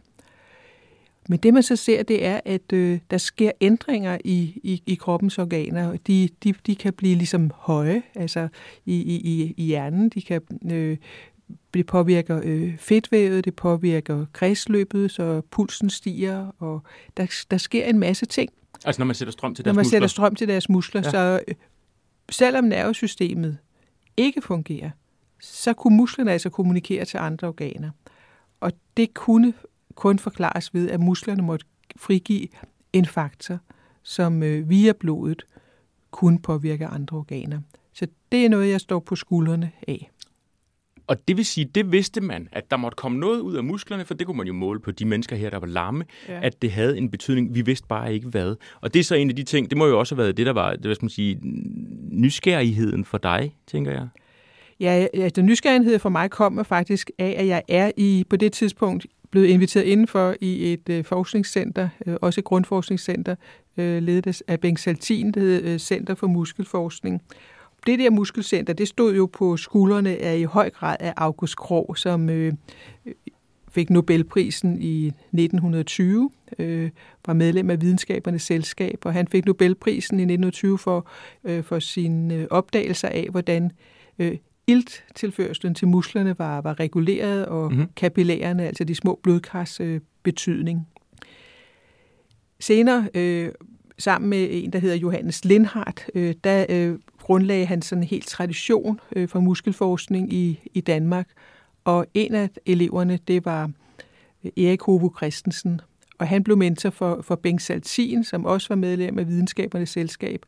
Men 1.29 1.39
det 1.39 1.53
man 1.53 1.63
så 1.63 1.75
ser, 1.75 2.03
det 2.03 2.25
er, 2.25 2.39
at 2.45 2.73
øh, 2.73 2.99
der 3.11 3.17
sker 3.17 3.51
ændringer 3.61 4.17
i, 4.23 4.39
i, 4.63 4.83
i 4.85 4.95
kroppens 4.95 5.37
organer. 5.37 5.97
De, 6.07 6.29
de, 6.43 6.53
de 6.65 6.75
kan 6.75 6.93
blive 6.93 7.15
ligesom 7.15 7.51
høje, 7.55 8.03
altså 8.15 8.47
i, 8.85 8.95
i, 8.95 9.53
i 9.57 9.63
hjernen. 9.63 10.09
De 10.09 10.21
kan 10.21 10.41
øh, 10.71 10.97
det 11.73 11.85
påvirker 11.85 12.41
øh, 12.43 12.77
fedtvævet, 12.77 13.45
det 13.45 13.55
påvirker 13.55 14.25
kredsløbet, 14.33 15.11
så 15.11 15.41
pulsen 15.51 15.89
stiger, 15.89 16.51
og 16.59 16.83
der, 17.17 17.45
der 17.51 17.57
sker 17.57 17.85
en 17.85 17.99
masse 17.99 18.25
ting. 18.25 18.51
Altså 18.85 19.01
når 19.01 19.05
man 19.05 19.15
sætter 19.15 19.31
strøm 19.31 19.55
til 19.55 19.65
deres 19.65 19.73
muskler? 19.73 19.73
Når 19.73 19.75
man 19.75 19.85
muskler? 19.85 19.95
sætter 19.95 20.07
strøm 20.07 20.35
til 20.35 20.47
deres 20.47 20.69
muskler. 20.69 21.01
Ja. 21.05 21.09
Så 21.09 21.41
øh, 21.47 21.55
selvom 22.31 22.63
nervesystemet 22.63 23.57
ikke 24.17 24.41
fungerer, 24.41 24.89
så 25.41 25.73
kunne 25.73 25.97
musklerne 25.97 26.31
altså 26.31 26.49
kommunikere 26.49 27.05
til 27.05 27.17
andre 27.17 27.47
organer. 27.47 27.89
Og 28.59 28.71
det 28.97 29.13
kunne 29.13 29.53
kun 29.97 30.19
forklares 30.19 30.73
ved, 30.73 30.89
at 30.89 30.99
musklerne 30.99 31.43
måtte 31.43 31.65
frigive 31.95 32.47
en 32.93 33.05
faktor, 33.05 33.59
som 34.03 34.43
øh, 34.43 34.69
via 34.69 34.93
blodet 34.99 35.45
kunne 36.11 36.39
påvirke 36.39 36.85
andre 36.85 37.17
organer. 37.17 37.59
Så 37.93 38.07
det 38.31 38.45
er 38.45 38.49
noget, 38.49 38.69
jeg 38.69 38.81
står 38.81 38.99
på 38.99 39.15
skuldrene 39.15 39.71
af. 39.87 40.11
Og 41.07 41.27
det 41.27 41.37
vil 41.37 41.45
sige, 41.45 41.65
det 41.65 41.91
vidste 41.91 42.21
man, 42.21 42.49
at 42.51 42.71
der 42.71 42.77
måtte 42.77 42.95
komme 42.95 43.19
noget 43.19 43.39
ud 43.39 43.55
af 43.55 43.63
musklerne, 43.63 44.05
for 44.05 44.13
det 44.13 44.27
kunne 44.27 44.37
man 44.37 44.47
jo 44.47 44.53
måle 44.53 44.79
på 44.79 44.91
de 44.91 45.05
mennesker 45.05 45.35
her, 45.35 45.49
der 45.49 45.59
var 45.59 45.67
lamme, 45.67 46.05
ja. 46.27 46.39
at 46.43 46.61
det 46.61 46.71
havde 46.71 46.97
en 46.97 47.11
betydning. 47.11 47.55
Vi 47.55 47.61
vidste 47.61 47.87
bare 47.87 48.13
ikke 48.13 48.27
hvad. 48.27 48.55
Og 48.81 48.93
det 48.93 48.99
er 48.99 49.03
så 49.03 49.15
en 49.15 49.29
af 49.29 49.35
de 49.35 49.43
ting, 49.43 49.69
det 49.69 49.77
må 49.77 49.85
jo 49.85 49.99
også 49.99 50.15
have 50.15 50.23
været 50.23 50.37
det, 50.37 50.45
der 50.45 50.53
var, 50.53 50.71
det, 50.71 50.85
hvad 50.85 50.95
skal 50.95 51.05
man 51.05 51.09
sige, 51.09 51.39
nysgerrigheden 52.11 53.05
for 53.05 53.17
dig, 53.17 53.55
tænker 53.67 53.91
jeg. 53.91 54.07
Ja, 54.79 55.07
altså 55.13 55.41
nysgerrighed 55.41 55.99
for 55.99 56.09
mig 56.09 56.31
kommer 56.31 56.63
faktisk 56.63 57.11
af, 57.17 57.35
at 57.37 57.47
jeg 57.47 57.63
er 57.67 57.91
i 57.97 58.25
på 58.29 58.35
det 58.35 58.53
tidspunkt 58.53 59.05
blevet 59.37 59.53
inviteret 59.53 59.83
indenfor 59.83 60.35
i 60.41 60.73
et 60.73 60.89
øh, 60.89 61.03
forskningscenter, 61.03 61.89
øh, 62.05 62.15
også 62.21 62.41
et 62.41 62.45
grundforskningscenter, 62.45 63.35
øh, 63.77 64.03
ledet 64.03 64.41
af 64.47 64.59
Bengt 64.59 64.79
Saltin, 64.79 65.31
der 65.31 65.39
hedder 65.39 65.73
øh, 65.73 65.79
Center 65.79 66.15
for 66.15 66.27
Muskelforskning. 66.27 67.21
Det 67.87 67.99
der 67.99 68.09
muskelcenter, 68.09 68.73
det 68.73 68.87
stod 68.87 69.15
jo 69.15 69.25
på 69.25 69.57
skuldrene 69.57 70.17
af 70.17 70.37
i 70.37 70.43
høj 70.43 70.69
grad 70.69 70.95
af 70.99 71.13
August 71.17 71.57
Krog, 71.57 71.97
som 71.97 72.29
øh, 72.29 72.53
øh, 73.05 73.13
fik 73.71 73.89
Nobelprisen 73.89 74.81
i 74.81 75.07
1920, 75.07 76.29
øh, 76.59 76.89
var 77.25 77.33
medlem 77.33 77.69
af 77.69 77.81
Videnskabernes 77.81 78.41
Selskab, 78.41 78.99
og 79.05 79.13
han 79.13 79.27
fik 79.27 79.45
Nobelprisen 79.45 80.19
i 80.19 80.23
1920 80.23 80.77
for, 80.77 81.07
øh, 81.43 81.63
for 81.63 81.79
sine 81.79 82.35
øh, 82.35 82.47
opdagelser 82.49 83.07
af, 83.07 83.27
hvordan 83.31 83.71
øh, 84.19 84.37
ilttilførslen 84.67 85.75
til 85.75 85.87
musklerne 85.87 86.39
var, 86.39 86.61
var 86.61 86.79
reguleret, 86.79 87.45
og 87.45 87.71
mm-hmm. 87.71 87.87
kapillærerne, 87.95 88.67
altså 88.67 88.83
de 88.83 88.95
små 88.95 89.19
blodkars 89.23 89.79
øh, 89.79 90.01
betydning. 90.23 90.87
Senere, 92.59 93.09
øh, 93.13 93.51
sammen 93.97 94.29
med 94.29 94.47
en, 94.51 94.73
der 94.73 94.79
hedder 94.79 94.95
Johannes 94.95 95.45
Lindhardt, 95.45 96.05
øh, 96.15 96.35
der 96.43 96.65
øh, 96.69 96.99
grundlagde 97.21 97.65
han 97.65 97.81
sådan 97.81 98.03
en 98.03 98.07
helt 98.07 98.27
tradition 98.27 98.99
øh, 99.15 99.29
for 99.29 99.39
muskelforskning 99.39 100.33
i, 100.33 100.59
i 100.73 100.81
Danmark. 100.81 101.27
Og 101.83 102.05
en 102.13 102.35
af 102.35 102.49
eleverne, 102.65 103.19
det 103.27 103.45
var 103.45 103.71
øh, 104.43 104.65
Erik 104.65 104.81
Hovo 104.81 105.09
Christensen. 105.17 105.81
Og 106.19 106.27
han 106.27 106.43
blev 106.43 106.57
mentor 106.57 106.89
for, 106.89 107.21
for 107.21 107.35
Bengt 107.35 107.61
Saltin, 107.61 108.23
som 108.23 108.45
også 108.45 108.69
var 108.69 108.75
medlem 108.75 109.19
af 109.19 109.27
Videnskabernes 109.27 109.89
Selskab, 109.89 110.45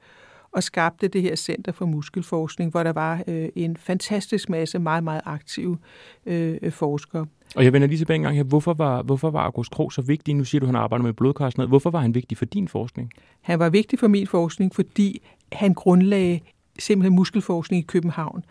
og 0.52 0.64
skabte 0.64 1.08
det 1.08 1.22
her 1.22 1.36
Center 1.36 1.72
for 1.72 1.86
Muskelforskning, 1.86 2.72
hvor 2.72 2.84
der 2.84 2.94
var 2.94 3.24
øh, 3.28 3.50
en 3.56 3.78
fantastisk 3.78 4.50
masse 4.50 4.80
meget, 4.80 5.04
meget 5.04 5.22
aktive 5.26 5.78
øh, 6.26 6.72
forskere. 6.72 7.26
Og 7.56 7.64
jeg 7.64 7.74
vender 7.74 7.88
lige 7.88 7.98
tilbage 7.98 8.16
en 8.16 8.22
gang 8.22 8.36
her. 8.36 8.44
Hvorfor 8.44 8.74
var, 8.74 9.02
hvorfor 9.02 9.30
var 9.30 9.40
August 9.40 9.72
Krog 9.72 9.94
så 9.94 10.02
vigtig? 10.02 10.34
Nu 10.34 10.44
siger 10.44 10.60
du, 10.60 10.66
at 10.66 10.68
han 10.68 10.76
arbejder 10.76 11.04
med 11.04 11.14
blodkar 11.14 11.52
noget. 11.58 11.70
Hvorfor 11.70 11.90
var 11.90 12.00
han 12.00 12.16
vigtig 12.16 12.38
for 12.38 12.46
din 12.46 12.68
forskning? 12.68 13.12
Han 13.42 13.60
var 13.60 13.70
vigtig 13.70 14.00
for 14.00 14.08
min 14.08 14.28
forskning, 14.28 14.76
fordi 14.76 15.22
han 15.52 15.74
grundlagde 15.74 16.40
simpelthen 16.80 17.16
muskelforskning 17.16 17.84
i 17.84 17.86
København. 17.86 18.46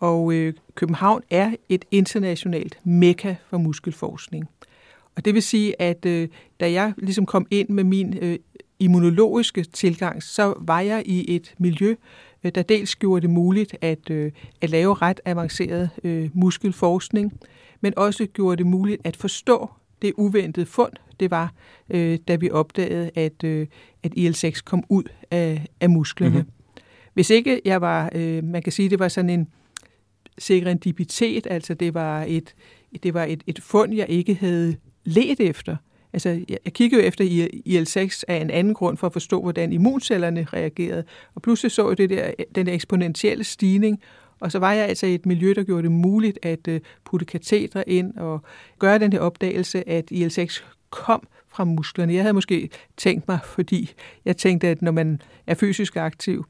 Og 0.00 0.34
øh, 0.34 0.54
København 0.74 1.22
er 1.30 1.54
et 1.68 1.84
internationalt 1.90 2.78
mekka 2.84 3.34
for 3.50 3.58
muskelforskning. 3.58 4.48
Og 5.16 5.24
det 5.24 5.34
vil 5.34 5.42
sige, 5.42 5.82
at 5.82 6.06
øh, 6.06 6.28
da 6.60 6.72
jeg 6.72 6.92
ligesom 6.96 7.26
kom 7.26 7.46
ind 7.50 7.68
med 7.68 7.84
min 7.84 8.18
øh, 8.22 8.38
immunologiske 8.78 9.64
tilgang, 9.64 10.22
så 10.22 10.54
var 10.60 10.80
jeg 10.80 11.02
i 11.06 11.36
et 11.36 11.54
miljø, 11.58 11.94
øh, 12.44 12.52
der 12.54 12.62
dels 12.62 12.96
gjorde 12.96 13.20
det 13.20 13.30
muligt 13.30 13.76
at, 13.80 14.10
øh, 14.10 14.32
at 14.60 14.70
lave 14.70 14.94
ret 14.94 15.20
avanceret 15.24 15.90
øh, 16.04 16.30
muskelforskning, 16.34 17.32
men 17.80 17.92
også 17.96 18.26
gjorde 18.26 18.56
det 18.56 18.66
muligt 18.66 19.00
at 19.04 19.16
forstå 19.16 19.70
det 20.02 20.12
uventede 20.16 20.66
fund, 20.66 20.92
det 21.20 21.30
var, 21.30 21.52
øh, 21.90 22.18
da 22.28 22.36
vi 22.36 22.50
opdagede, 22.50 23.10
at, 23.14 23.44
øh, 23.44 23.66
at 24.02 24.12
IL-6 24.16 24.60
kom 24.64 24.84
ud 24.88 25.04
af, 25.30 25.66
af 25.80 25.90
musklerne. 25.90 26.34
Mm-hmm. 26.34 26.50
Hvis 27.14 27.30
ikke 27.30 27.60
jeg 27.64 27.80
var, 27.80 28.10
øh, 28.14 28.44
man 28.44 28.62
kan 28.62 28.72
sige, 28.72 28.90
det 28.90 28.98
var 28.98 29.08
sådan 29.08 29.30
en 29.30 29.48
serendipitet, 30.38 31.46
altså 31.50 31.74
det 31.74 31.94
var 31.94 32.24
et, 32.28 32.54
det 33.02 33.14
var 33.14 33.24
et, 33.24 33.42
et 33.46 33.62
fund, 33.62 33.94
jeg 33.94 34.08
ikke 34.08 34.34
havde 34.34 34.76
let 35.04 35.40
efter. 35.40 35.76
Altså, 36.14 36.44
jeg 36.64 36.72
kiggede 36.72 37.02
jo 37.02 37.08
efter 37.08 37.24
IL-6 37.66 38.22
af 38.28 38.36
en 38.36 38.50
anden 38.50 38.74
grund 38.74 38.96
for 38.96 39.06
at 39.06 39.12
forstå, 39.12 39.40
hvordan 39.42 39.72
immuncellerne 39.72 40.46
reagerede. 40.52 41.04
Og 41.34 41.42
pludselig 41.42 41.72
så 41.72 41.88
jeg 41.88 41.98
det 41.98 42.10
der, 42.10 42.30
den 42.54 42.66
der 42.66 42.72
eksponentielle 42.72 43.44
stigning, 43.44 44.00
og 44.40 44.52
så 44.52 44.58
var 44.58 44.72
jeg 44.72 44.86
altså 44.88 45.06
i 45.06 45.14
et 45.14 45.26
miljø, 45.26 45.52
der 45.56 45.62
gjorde 45.62 45.82
det 45.82 45.92
muligt 45.92 46.38
at 46.42 46.68
øh, 46.68 46.80
putte 47.04 47.26
katetre 47.26 47.88
ind 47.88 48.16
og 48.16 48.42
gøre 48.78 48.98
den 48.98 49.12
her 49.12 49.20
opdagelse, 49.20 49.88
at 49.88 50.12
IL-6 50.12 50.62
kom 50.90 51.28
fra 51.48 51.64
musklerne. 51.64 52.14
Jeg 52.14 52.22
havde 52.22 52.34
måske 52.34 52.68
tænkt 52.96 53.28
mig, 53.28 53.38
fordi 53.44 53.92
jeg 54.24 54.36
tænkte, 54.36 54.68
at 54.68 54.82
når 54.82 54.92
man 54.92 55.20
er 55.46 55.54
fysisk 55.54 55.96
aktiv, 55.96 56.44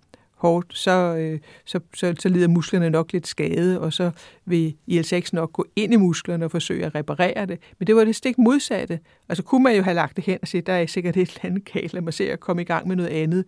hårdt, 0.45 0.79
så, 0.79 1.17
øh, 1.17 1.41
så, 1.65 1.81
så, 1.95 2.15
så 2.19 2.29
lider 2.29 2.49
musklerne 2.49 2.91
nok 2.91 3.13
lidt 3.13 3.27
skade, 3.27 3.81
og 3.81 3.93
så 3.93 4.11
vil 4.45 4.75
IL-6 4.91 5.29
nok 5.33 5.53
gå 5.53 5.67
ind 5.77 5.93
i 5.93 5.97
musklerne 5.97 6.45
og 6.45 6.51
forsøge 6.51 6.87
at 6.87 6.95
reparere 6.95 7.47
det. 7.47 7.59
Men 7.79 7.87
det 7.87 7.97
var 7.97 8.05
det 8.05 8.17
stik 8.17 8.39
modsatte. 8.39 8.99
Altså 9.29 9.43
kunne 9.43 9.63
man 9.63 9.77
jo 9.77 9.83
have 9.83 9.95
lagt 9.95 10.17
det 10.17 10.25
hen 10.25 10.39
og 10.43 10.49
sige, 10.49 10.61
der 10.61 10.73
er 10.73 10.87
sikkert 10.87 11.17
et 11.17 11.29
eller 11.29 11.41
andet 11.43 11.73
galt, 11.73 11.93
lad 11.93 12.03
mig 12.03 12.15
se 12.15 12.33
at 12.33 12.41
komme 12.41 12.63
i 12.63 12.65
gang 12.65 12.89
med 12.89 12.97
noget 12.97 13.11
andet. 13.11 13.45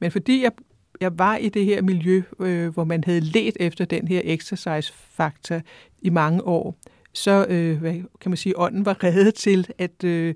Men 0.00 0.10
fordi 0.10 0.42
jeg, 0.42 0.52
jeg 1.00 1.18
var 1.18 1.36
i 1.36 1.48
det 1.48 1.64
her 1.64 1.82
miljø, 1.82 2.22
øh, 2.40 2.68
hvor 2.68 2.84
man 2.84 3.04
havde 3.04 3.20
let 3.20 3.56
efter 3.60 3.84
den 3.84 4.08
her 4.08 4.20
exercise-faktor 4.24 5.60
i 6.02 6.10
mange 6.10 6.42
år, 6.44 6.76
så 7.12 7.46
øh, 7.48 7.78
hvad 7.78 7.94
kan 8.20 8.30
man 8.30 8.36
sige, 8.36 8.58
ånden 8.58 8.84
var 8.84 9.04
reddet 9.04 9.34
til 9.34 9.66
at, 9.78 10.04
øh, 10.04 10.34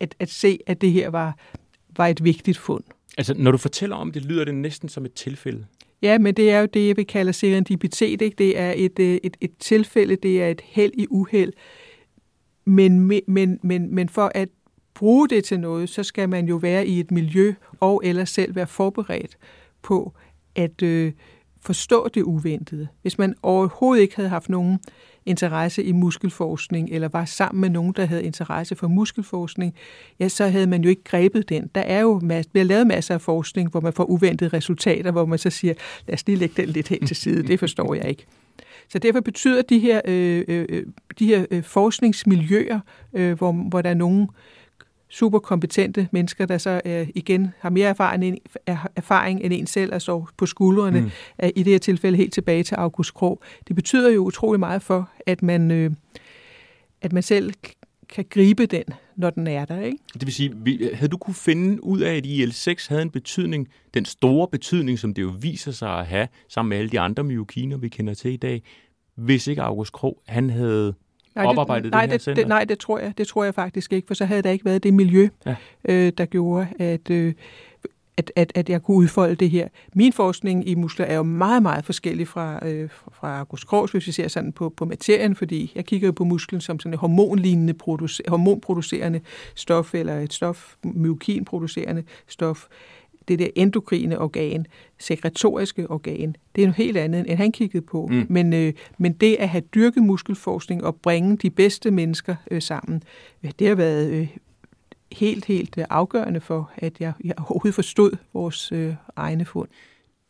at, 0.00 0.14
at 0.18 0.30
se, 0.30 0.58
at 0.66 0.80
det 0.80 0.92
her 0.92 1.08
var, 1.10 1.38
var 1.96 2.06
et 2.06 2.24
vigtigt 2.24 2.58
fund. 2.58 2.84
Altså, 3.18 3.34
når 3.34 3.50
du 3.50 3.58
fortæller 3.58 3.96
om 3.96 4.12
det, 4.12 4.24
lyder 4.24 4.44
det 4.44 4.54
næsten 4.54 4.88
som 4.88 5.04
et 5.04 5.12
tilfælde. 5.12 5.66
Ja, 6.02 6.18
men 6.18 6.34
det 6.34 6.50
er 6.50 6.60
jo 6.60 6.66
det, 6.74 6.88
jeg 6.88 6.96
vil 6.96 7.06
kalde 7.06 7.32
serendipitet. 7.32 8.22
Ikke? 8.22 8.36
Det 8.38 8.58
er 8.58 8.74
et, 8.76 8.98
øh, 8.98 9.18
et, 9.22 9.36
et 9.40 9.50
tilfælde, 9.58 10.16
det 10.16 10.42
er 10.42 10.48
et 10.48 10.60
held 10.64 10.92
i 10.94 11.06
uheld. 11.10 11.52
Men, 12.64 13.22
men, 13.26 13.58
men, 13.62 13.94
men 13.94 14.08
for 14.08 14.32
at 14.34 14.48
bruge 14.94 15.28
det 15.28 15.44
til 15.44 15.60
noget, 15.60 15.88
så 15.88 16.02
skal 16.02 16.28
man 16.28 16.48
jo 16.48 16.56
være 16.56 16.86
i 16.86 17.00
et 17.00 17.10
miljø 17.10 17.54
og 17.80 18.02
eller 18.04 18.24
selv 18.24 18.54
være 18.54 18.66
forberedt 18.66 19.36
på 19.82 20.12
at 20.54 20.82
øh, 20.82 21.12
forstå 21.60 22.08
det 22.08 22.22
uventede. 22.22 22.88
Hvis 23.02 23.18
man 23.18 23.34
overhovedet 23.42 24.02
ikke 24.02 24.16
havde 24.16 24.28
haft 24.28 24.48
nogen 24.48 24.78
interesse 25.30 25.84
i 25.84 25.92
muskelforskning, 25.92 26.88
eller 26.92 27.08
var 27.08 27.24
sammen 27.24 27.60
med 27.60 27.70
nogen, 27.70 27.92
der 27.96 28.04
havde 28.04 28.24
interesse 28.24 28.76
for 28.76 28.88
muskelforskning, 28.88 29.74
ja, 30.20 30.28
så 30.28 30.48
havde 30.48 30.66
man 30.66 30.82
jo 30.82 30.88
ikke 30.88 31.04
grebet 31.04 31.48
den. 31.48 31.70
Der 31.74 31.80
er 31.80 32.00
jo 32.00 32.20
mas- 32.22 32.48
bliver 32.52 32.64
lavet 32.64 32.86
masser 32.86 33.14
af 33.14 33.20
forskning, 33.20 33.70
hvor 33.70 33.80
man 33.80 33.92
får 33.92 34.04
uventede 34.04 34.56
resultater, 34.56 35.10
hvor 35.10 35.26
man 35.26 35.38
så 35.38 35.50
siger, 35.50 35.74
lad 36.06 36.14
os 36.14 36.26
lige 36.26 36.36
lægge 36.36 36.62
den 36.62 36.68
lidt 36.68 36.88
helt 36.88 37.06
til 37.06 37.16
side, 37.16 37.42
det 37.42 37.58
forstår 37.58 37.94
jeg 37.94 38.08
ikke. 38.08 38.26
Så 38.88 38.98
derfor 38.98 39.20
betyder 39.20 39.62
de 39.62 39.78
her, 39.78 40.00
øh, 40.04 40.44
øh, 40.48 40.66
øh 40.68 40.86
de 41.18 41.26
her 41.26 41.46
øh, 41.50 41.62
forskningsmiljøer, 41.62 42.80
øh, 43.12 43.32
hvor, 43.32 43.52
hvor 43.52 43.82
der 43.82 43.90
er 43.90 43.94
nogen, 43.94 44.22
øh, 44.22 44.59
kompetente 45.42 46.08
mennesker, 46.12 46.46
der 46.46 46.58
så 46.58 46.80
øh, 46.84 47.08
igen 47.14 47.52
har 47.58 47.70
mere 47.70 47.88
erfaring 47.88 48.24
end, 48.24 48.38
erfaring 48.96 49.40
end 49.44 49.52
en 49.52 49.66
selv, 49.66 49.92
altså 49.92 50.24
på 50.36 50.46
skuldrene, 50.46 51.00
mm. 51.00 51.10
i 51.56 51.62
det 51.62 51.72
her 51.72 51.78
tilfælde 51.78 52.16
helt 52.16 52.32
tilbage 52.32 52.62
til 52.62 52.74
August 52.74 53.14
Krog. 53.14 53.42
Det 53.68 53.76
betyder 53.76 54.10
jo 54.10 54.24
utrolig 54.24 54.60
meget 54.60 54.82
for, 54.82 55.10
at 55.26 55.42
man, 55.42 55.70
øh, 55.70 55.90
at 57.02 57.12
man 57.12 57.22
selv 57.22 57.52
kan 58.08 58.24
gribe 58.30 58.66
den, 58.66 58.84
når 59.16 59.30
den 59.30 59.46
er 59.46 59.64
der. 59.64 59.80
Ikke? 59.80 59.98
Det 60.14 60.26
vil 60.26 60.34
sige, 60.34 60.54
havde 60.94 61.08
du 61.08 61.16
kunne 61.16 61.34
finde 61.34 61.84
ud 61.84 62.00
af, 62.00 62.16
at 62.16 62.26
IL-6 62.26 62.86
havde 62.88 63.02
en 63.02 63.10
betydning, 63.10 63.68
den 63.94 64.04
store 64.04 64.48
betydning, 64.48 64.98
som 64.98 65.14
det 65.14 65.22
jo 65.22 65.32
viser 65.40 65.72
sig 65.72 65.98
at 65.98 66.06
have, 66.06 66.28
sammen 66.48 66.68
med 66.68 66.78
alle 66.78 66.90
de 66.90 67.00
andre 67.00 67.24
myokiner, 67.24 67.76
vi 67.76 67.88
kender 67.88 68.14
til 68.14 68.32
i 68.32 68.36
dag, 68.36 68.62
hvis 69.14 69.46
ikke 69.46 69.62
August 69.62 69.92
Krog, 69.92 70.22
han 70.26 70.50
havde 70.50 70.94
nej, 71.34 71.46
oparbejdet 71.46 71.84
det, 71.84 71.92
nej, 71.92 72.06
det 72.06 72.12
her 72.12 72.18
det, 72.18 72.36
det, 72.36 72.48
nej, 72.48 72.64
det 72.64 72.78
tror 72.78 72.98
jeg, 72.98 73.12
det 73.18 73.26
tror 73.26 73.44
jeg 73.44 73.54
faktisk 73.54 73.92
ikke, 73.92 74.06
for 74.06 74.14
så 74.14 74.24
havde 74.24 74.42
der 74.42 74.50
ikke 74.50 74.64
været 74.64 74.82
det 74.82 74.94
miljø, 74.94 75.28
ja. 75.46 75.54
øh, 75.84 76.12
der 76.18 76.24
gjorde, 76.24 76.66
at, 76.78 77.10
øh, 77.10 77.34
at, 78.16 78.32
at, 78.36 78.52
at 78.54 78.68
jeg 78.68 78.82
kunne 78.82 78.96
udfolde 78.96 79.34
det 79.34 79.50
her. 79.50 79.68
Min 79.94 80.12
forskning 80.12 80.68
i 80.68 80.74
muskler 80.74 81.06
er 81.06 81.14
jo 81.14 81.22
meget, 81.22 81.62
meget 81.62 81.84
forskellig 81.84 82.28
fra, 82.28 82.66
øh, 82.66 82.88
fra 83.12 83.38
August 83.38 83.66
Krogs, 83.66 83.92
hvis 83.92 84.06
vi 84.06 84.12
ser 84.12 84.28
sådan 84.28 84.52
på, 84.52 84.68
på 84.68 84.84
materien, 84.84 85.36
fordi 85.36 85.72
jeg 85.74 85.84
kigger 85.84 86.08
jo 86.08 86.12
på 86.12 86.24
musklen 86.24 86.60
som 86.60 86.80
sådan 86.80 86.94
et 86.94 87.00
hormonlignende, 87.00 87.74
producer, 87.74 88.24
hormonproducerende 88.28 89.20
stof, 89.54 89.94
eller 89.94 90.18
et 90.18 90.32
stof, 90.32 90.74
myokinproducerende 90.82 92.04
stof 92.28 92.66
det 93.28 93.38
der 93.38 93.48
endokrine 93.54 94.18
organ, 94.18 94.66
sekretoriske 94.98 95.90
organ, 95.90 96.36
det 96.56 96.62
er 96.62 96.66
noget 96.66 96.76
helt 96.76 96.96
andet, 96.96 97.30
end 97.30 97.38
han 97.38 97.52
kiggede 97.52 97.82
på. 97.82 98.06
Mm. 98.06 98.26
Men, 98.28 98.52
øh, 98.52 98.72
men 98.98 99.12
det 99.12 99.36
at 99.36 99.48
have 99.48 99.62
dyrket 99.74 100.02
muskelforskning 100.02 100.84
og 100.84 100.96
bringe 100.96 101.36
de 101.36 101.50
bedste 101.50 101.90
mennesker 101.90 102.36
øh, 102.50 102.62
sammen, 102.62 103.02
det 103.58 103.68
har 103.68 103.74
været 103.74 104.10
øh, 104.10 104.28
helt, 105.12 105.44
helt 105.44 105.78
øh, 105.78 105.84
afgørende 105.90 106.40
for, 106.40 106.70
at 106.76 107.00
jeg, 107.00 107.12
jeg 107.24 107.34
overhovedet 107.38 107.74
forstod 107.74 108.16
vores 108.32 108.72
øh, 108.72 108.94
egne 109.16 109.44
fund. 109.44 109.68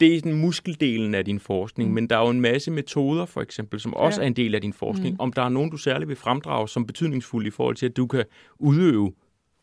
Det 0.01 0.17
er 0.17 0.21
den 0.21 0.41
muskeldelen 0.41 1.15
af 1.15 1.25
din 1.25 1.41
forskning, 1.41 1.91
mm. 1.91 1.95
men 1.95 2.07
der 2.07 2.17
er 2.17 2.25
jo 2.25 2.31
en 2.31 2.41
masse 2.41 2.71
metoder, 2.71 3.27
for 3.27 3.41
eksempel, 3.41 3.81
som 3.81 3.95
også 3.95 4.21
ja. 4.21 4.25
er 4.25 4.27
en 4.27 4.37
del 4.37 4.55
af 4.55 4.61
din 4.61 4.73
forskning. 4.73 5.15
Mm. 5.15 5.21
Om 5.21 5.33
der 5.33 5.43
er 5.43 5.49
nogen, 5.49 5.71
du 5.71 5.77
særligt 5.77 6.09
vil 6.09 6.17
fremdrage 6.17 6.69
som 6.69 6.87
betydningsfulde 6.87 7.47
i 7.49 7.51
forhold 7.51 7.77
til, 7.77 7.87
at 7.87 7.97
du 7.97 8.07
kan 8.07 8.25
udøve 8.59 9.13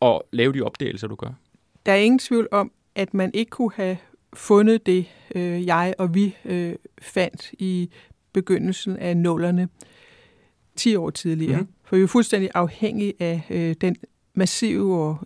og 0.00 0.28
lave 0.32 0.52
de 0.52 0.62
opdagelser, 0.62 1.06
du 1.06 1.14
gør? 1.14 1.30
Der 1.86 1.92
er 1.92 1.96
ingen 1.96 2.18
tvivl 2.18 2.48
om, 2.52 2.72
at 2.98 3.14
man 3.14 3.30
ikke 3.34 3.50
kunne 3.50 3.72
have 3.74 3.96
fundet 4.32 4.86
det, 4.86 5.06
øh, 5.34 5.66
jeg 5.66 5.94
og 5.98 6.14
vi 6.14 6.36
øh, 6.44 6.74
fandt 7.02 7.50
i 7.52 7.90
begyndelsen 8.32 8.96
af 8.96 9.16
nullerne 9.16 9.68
10 10.76 10.96
år 10.96 11.10
tidligere. 11.10 11.60
Mm. 11.60 11.68
For 11.84 11.96
vi 11.96 12.02
er 12.02 12.06
fuldstændig 12.06 12.50
afhængige 12.54 13.14
af 13.20 13.42
øh, 13.50 13.74
den 13.80 13.96
massive 14.34 14.96
og 14.96 15.18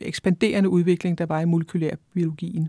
ekspanderende 0.00 0.68
udvikling, 0.68 1.18
der 1.18 1.26
var 1.26 1.40
i 1.40 1.44
molekylær 1.44 1.94
biologien. 2.14 2.68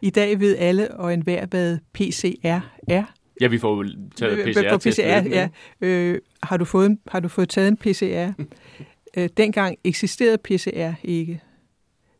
I 0.00 0.10
dag 0.10 0.40
ved 0.40 0.56
alle 0.56 0.94
og 0.94 1.14
enhver, 1.14 1.46
hvad 1.46 1.78
PCR 1.92 2.60
er. 2.88 3.04
Ja, 3.40 3.46
vi 3.46 3.58
får 3.58 3.82
jo 3.82 3.90
taget 4.16 4.54
PCR. 4.54 4.78
PCR 4.78 5.28
ja. 5.28 5.48
Øh, 5.80 6.18
har, 6.42 6.56
du 6.56 6.64
fået, 6.64 6.98
har 7.08 7.20
du 7.20 7.28
fået 7.28 7.48
taget 7.48 7.68
en 7.68 7.76
PCR? 7.76 8.42
øh, 9.16 9.28
dengang 9.36 9.76
eksisterede 9.84 10.38
PCR 10.38 10.92
ikke. 11.02 11.40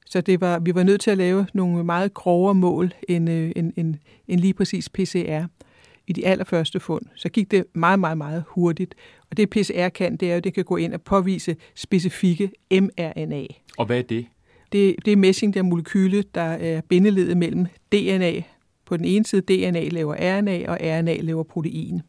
Så 0.07 0.21
det 0.21 0.41
var, 0.41 0.59
vi 0.59 0.75
var 0.75 0.83
nødt 0.83 1.01
til 1.01 1.11
at 1.11 1.19
lave 1.19 1.47
nogle 1.55 1.85
meget 1.85 2.15
grovere 2.15 2.55
mål 2.55 2.93
end, 3.09 3.31
øh, 3.31 3.53
end, 3.57 3.73
end, 3.77 3.95
end 4.29 4.41
lige 4.41 4.55
præcis 4.55 4.89
PCR 4.89 5.45
i 6.07 6.13
de 6.13 6.27
allerførste 6.27 6.81
fund. 6.81 7.07
Så 7.15 7.29
gik 7.29 7.51
det 7.51 7.65
meget, 7.75 7.99
meget, 7.99 8.19
meget 8.19 8.45
hurtigt. 8.49 8.95
Og 9.31 9.37
det 9.37 9.51
PCR 9.51 9.89
kan, 9.89 10.17
det 10.17 10.31
er 10.31 10.35
jo, 10.35 10.41
det 10.41 10.55
kan 10.55 10.65
gå 10.65 10.77
ind 10.77 10.95
og 10.95 11.03
påvise 11.03 11.57
specifikke 11.75 12.51
mRNA. 12.71 13.47
Og 13.79 13.87
hvad 13.87 13.99
er 13.99 14.03
det? 14.03 14.27
Det, 14.73 14.97
det 15.05 15.13
er 15.13 15.17
messing, 15.17 15.55
der 15.55 15.63
molekyle, 15.63 16.25
der 16.35 16.41
er 16.41 16.81
bindeledet 16.81 17.37
mellem 17.37 17.67
DNA. 17.93 18.43
På 18.87 18.97
den 18.97 19.05
ene 19.05 19.25
side, 19.25 19.41
DNA 19.41 19.89
laver 19.89 20.15
RNA, 20.15 20.65
og 20.69 20.79
RNA 20.81 21.17
laver 21.21 21.43
protein. 21.43 22.01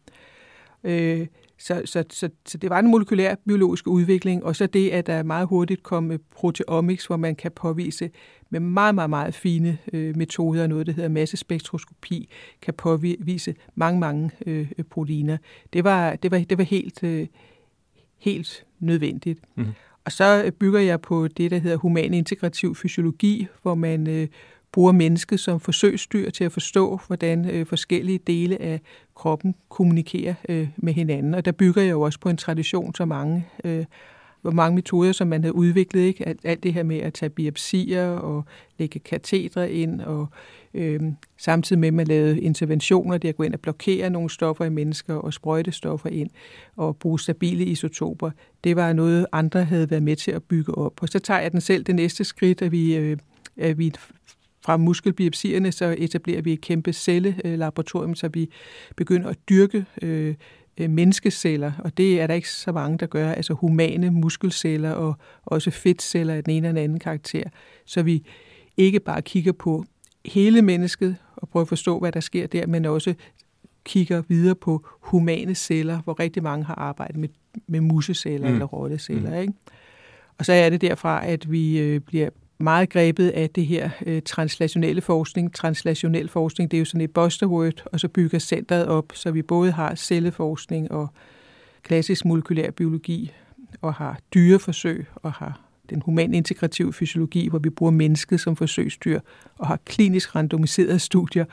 Øh, 0.84 1.28
så, 1.58 1.82
så, 1.86 2.04
så, 2.10 2.30
så 2.46 2.58
det 2.58 2.70
var 2.70 2.80
en 2.80 2.92
molekylær 2.92 3.36
biologisk 3.48 3.88
udvikling, 3.88 4.44
og 4.44 4.56
så 4.56 4.68
det, 4.68 4.90
at 4.90 5.08
der 5.08 5.24
meget 5.24 5.48
hurtigt 5.48 5.84
kom 5.84 6.12
proteomics, 6.32 7.06
hvor 7.06 7.18
man 7.18 7.36
kan 7.36 7.52
påvise 7.52 8.10
med 8.50 8.60
meget, 8.60 8.96
meget, 8.96 9.10
meget 9.10 9.36
fine 9.36 9.78
øh, 9.94 10.18
metoder, 10.18 10.68
noget 10.68 10.88
der 10.88 10.94
hedder 10.94 11.10
massespektroskopi, 11.10 12.30
kan 12.62 12.74
påvise 12.74 13.56
mange, 13.76 14.00
mange 14.00 14.32
øh, 14.46 14.68
proteiner. 14.90 15.38
Det 15.74 15.84
var, 15.84 16.16
det 16.16 16.32
var, 16.32 16.40
det 16.40 16.58
var 16.58 16.64
helt, 16.64 17.04
øh, 17.04 17.28
helt 18.18 18.66
nødvendigt. 18.80 19.40
Mm. 19.56 19.66
Og 20.06 20.12
så 20.12 20.52
bygger 20.60 20.80
jeg 20.80 21.02
på 21.02 21.28
det, 21.28 21.52
der 21.52 21.58
hedder 21.58 21.78
human 21.78 22.14
integrativ 22.14 22.76
fysiologi, 22.76 23.48
hvor 23.62 23.76
man 23.76 24.08
øh, 24.08 24.28
bruger 24.76 24.92
mennesket 24.92 25.40
som 25.40 25.60
forsøgsdyr 25.60 26.30
til 26.30 26.44
at 26.44 26.52
forstå, 26.52 27.00
hvordan 27.08 27.50
øh, 27.50 27.66
forskellige 27.66 28.20
dele 28.28 28.62
af 28.62 28.82
kroppen 29.16 29.56
kommunikerer 29.70 30.34
øh, 30.50 30.68
med 30.78 30.94
hinanden. 30.94 31.34
Og 31.34 31.46
der 31.46 31.52
bygger 31.52 31.82
jeg 31.82 31.92
jo 31.92 32.02
også 32.02 32.20
på 32.20 32.30
en 32.30 32.38
tradition, 32.38 32.96
så 32.96 33.06
mange, 33.06 33.48
øh, 33.64 33.86
hvor 34.42 34.52
mange 34.52 34.76
metoder, 34.76 35.12
som 35.12 35.28
man 35.28 35.44
havde 35.44 35.56
udviklet. 35.56 36.02
Ikke? 36.02 36.28
Alt, 36.28 36.40
alt 36.44 36.64
det 36.64 36.74
her 36.74 36.84
med 36.84 36.98
at 36.98 37.14
tage 37.14 37.30
biopsier 37.30 38.08
og 38.08 38.46
lægge 38.80 39.00
katetre 39.00 39.72
ind, 39.72 40.02
og 40.02 40.28
øh, 40.74 41.02
samtidig 41.38 41.80
med, 41.80 41.88
at 41.88 41.94
man 41.94 42.08
lavede 42.08 42.42
interventioner, 42.42 43.18
det 43.18 43.30
at 43.30 43.36
gå 43.36 43.44
ind 43.44 43.54
og 43.54 43.60
blokere 43.60 44.10
nogle 44.10 44.30
stoffer 44.30 44.66
i 44.66 44.70
mennesker 44.70 45.14
og 45.14 45.34
sprøjte 45.34 45.72
stoffer 45.72 46.10
ind 46.10 46.30
og 46.76 46.98
bruge 46.98 47.20
stabile 47.20 47.66
isotoper. 47.66 48.32
Det 48.64 48.76
var 48.76 48.94
noget, 48.94 49.26
andre 49.32 49.64
havde 49.64 49.90
været 49.90 50.04
med 50.04 50.16
til 50.16 50.32
at 50.32 50.44
bygge 50.44 50.78
op. 50.78 51.02
Og 51.02 51.10
så 51.10 51.20
tager 51.20 51.40
jeg 51.40 51.52
den 51.52 51.62
selv 51.62 51.84
det 51.84 51.96
næste 51.96 52.24
skridt, 52.24 52.62
at 52.62 52.72
vi 52.72 52.96
øh, 52.96 53.18
at 53.58 53.78
vi 53.78 53.94
fra 54.66 54.78
muskelbiopsierne, 54.78 55.72
så 55.72 55.96
etablerer 55.98 56.42
vi 56.42 56.54
et 56.54 56.62
kæmpe 56.62 56.94
cellelaboratorium, 56.94 58.16
så 58.16 58.28
vi 58.28 58.50
begynder 58.96 59.30
at 59.30 59.38
dyrke 59.50 59.86
øh, 60.02 60.36
øh, 60.78 60.90
menneskeceller, 60.90 61.72
og 61.80 61.98
det 61.98 62.22
er 62.22 62.28
der 62.28 62.34
ikke 62.34 62.50
så 62.50 62.72
mange, 62.72 62.98
der 62.98 63.06
gør, 63.06 63.32
altså 63.32 63.54
humane 63.54 64.12
muskelceller 64.12 64.92
og 64.92 65.16
også 65.46 65.72
fedtceller 65.72 66.34
af 66.34 66.44
den 66.44 66.54
ene 66.54 66.68
eller 66.68 66.82
anden 66.82 67.00
karakter, 67.00 67.44
så 67.86 68.04
vi 68.04 68.26
ikke 68.78 69.00
bare 69.00 69.22
kigger 69.22 69.52
på 69.52 69.86
hele 70.26 70.62
mennesket 70.62 71.16
og 71.36 71.50
prøver 71.50 71.62
at 71.62 71.70
forstå, 71.70 72.00
hvad 72.00 72.12
der 72.12 72.20
sker 72.20 72.48
der, 72.48 72.68
men 72.68 72.86
også 72.86 73.14
kigger 73.84 74.24
videre 74.28 74.56
på 74.56 74.86
humane 75.00 75.56
celler, 75.56 76.02
hvor 76.02 76.20
rigtig 76.20 76.44
mange 76.44 76.66
har 76.66 76.76
arbejdet 76.76 77.18
med, 77.18 77.30
med 77.68 77.82
museceller 77.82 78.48
mm. 78.48 78.54
eller 78.54 78.66
rotteceller. 78.66 79.30
Mm. 79.30 79.42
Ikke? 79.42 79.54
Og 80.38 80.46
så 80.46 80.54
er 80.54 80.70
det 80.70 80.82
derfra, 80.82 81.26
at 81.26 81.52
vi 81.52 81.80
øh, 81.80 82.00
bliver 82.00 82.30
meget 82.58 82.90
grebet 82.90 83.30
af 83.30 83.50
det 83.50 83.66
her 83.66 83.90
øh, 84.06 84.22
translationelle 84.22 85.02
forskning. 85.02 85.54
Translationel 85.54 86.30
forskning, 86.30 86.72
det 86.72 86.78
er 86.78 86.80
jo 86.80 86.86
sådan 86.86 87.02
et 87.02 87.12
buzzword, 87.12 87.84
og 87.86 88.00
så 88.00 88.08
bygger 88.08 88.40
centret 88.40 88.88
op, 88.88 89.06
så 89.14 89.32
vi 89.32 89.42
både 89.42 89.72
har 89.72 89.96
celleforskning 89.96 90.92
og 90.92 91.08
klassisk 91.84 92.26
molekylær 92.26 92.72
biologi, 92.72 93.32
og 93.82 93.94
har 93.94 94.20
dyreforsøg, 94.34 95.06
og 95.16 95.34
har 95.34 95.62
den 95.90 96.02
human 96.02 96.34
integrative 96.34 96.94
fysiologi, 96.94 97.48
hvor 97.48 97.60
vi 97.60 97.70
bruger 97.70 97.92
mennesket 97.92 98.40
som 98.40 98.56
forsøgsdyr, 98.56 99.20
og 99.58 99.68
har 99.68 99.80
klinisk 99.86 100.36
randomiserede 100.36 101.00
studier, 101.00 101.46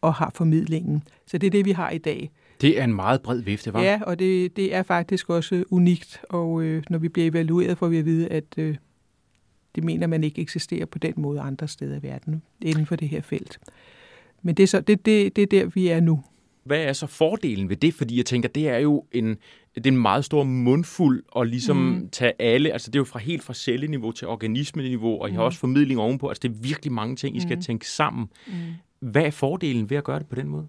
og 0.00 0.14
har 0.14 0.32
formidlingen. 0.34 1.02
Så 1.26 1.38
det 1.38 1.46
er 1.46 1.50
det, 1.50 1.64
vi 1.64 1.72
har 1.72 1.90
i 1.90 1.98
dag. 1.98 2.30
Det 2.60 2.80
er 2.80 2.84
en 2.84 2.94
meget 2.94 3.22
bred 3.22 3.40
vifte, 3.40 3.72
var? 3.72 3.82
Ja, 3.82 4.00
og 4.06 4.18
det, 4.18 4.56
det 4.56 4.74
er 4.74 4.82
faktisk 4.82 5.30
også 5.30 5.64
unikt, 5.70 6.20
og 6.28 6.62
øh, 6.62 6.82
når 6.90 6.98
vi 6.98 7.08
bliver 7.08 7.30
evalueret, 7.30 7.78
får 7.78 7.88
vi 7.88 7.98
at 7.98 8.04
vide, 8.04 8.28
at 8.28 8.44
øh, 8.58 8.76
det 9.74 9.84
mener 9.84 10.06
man 10.06 10.24
ikke 10.24 10.42
eksisterer 10.42 10.86
på 10.86 10.98
den 10.98 11.14
måde 11.16 11.40
andre 11.40 11.68
steder 11.68 11.96
i 11.98 12.02
verden 12.02 12.42
inden 12.62 12.86
for 12.86 12.96
det 12.96 13.08
her 13.08 13.20
felt. 13.20 13.58
Men 14.42 14.54
det 14.54 14.62
er, 14.62 14.66
så, 14.66 14.80
det, 14.80 15.06
det, 15.06 15.36
det 15.36 15.42
er 15.42 15.46
der, 15.46 15.66
vi 15.66 15.88
er 15.88 16.00
nu. 16.00 16.22
Hvad 16.64 16.82
er 16.82 16.92
så 16.92 17.06
fordelen 17.06 17.68
ved 17.68 17.76
det? 17.76 17.94
Fordi 17.94 18.16
jeg 18.16 18.26
tænker, 18.26 18.48
det 18.48 18.68
er 18.68 18.78
jo 18.78 19.04
en, 19.12 19.36
det 19.74 19.86
er 19.86 19.90
en 19.90 19.96
meget 19.96 20.24
stor 20.24 20.44
mundfuld 20.44 21.22
at 21.36 21.48
ligesom 21.48 21.76
mm. 21.76 22.08
tage 22.08 22.32
alle, 22.38 22.72
altså 22.72 22.90
det 22.90 22.96
er 22.96 23.00
jo 23.00 23.04
fra 23.04 23.18
helt 23.18 23.42
fra 23.42 23.54
celleniveau 23.54 24.12
til 24.12 24.26
organismeniveau, 24.26 25.20
og 25.20 25.28
I 25.28 25.32
har 25.32 25.40
mm. 25.40 25.44
også 25.44 25.58
formidling 25.58 26.00
ovenpå, 26.00 26.28
altså 26.28 26.40
det 26.42 26.48
er 26.48 26.62
virkelig 26.62 26.92
mange 26.92 27.16
ting, 27.16 27.36
I 27.36 27.40
skal 27.40 27.56
mm. 27.56 27.62
tænke 27.62 27.88
sammen. 27.88 28.28
Mm. 28.46 28.52
Hvad 29.00 29.22
er 29.22 29.30
fordelen 29.30 29.90
ved 29.90 29.96
at 29.96 30.04
gøre 30.04 30.18
det 30.18 30.26
på 30.26 30.34
den 30.34 30.48
måde? 30.48 30.66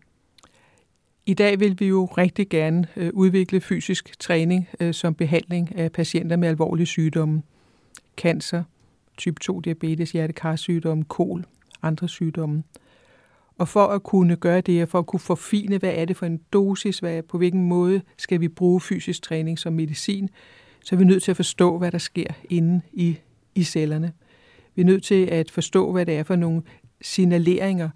I 1.26 1.34
dag 1.34 1.60
vil 1.60 1.80
vi 1.80 1.86
jo 1.88 2.06
rigtig 2.06 2.50
gerne 2.50 2.88
øh, 2.96 3.10
udvikle 3.14 3.62
fysisk 3.62 4.20
træning 4.20 4.70
øh, 4.80 4.94
som 4.94 5.16
behandling 5.16 5.76
af 5.76 5.92
patienter 5.92 6.36
med 6.36 6.48
alvorlige 6.48 6.86
sygdomme. 6.86 7.44
Cancer, 8.18 8.64
type 9.22 9.40
2-diabetes, 9.44 10.12
hjertekarsygdomme, 10.12 11.04
kol, 11.04 11.46
andre 11.82 12.08
sygdomme. 12.08 12.64
Og 13.58 13.68
for 13.68 13.88
at 13.88 14.04
kunne 14.04 14.36
gøre 14.36 14.62
det, 14.62 14.84
og 14.84 14.90
for 14.90 15.00
at 15.00 15.06
kunne 15.06 15.20
forfine, 15.20 15.78
hvad 15.78 15.94
er 15.96 16.06
det 16.06 16.18
for 16.18 16.26
en 16.26 16.40
dosis, 16.54 17.00
hvad 17.00 17.18
er, 17.18 17.22
på 17.22 17.38
hvilken 17.38 17.68
måde 17.68 18.02
skal 18.18 18.42
vi 18.42 18.48
bruge 18.48 18.82
fysisk 18.82 19.22
træning 19.22 19.60
som 19.60 19.74
medicin, 19.74 20.30
så 20.84 20.96
er 20.96 20.98
vi 20.98 21.06
nødt 21.06 21.24
til 21.24 21.32
at 21.32 21.38
forstå, 21.38 21.78
hvad 21.78 21.92
der 21.92 21.98
sker 21.98 22.28
inde 22.50 22.82
i, 22.94 23.18
i 23.56 23.64
cellerne. 23.64 24.14
Vi 24.76 24.82
er 24.82 24.86
nødt 24.86 25.04
til 25.04 25.26
at 25.26 25.52
forstå, 25.52 25.92
hvad 25.92 26.06
det 26.06 26.18
er 26.18 26.24
for 26.24 26.36
nogle 26.36 26.62
signaleringer, 27.02 27.90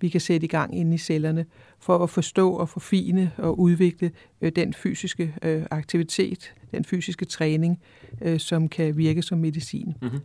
vi 0.00 0.08
kan 0.08 0.20
sætte 0.20 0.44
i 0.44 0.48
gang 0.48 0.78
inde 0.78 0.94
i 0.94 0.98
cellerne, 0.98 1.46
for 1.78 1.98
at 1.98 2.10
forstå 2.10 2.52
og 2.52 2.68
forfine 2.68 3.32
og 3.36 3.58
udvikle 3.60 4.10
øh, 4.40 4.52
den 4.56 4.74
fysiske 4.74 5.34
øh, 5.42 5.62
aktivitet, 5.70 6.54
den 6.70 6.84
fysiske 6.84 7.24
træning, 7.24 7.80
øh, 8.22 8.40
som 8.40 8.68
kan 8.68 8.96
virke 8.96 9.22
som 9.22 9.38
medicin. 9.38 9.94
Mm-hmm. 10.02 10.20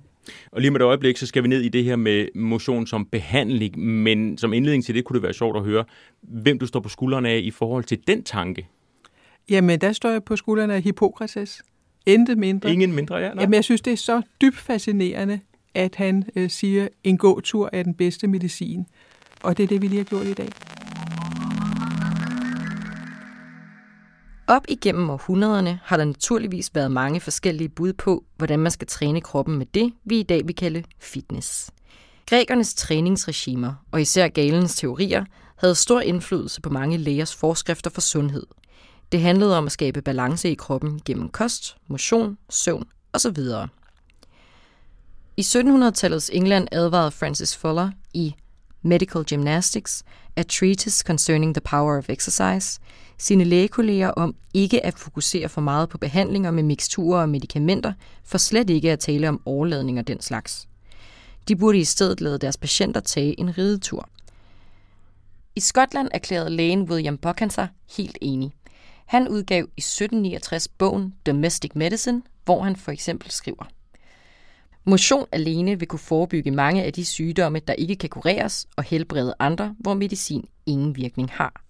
Og 0.52 0.62
lige 0.62 0.72
med 0.72 0.80
et 0.80 0.84
øjeblik, 0.84 1.18
så 1.18 1.26
skal 1.26 1.44
vi 1.44 1.48
ned 1.48 1.62
i 1.62 1.70
det 1.70 1.84
her 1.84 1.96
med 1.96 2.28
motion 2.36 2.88
som 2.88 3.06
behandling, 3.06 3.80
men 3.80 4.38
som 4.38 4.54
indledning 4.54 4.86
til 4.86 4.96
det 4.96 5.04
kunne 5.04 5.16
det 5.16 5.24
være 5.24 5.34
sjovt 5.34 5.58
at 5.58 5.64
høre, 5.64 5.86
hvem 6.22 6.60
du 6.60 6.66
står 6.66 6.80
på 6.80 6.90
skuldrene 6.90 7.30
af 7.30 7.40
i 7.44 7.52
forhold 7.52 7.84
til 7.84 8.00
den 8.08 8.24
tanke. 8.24 8.68
Jamen, 9.50 9.82
der 9.82 9.92
står 9.92 10.10
jeg 10.10 10.24
på 10.24 10.36
skuldrene 10.36 10.74
af 10.74 10.82
Hippokrates. 10.82 11.64
Intet 12.06 12.38
mindre. 12.38 12.74
Ingen 12.74 12.96
mindre, 12.96 13.16
ja. 13.16 13.34
Nej. 13.34 13.42
Jamen, 13.42 13.54
jeg 13.54 13.64
synes, 13.64 13.82
det 13.82 13.94
er 13.94 13.98
så 13.98 14.22
dybt 14.42 14.58
fascinerende, 14.58 15.40
at 15.74 15.96
han 15.96 16.24
øh, 16.36 16.50
siger, 16.50 16.88
en 17.04 17.18
gåtur 17.18 17.70
er 17.74 17.84
den 17.84 17.94
bedste 17.94 18.28
medicin. 18.28 18.86
Og 19.44 19.58
det 19.58 19.64
er 19.64 19.68
det, 19.68 19.82
vi 19.82 19.88
lige 19.88 19.98
har 19.98 20.04
gjort 20.04 20.28
i 20.28 20.34
dag. 20.34 20.50
Op 24.48 24.66
igennem 24.68 25.10
århundrederne 25.10 25.80
har 25.84 25.98
der 25.98 26.06
naturligvis 26.06 26.76
været 26.76 26.92
mange 26.92 27.20
forskellige 27.20 27.70
bud 27.70 27.94
på, 27.94 28.24
hvordan 28.38 28.60
man 28.60 28.72
skal 28.72 28.88
træne 28.88 29.22
kroppen 29.22 29.58
med 29.58 29.66
det, 29.66 29.94
vi 30.06 30.20
i 30.20 30.24
dag 30.24 30.48
vil 30.48 30.56
kalde 30.56 30.84
fitness. 31.00 31.72
Grækernes 32.30 32.74
træningsregimer, 32.74 33.74
og 33.92 34.02
især 34.02 34.28
Galens 34.28 34.76
teorier, 34.76 35.26
havde 35.58 35.76
stor 35.76 36.02
indflydelse 36.02 36.62
på 36.62 36.70
mange 36.70 36.98
lægers 36.98 37.36
forskrifter 37.36 37.90
for 37.90 38.02
sundhed. 38.02 38.46
Det 39.12 39.22
handlede 39.22 39.58
om 39.58 39.66
at 39.66 39.72
skabe 39.72 40.02
balance 40.02 40.52
i 40.52 40.56
kroppen 40.56 41.02
gennem 41.06 41.30
kost, 41.30 41.78
motion, 41.88 42.38
søvn 42.50 42.86
osv. 43.14 43.38
I 45.38 45.42
1700-tallets 45.42 46.30
England 46.34 46.68
advarede 46.72 47.12
Francis 47.12 47.58
Fuller 47.58 47.92
i 48.14 48.36
Medical 48.82 49.24
Gymnastics, 49.24 50.04
A 50.36 50.44
Treatise 50.44 51.04
Concerning 51.08 51.56
the 51.56 51.62
Power 51.62 51.98
of 51.98 52.10
Exercise, 52.10 52.80
sine 53.18 53.44
lægekolleger 53.44 54.10
om 54.10 54.36
ikke 54.54 54.86
at 54.86 55.00
fokusere 55.00 55.50
for 55.50 55.62
meget 55.62 55.90
på 55.90 55.98
behandlinger 55.98 56.52
med 56.52 56.64
miksturer 56.64 57.22
og 57.22 57.30
medicamenter, 57.30 57.94
for 58.24 58.38
slet 58.38 58.70
ikke 58.70 58.92
at 58.92 59.00
tale 59.00 59.30
om 59.30 59.42
overladning 59.46 60.00
og 60.00 60.08
den 60.08 60.22
slags. 60.22 60.68
De 61.48 61.56
burde 61.56 61.78
i 61.78 61.84
stedet 61.84 62.22
lade 62.22 62.38
deres 62.38 62.58
patienter 62.58 63.00
tage 63.00 63.40
en 63.40 63.58
ridetur. 63.58 64.10
I 65.56 65.60
Skotland 65.60 66.10
erklærede 66.14 66.50
lægen 66.50 66.82
William 66.82 67.18
Buchan 67.18 67.50
sig 67.50 67.68
helt 67.98 68.18
enig. 68.22 68.52
Han 69.06 69.28
udgav 69.28 69.64
i 69.64 69.82
1769 69.82 70.68
bogen 70.68 71.14
Domestic 71.26 71.72
Medicine, 71.76 72.22
hvor 72.46 72.64
han 72.64 72.76
for 72.76 72.92
eksempel 72.92 73.32
skriver 73.32 73.66
Motion 74.86 75.26
alene 75.32 75.80
vil 75.80 75.88
kunne 75.88 76.00
forebygge 76.00 76.52
mange 76.52 76.84
af 76.84 76.94
de 76.94 77.06
sygdomme, 77.06 77.60
der 77.60 77.74
ikke 77.74 77.96
kan 77.96 78.10
kureres, 78.10 78.68
og 78.76 78.84
helbrede 78.84 79.36
andre, 79.40 79.76
hvor 79.80 79.94
medicin 79.94 80.48
ingen 80.66 80.96
virkning 80.96 81.30
har. 81.32 81.64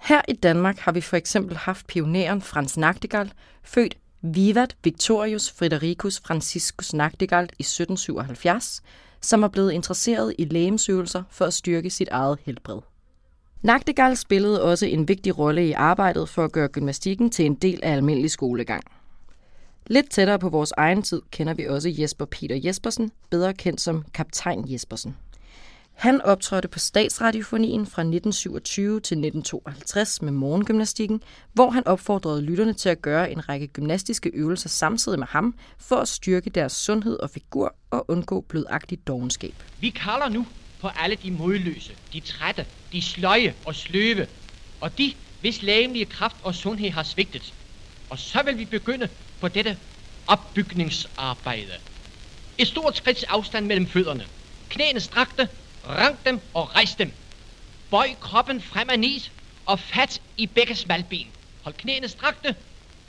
Her 0.00 0.22
i 0.28 0.32
Danmark 0.32 0.78
har 0.78 0.92
vi 0.92 1.00
for 1.00 1.16
eksempel 1.16 1.56
haft 1.56 1.86
pioneren 1.86 2.42
Frans 2.42 2.76
Nachtigall, 2.76 3.32
født 3.62 3.96
Vivat 4.22 4.76
Victorius 4.84 5.52
Fredericus 5.52 6.20
Franciscus 6.20 6.94
Nachtigall 6.94 7.44
i 7.44 7.62
1777, 7.62 8.82
som 9.20 9.42
er 9.42 9.48
blevet 9.48 9.72
interesseret 9.72 10.34
i 10.38 10.44
lægemsøvelser 10.44 11.22
for 11.30 11.44
at 11.44 11.54
styrke 11.54 11.90
sit 11.90 12.08
eget 12.08 12.38
helbred. 12.44 12.80
Nachtigall 13.62 14.16
spillede 14.16 14.62
også 14.62 14.86
en 14.86 15.08
vigtig 15.08 15.38
rolle 15.38 15.66
i 15.66 15.72
arbejdet 15.72 16.28
for 16.28 16.44
at 16.44 16.52
gøre 16.52 16.68
gymnastikken 16.68 17.30
til 17.30 17.46
en 17.46 17.54
del 17.54 17.80
af 17.82 17.92
almindelig 17.92 18.30
skolegang. 18.30 18.84
Lidt 19.86 20.10
tættere 20.10 20.38
på 20.38 20.48
vores 20.48 20.72
egen 20.76 21.02
tid 21.02 21.22
kender 21.30 21.54
vi 21.54 21.66
også 21.66 21.94
Jesper 21.98 22.24
Peter 22.24 22.60
Jespersen, 22.64 23.10
bedre 23.30 23.54
kendt 23.54 23.80
som 23.80 24.04
Kaptajn 24.14 24.72
Jespersen. 24.72 25.16
Han 25.98 26.20
optrådte 26.20 26.68
på 26.68 26.78
Statsradiofonien 26.78 27.86
fra 27.86 28.02
1927 28.02 29.00
til 29.00 29.14
1952 29.14 30.22
med 30.22 30.32
morgengymnastikken, 30.32 31.22
hvor 31.52 31.70
han 31.70 31.86
opfordrede 31.86 32.42
lytterne 32.42 32.72
til 32.72 32.88
at 32.88 33.02
gøre 33.02 33.32
en 33.32 33.48
række 33.48 33.66
gymnastiske 33.66 34.30
øvelser 34.34 34.68
samtidig 34.68 35.18
med 35.18 35.26
ham, 35.26 35.54
for 35.78 35.96
at 35.96 36.08
styrke 36.08 36.50
deres 36.50 36.72
sundhed 36.72 37.16
og 37.16 37.30
figur 37.30 37.74
og 37.90 38.10
undgå 38.10 38.40
blødagtig 38.40 39.06
dogenskab. 39.06 39.54
Vi 39.80 39.90
kalder 39.90 40.28
nu 40.28 40.46
på 40.80 40.88
alle 40.88 41.16
de 41.16 41.30
modløse, 41.30 41.92
de 42.12 42.20
trætte, 42.20 42.66
de 42.92 43.02
sløje 43.02 43.54
og 43.66 43.74
sløve, 43.74 44.26
og 44.80 44.98
de, 44.98 45.12
hvis 45.40 45.62
lægemlige 45.62 46.04
kraft 46.06 46.36
og 46.42 46.54
sundhed 46.54 46.90
har 46.90 47.02
svigtet. 47.02 47.54
Og 48.10 48.18
så 48.18 48.42
vil 48.44 48.58
vi 48.58 48.64
begynde 48.64 49.08
på 49.40 49.48
dette 49.48 49.76
opbygningsarbejde. 50.26 51.72
Et 52.58 52.66
stort 52.68 52.96
skridt 52.96 53.24
afstand 53.28 53.66
mellem 53.66 53.86
fødderne. 53.86 54.24
Knæene 54.70 55.00
strakte, 55.00 55.48
rank 55.88 56.24
dem 56.26 56.40
og 56.54 56.74
rejs 56.74 56.94
dem. 56.94 57.12
Bøj 57.90 58.08
kroppen 58.20 58.62
frem 58.62 58.90
af 58.90 58.98
nis 58.98 59.32
og 59.66 59.78
fat 59.78 60.20
i 60.36 60.46
begge 60.46 60.74
smalben. 60.74 61.26
Hold 61.62 61.74
knæene 61.74 62.08
strakte 62.08 62.54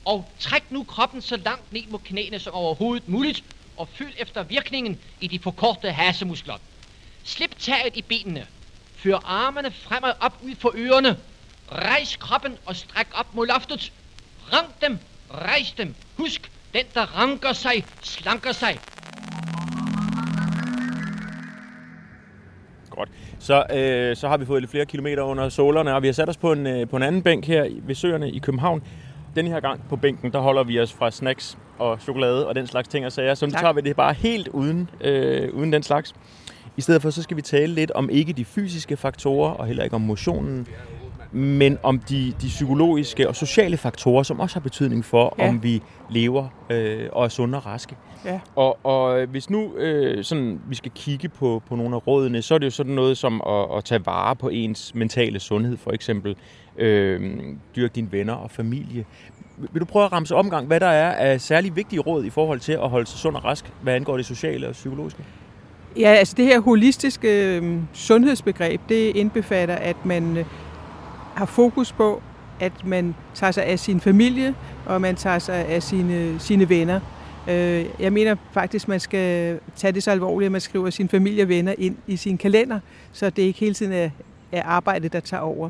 og 0.05 0.25
træk 0.39 0.71
nu 0.71 0.83
kroppen 0.83 1.21
så 1.21 1.37
langt 1.37 1.73
ned 1.73 1.81
mod 1.89 1.99
knæene 1.99 2.39
som 2.39 2.53
overhovedet 2.53 3.09
muligt 3.09 3.43
og 3.77 3.87
fyld 3.93 4.13
efter 4.17 4.43
virkningen 4.43 4.99
i 5.21 5.27
de 5.27 5.39
forkortede 5.39 5.93
hasemuskler. 5.93 6.57
Slip 7.23 7.59
taget 7.59 7.97
i 7.97 8.01
benene. 8.01 8.47
Før 8.95 9.17
armene 9.25 9.71
fremad 9.71 10.13
op 10.19 10.37
ud 10.43 10.55
for 10.59 10.71
ørerne. 10.75 11.17
Rejs 11.71 12.15
kroppen 12.15 12.57
og 12.65 12.75
stræk 12.75 13.07
op 13.13 13.35
mod 13.35 13.47
loftet. 13.47 13.91
Rank 14.53 14.81
dem, 14.81 14.99
rejs 15.31 15.71
dem. 15.71 15.95
Husk, 16.17 16.51
den 16.73 16.85
der 16.93 17.01
ranker 17.01 17.53
sig, 17.53 17.85
slanker 18.01 18.51
sig. 18.51 18.79
Godt. 22.99 23.09
Så, 23.39 23.63
øh, 23.73 24.15
så 24.15 24.27
har 24.27 24.37
vi 24.37 24.45
fået 24.45 24.61
lidt 24.61 24.71
flere 24.71 24.85
kilometer 24.85 25.23
under 25.23 25.49
solerne, 25.49 25.95
og 25.95 26.01
vi 26.01 26.07
har 26.07 26.13
sat 26.13 26.29
os 26.29 26.37
på 26.37 26.51
en, 26.51 26.67
øh, 26.67 26.87
på 26.87 26.95
en 26.95 27.03
anden 27.03 27.21
bænk 27.21 27.45
her 27.45 27.67
ved 27.81 27.95
Søerne 27.95 28.31
i 28.31 28.39
København. 28.39 28.83
Den 29.35 29.47
her 29.47 29.59
gang 29.59 29.81
på 29.89 29.95
bænken, 29.95 30.31
der 30.31 30.39
holder 30.39 30.63
vi 30.63 30.79
os 30.79 30.93
fra 30.93 31.11
snacks 31.11 31.57
og 31.77 31.99
chokolade 32.01 32.47
og 32.47 32.55
den 32.55 32.67
slags 32.67 32.87
ting 32.87 33.05
og 33.05 33.11
sager. 33.11 33.33
Så 33.33 33.45
nu 33.45 33.51
tager 33.51 33.73
vi 33.73 33.81
det 33.81 33.95
bare 33.95 34.13
helt 34.13 34.47
uden, 34.47 34.89
øh, 35.01 35.53
uden 35.53 35.73
den 35.73 35.83
slags. 35.83 36.15
I 36.77 36.81
stedet 36.81 37.01
for, 37.01 37.09
så 37.09 37.23
skal 37.23 37.37
vi 37.37 37.41
tale 37.41 37.73
lidt 37.73 37.91
om 37.91 38.09
ikke 38.09 38.33
de 38.33 38.45
fysiske 38.45 38.97
faktorer, 38.97 39.51
og 39.51 39.67
heller 39.67 39.83
ikke 39.83 39.95
om 39.95 40.01
motionen, 40.01 40.67
men 41.31 41.77
om 41.83 41.99
de, 41.99 42.33
de 42.41 42.47
psykologiske 42.47 43.27
og 43.27 43.35
sociale 43.35 43.77
faktorer, 43.77 44.23
som 44.23 44.39
også 44.39 44.55
har 44.55 44.61
betydning 44.61 45.05
for, 45.05 45.35
ja. 45.39 45.49
om 45.49 45.63
vi 45.63 45.81
lever 46.09 46.47
øh, 46.69 47.09
og 47.11 47.25
er 47.25 47.29
sunde 47.29 47.57
og 47.57 47.65
raske. 47.65 47.95
Ja. 48.25 48.39
Og, 48.55 48.85
og 48.85 49.25
hvis 49.25 49.49
nu 49.49 49.75
øh, 49.75 50.23
sådan, 50.23 50.61
vi 50.67 50.75
skal 50.75 50.91
kigge 50.95 51.29
på, 51.29 51.61
på 51.69 51.75
nogle 51.75 51.95
af 51.95 52.07
rådene, 52.07 52.41
så 52.41 52.53
er 52.53 52.57
det 52.57 52.65
jo 52.65 52.71
sådan 52.71 52.93
noget 52.93 53.17
som 53.17 53.41
at, 53.47 53.77
at 53.77 53.83
tage 53.83 54.05
vare 54.05 54.35
på 54.35 54.49
ens 54.49 54.95
mentale 54.95 55.39
sundhed, 55.39 55.77
for 55.77 55.91
eksempel. 55.91 56.35
Øh, 56.77 57.39
dyrke 57.75 57.95
dine 57.95 58.11
venner 58.11 58.33
og 58.33 58.51
familie. 58.51 59.05
Vil 59.57 59.79
du 59.79 59.85
prøve 59.85 60.05
at 60.05 60.11
ramse 60.11 60.35
omgang, 60.35 60.67
hvad 60.67 60.79
der 60.79 60.87
er 60.87 61.11
af 61.11 61.41
særlig 61.41 61.75
vigtige 61.75 61.99
råd 61.99 62.25
i 62.25 62.29
forhold 62.29 62.59
til 62.59 62.71
at 62.71 62.89
holde 62.89 63.05
sig 63.05 63.19
sund 63.19 63.35
og 63.35 63.45
rask, 63.45 63.73
hvad 63.81 63.93
angår 63.93 64.17
det 64.17 64.25
sociale 64.25 64.67
og 64.67 64.73
psykologiske? 64.73 65.23
Ja, 65.97 66.09
altså 66.09 66.33
det 66.37 66.45
her 66.45 66.59
holistiske 66.59 67.57
øh, 67.57 67.77
sundhedsbegreb, 67.93 68.81
det 68.89 69.15
indbefatter, 69.15 69.75
at 69.75 70.05
man 70.05 70.37
øh, 70.37 70.45
har 71.39 71.45
fokus 71.45 71.91
på, 71.91 72.21
at 72.59 72.85
man 72.85 73.15
tager 73.33 73.51
sig 73.51 73.65
af 73.65 73.79
sin 73.79 73.99
familie, 73.99 74.55
og 74.85 75.01
man 75.01 75.15
tager 75.15 75.39
sig 75.39 75.55
af 75.55 75.83
sine, 75.83 76.39
sine 76.39 76.69
venner. 76.69 76.99
Øh, 77.49 77.85
jeg 77.99 78.13
mener 78.13 78.35
faktisk, 78.51 78.87
man 78.87 78.99
skal 78.99 79.59
tage 79.75 79.91
det 79.91 80.03
så 80.03 80.11
alvorligt, 80.11 80.45
at 80.45 80.51
man 80.51 80.61
skriver 80.61 80.89
sine 80.89 81.09
familie 81.09 81.43
og 81.43 81.49
venner 81.49 81.75
ind 81.77 81.95
i 82.07 82.17
sin 82.17 82.37
kalender, 82.37 82.79
så 83.11 83.29
det 83.29 83.41
ikke 83.41 83.59
hele 83.59 83.73
tiden 83.73 83.91
er, 83.91 84.09
er 84.51 84.63
arbejdet, 84.63 85.13
der 85.13 85.19
tager 85.19 85.41
over. 85.41 85.69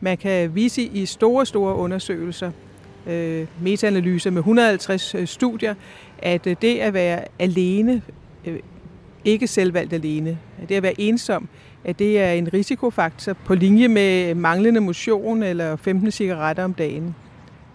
Man 0.00 0.18
kan 0.18 0.54
vise 0.54 0.82
i 0.82 1.06
store, 1.06 1.46
store 1.46 1.74
undersøgelser, 1.74 2.50
øh, 3.06 3.46
metaanalyser 3.60 4.30
med 4.30 4.38
150 4.38 5.14
øh, 5.14 5.26
studier, 5.26 5.74
at 6.18 6.46
øh, 6.46 6.56
det 6.62 6.78
at 6.78 6.94
være 6.94 7.24
alene, 7.38 8.02
øh, 8.44 8.58
ikke 9.24 9.46
selvvalgt 9.46 9.92
alene, 9.92 10.38
det 10.68 10.74
at 10.74 10.82
være 10.82 11.00
ensom, 11.00 11.48
at 11.84 11.98
det 11.98 12.20
er 12.20 12.32
en 12.32 12.52
risikofaktor 12.52 13.32
på 13.32 13.54
linje 13.54 13.88
med 13.88 14.34
manglende 14.34 14.80
motion 14.80 15.42
eller 15.42 15.76
15 15.76 16.10
cigaretter 16.10 16.64
om 16.64 16.74
dagen. 16.74 17.14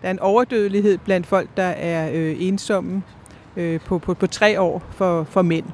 Der 0.02 0.08
er 0.08 0.12
en 0.12 0.20
overdødelighed 0.20 0.98
blandt 0.98 1.28
folk, 1.28 1.50
der 1.58 1.64
er 1.64 2.10
øh, 2.14 2.36
ensomme 2.40 3.04
øh, 3.58 3.80
på, 3.80 4.00
på, 4.00 4.14
på 4.14 4.28
tre 4.28 4.62
år 4.62 4.84
for, 4.92 5.24
for 5.24 5.42
mænd. 5.42 5.66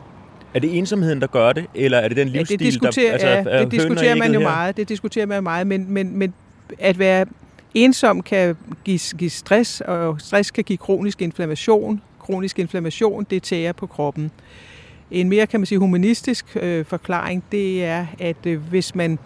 Er 0.53 0.59
det 0.59 0.77
ensomheden, 0.77 1.21
der 1.21 1.27
gør 1.27 1.53
det, 1.53 1.65
eller 1.75 1.97
er 1.97 2.07
det 2.07 2.17
den 2.17 2.29
livsstil, 2.29 2.57
ja, 2.61 2.65
det 2.65 2.73
diskuterer, 2.73 3.17
der 3.17 3.27
altså, 3.27 3.51
ja, 3.51 3.63
det 3.63 3.71
diskuterer 3.71 4.15
man 4.15 4.33
jo 4.33 4.39
her? 4.39 4.47
meget. 4.47 4.77
Det 4.77 4.89
diskuterer 4.89 5.25
man 5.25 5.43
meget, 5.43 5.67
men, 5.67 5.85
men, 5.93 6.17
men 6.17 6.33
at 6.79 6.99
være 6.99 7.25
ensom 7.73 8.21
kan 8.21 8.55
give, 8.83 8.99
give 9.17 9.29
stress, 9.29 9.81
og 9.81 10.21
stress 10.21 10.51
kan 10.51 10.63
give 10.63 10.77
kronisk 10.77 11.21
inflammation. 11.21 12.01
Kronisk 12.19 12.59
inflammation, 12.59 13.25
det 13.29 13.43
tærer 13.43 13.71
på 13.71 13.87
kroppen. 13.87 14.31
En 15.13 15.29
mere, 15.29 15.47
kan 15.47 15.59
man 15.59 15.65
sige, 15.65 15.79
humanistisk 15.79 16.57
øh, 16.61 16.85
forklaring, 16.85 17.43
det 17.51 17.83
er, 17.85 18.05
at 18.19 18.45
øh, 18.45 18.61
hvis 18.69 18.95
man 18.95 19.19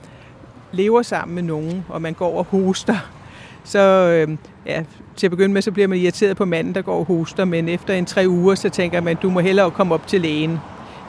lever 0.71 1.01
sammen 1.01 1.35
med 1.35 1.43
nogen, 1.43 1.85
og 1.89 2.01
man 2.01 2.13
går 2.13 2.37
og 2.37 2.43
hoster, 2.45 2.97
så 3.63 3.79
øh, 3.79 4.37
ja, 4.65 4.83
til 5.15 5.27
at 5.27 5.31
begynde 5.31 5.53
med, 5.53 5.61
så 5.61 5.71
bliver 5.71 5.87
man 5.87 5.97
irriteret 5.97 6.37
på 6.37 6.45
manden, 6.45 6.75
der 6.75 6.81
går 6.81 6.99
og 6.99 7.05
hoster, 7.05 7.45
men 7.45 7.69
efter 7.69 7.93
en 7.93 8.05
tre 8.05 8.25
uger, 8.27 8.55
så 8.55 8.69
tænker 8.69 9.01
man, 9.01 9.17
du 9.21 9.29
må 9.29 9.39
hellere 9.39 9.71
komme 9.71 9.93
op 9.93 10.07
til 10.07 10.21
lægen. 10.21 10.59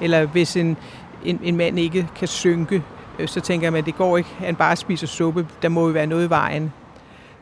Eller 0.01 0.27
hvis 0.27 0.57
en, 0.57 0.77
en, 1.25 1.41
en 1.43 1.57
mand 1.57 1.79
ikke 1.79 2.07
kan 2.17 2.29
synke, 2.29 2.83
øh, 3.19 3.29
så 3.29 3.41
tænker 3.41 3.71
man, 3.71 3.85
det 3.85 3.97
går 3.97 4.17
ikke, 4.17 4.31
han 4.39 4.57
bare 4.57 4.77
spiser 4.77 5.07
suppe, 5.07 5.47
der 5.63 5.69
må 5.69 5.87
jo 5.87 5.93
være 5.93 6.07
noget 6.07 6.27
i 6.27 6.31
vejen. 6.31 6.73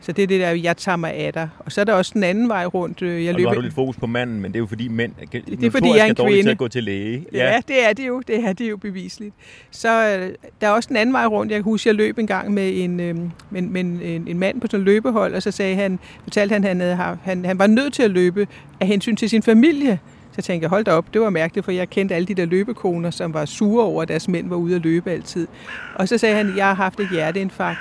Så 0.07 0.13
det 0.13 0.23
er 0.23 0.27
det 0.27 0.39
der, 0.39 0.49
jeg 0.49 0.77
tager 0.77 0.95
mig 0.95 1.13
af 1.13 1.33
dig. 1.33 1.49
Og 1.59 1.71
så 1.71 1.81
er 1.81 1.85
der 1.85 1.93
også 1.93 2.11
den 2.13 2.23
anden 2.23 2.49
vej 2.49 2.65
rundt. 2.65 3.01
Øh, 3.01 3.25
jeg 3.25 3.33
og 3.33 3.39
løber... 3.39 3.49
har 3.49 3.55
du 3.55 3.61
lidt 3.61 3.73
fokus 3.73 3.97
på 3.97 4.07
manden, 4.07 4.41
men 4.41 4.51
det 4.51 4.57
er 4.57 4.59
jo 4.59 4.65
fordi 4.65 4.87
mænd 4.87 5.11
det 5.31 5.63
er, 5.63 5.71
fordi 5.71 5.87
jeg 5.87 5.99
er 5.99 6.05
en 6.05 6.15
kvinde. 6.15 6.43
til 6.43 6.49
at 6.49 6.57
gå 6.57 6.67
til 6.67 6.83
læge. 6.83 7.25
Ja. 7.33 7.51
ja, 7.51 7.59
det 7.67 7.89
er 7.89 7.93
det 7.93 8.07
jo. 8.07 8.21
Det 8.27 8.43
er 8.43 8.53
det 8.53 8.69
jo 8.69 8.77
bevisligt. 8.77 9.35
Så 9.71 10.17
øh, 10.19 10.33
der 10.61 10.67
er 10.67 10.71
også 10.71 10.87
den 10.87 10.97
anden 10.97 11.13
vej 11.13 11.25
rundt. 11.25 11.51
Jeg 11.51 11.57
kan 11.57 11.63
huske, 11.63 11.89
jeg 11.89 11.95
løb 11.95 12.17
en 12.17 12.27
gang 12.27 12.53
med 12.53 12.83
en, 12.83 12.99
øh, 12.99 13.15
med, 13.49 13.61
med 13.61 13.81
en, 13.81 14.01
en, 14.01 14.27
en 14.27 14.39
mand 14.39 14.61
på 14.61 14.67
sådan 14.67 14.79
en 14.81 14.85
løbehold, 14.85 15.33
og 15.33 15.43
så 15.43 15.51
sagde 15.51 15.75
han, 15.75 15.99
fortalte 16.23 16.53
han, 16.53 16.63
han, 16.63 16.79
havde, 16.79 16.95
han, 17.23 17.45
han 17.45 17.59
var 17.59 17.67
nødt 17.67 17.93
til 17.93 18.03
at 18.03 18.11
løbe 18.11 18.47
af 18.79 18.87
hensyn 18.87 19.15
til 19.15 19.29
sin 19.29 19.43
familie. 19.43 19.99
Så 20.31 20.41
tænkte 20.41 20.63
jeg, 20.63 20.69
hold 20.69 20.85
da 20.85 20.91
op, 20.91 21.13
det 21.13 21.21
var 21.21 21.29
mærkeligt, 21.29 21.65
for 21.65 21.71
jeg 21.71 21.89
kendte 21.89 22.15
alle 22.15 22.25
de 22.25 22.33
der 22.33 22.45
løbekoner, 22.45 23.11
som 23.11 23.33
var 23.33 23.45
sure 23.45 23.85
over, 23.85 24.01
at 24.01 24.07
deres 24.07 24.27
mænd 24.27 24.49
var 24.49 24.55
ude 24.55 24.75
at 24.75 24.81
løbe 24.81 25.11
altid. 25.11 25.47
Og 25.95 26.07
så 26.07 26.17
sagde 26.17 26.35
han, 26.35 26.57
jeg 26.57 26.65
har 26.65 26.73
haft 26.73 26.99
et 26.99 27.09
hjerteinfarkt. 27.11 27.79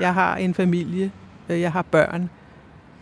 Jeg 0.00 0.14
har 0.14 0.36
en 0.36 0.54
familie. 0.54 1.10
Øh, 1.50 1.60
jeg 1.60 1.72
har 1.72 1.82
børn. 1.82 2.30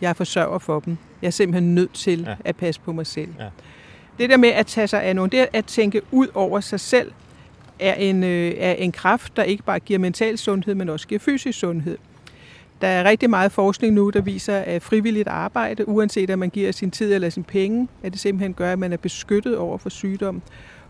Jeg 0.01 0.09
er 0.09 0.13
forsørger 0.13 0.59
for 0.59 0.79
dem. 0.79 0.97
Jeg 1.21 1.27
er 1.27 1.31
simpelthen 1.31 1.75
nødt 1.75 1.93
til 1.93 2.21
Ja. 2.21 2.29
ja. 2.29 2.35
at 2.45 2.55
passe 2.55 2.81
på 2.81 2.91
mig 2.91 3.07
selv. 3.07 3.29
Ja. 3.39 3.47
Det 4.19 4.29
der 4.29 4.37
med 4.37 4.49
at 4.49 4.67
tage 4.67 4.87
sig 4.87 5.03
af 5.03 5.15
nogen, 5.15 5.31
det 5.31 5.47
at 5.53 5.65
tænke 5.65 6.01
ud 6.11 6.27
over 6.33 6.59
sig 6.59 6.79
selv, 6.79 7.11
er 7.79 7.93
en, 7.93 8.23
øh, 8.23 8.51
er 8.57 8.71
en 8.73 8.91
kraft, 8.91 9.37
der 9.37 9.43
ikke 9.43 9.63
bare 9.63 9.79
giver 9.79 9.99
mental 9.99 10.37
sundhed, 10.37 10.75
men 10.75 10.89
også 10.89 11.07
giver 11.07 11.19
fysisk 11.19 11.59
sundhed. 11.59 11.97
Der 12.81 12.87
er 12.87 13.03
rigtig 13.03 13.29
meget 13.29 13.51
forskning 13.51 13.93
nu, 13.93 14.09
der 14.09 14.21
viser, 14.21 14.57
at 14.57 14.81
frivilligt 14.81 15.27
arbejde, 15.27 15.87
uanset 15.87 16.29
om 16.29 16.39
man 16.39 16.49
giver 16.49 16.71
sin 16.71 16.91
tid 16.91 17.13
eller 17.13 17.29
sin 17.29 17.43
penge, 17.43 17.87
at 18.03 18.11
det 18.11 18.19
simpelthen 18.21 18.53
gør, 18.53 18.71
at 18.73 18.79
man 18.79 18.93
er 18.93 18.97
beskyttet 18.97 19.57
over 19.57 19.77
for 19.77 19.89
sygdom. 19.89 20.41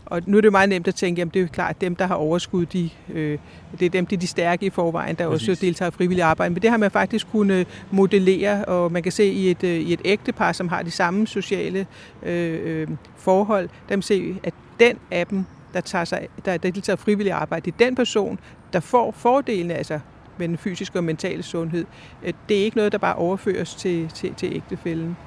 Og 0.10 0.22
nu 0.26 0.38
er 0.38 0.42
det 0.42 0.46
jo 0.46 0.52
meget 0.52 0.70
nemt 0.70 0.88
at 0.88 0.96
tænke, 0.96 1.22
at 1.22 1.28
det 1.34 1.36
er 1.40 1.42
jo 1.42 1.48
klart, 1.54 1.70
at 1.70 1.82
dem, 1.82 1.96
der 1.96 2.08
har 2.08 2.16
overskud, 2.16 2.66
de, 2.66 2.90
øh, 3.14 3.38
det 3.80 3.86
er 3.86 3.90
dem, 3.90 4.06
det 4.06 4.16
er 4.16 4.20
de 4.20 4.28
stærke 4.28 4.66
i 4.66 4.70
forvejen, 4.70 5.16
der 5.16 5.30
Præcis. 5.30 5.50
også 5.50 5.66
deltager 5.66 5.90
i 5.90 5.92
frivilligt 5.92 6.26
arbejde. 6.26 6.54
Men 6.54 6.62
det 6.62 6.70
har 6.70 6.78
man 6.78 6.92
faktisk 6.92 7.28
kunnet 7.32 7.68
modellere, 7.92 8.66
og 8.66 8.92
man 8.92 9.04
kan 9.04 9.12
se 9.12 9.26
i 9.26 9.52
et, 9.52 9.64
øh, 9.64 9.70
i 9.80 9.94
et 9.94 10.02
ægtepar, 10.06 10.52
som 10.52 10.68
har 10.68 10.82
de 10.82 10.92
samme 10.92 11.28
sociale 11.28 11.88
øh, 12.24 12.60
øh, 12.82 12.88
forhold, 13.18 13.64
der 13.64 13.88
kan 13.88 13.98
man 13.98 14.02
se, 14.04 14.36
at 14.44 14.54
den 14.80 14.98
af 15.12 15.28
dem, 15.28 15.46
der, 15.74 15.82
tager 15.82 16.06
sig, 16.06 16.28
der, 16.46 16.58
der 16.58 16.72
deltager 16.72 16.98
i 16.98 17.00
frivilligt 17.00 17.34
arbejde, 17.36 17.66
det 17.72 17.82
er 17.82 17.86
den 17.86 17.96
person, 17.96 18.40
der 18.74 18.80
får 18.80 19.12
fordelene, 19.12 19.74
altså 19.74 20.00
med 20.38 20.48
den 20.48 20.58
fysiske 20.58 21.00
og 21.00 21.04
mentale 21.04 21.44
sundhed. 21.44 21.86
Øh, 22.24 22.34
Det 22.50 22.60
er 22.60 22.64
ikke 22.64 22.78
noget, 22.78 22.92
der 22.92 22.98
bare 22.98 23.16
overføres 23.16 23.76
til, 23.76 24.10
til, 24.16 24.34
til 24.34 24.54
ægtefælden. 24.56 25.18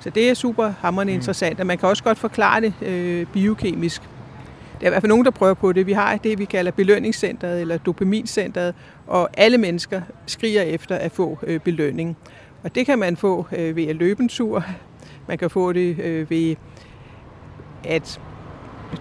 Så 0.00 0.10
det 0.10 0.30
er 0.30 0.34
super 0.34 0.72
hammerende 0.80 1.12
Mm. 1.12 1.16
interessant, 1.18 1.60
og 1.60 1.66
man 1.66 1.78
kan 1.78 1.88
også 1.88 2.04
godt 2.04 2.18
forklare 2.18 2.60
det 2.60 2.72
øh, 2.82 3.26
biokemisk. 3.26 4.02
Der 4.80 4.84
er 4.84 4.88
i 4.88 4.90
hvert 4.90 5.02
fald 5.02 5.08
nogen, 5.08 5.24
der 5.24 5.30
prøver 5.30 5.54
på 5.54 5.72
det. 5.72 5.86
Vi 5.86 5.92
har 5.92 6.16
det, 6.16 6.38
vi 6.38 6.44
kalder 6.44 6.70
belønningscentret 6.70 7.60
eller 7.60 7.78
dopamincentret, 7.78 8.74
og 9.06 9.28
alle 9.36 9.58
mennesker 9.58 10.00
skriger 10.26 10.62
efter 10.62 10.96
at 10.96 11.12
få 11.12 11.38
øh, 11.42 11.60
belønning. 11.60 12.16
Og 12.62 12.74
det 12.74 12.86
kan 12.86 12.98
man 12.98 13.16
få 13.16 13.46
øh, 13.56 13.76
ved 13.76 13.86
at 13.86 13.96
løbe 13.96 14.22
en 14.22 14.28
tur. 14.28 14.64
Man 15.28 15.38
kan 15.38 15.50
få 15.50 15.72
det 15.72 15.98
øh, 15.98 16.30
ved 16.30 16.56
at 17.84 18.20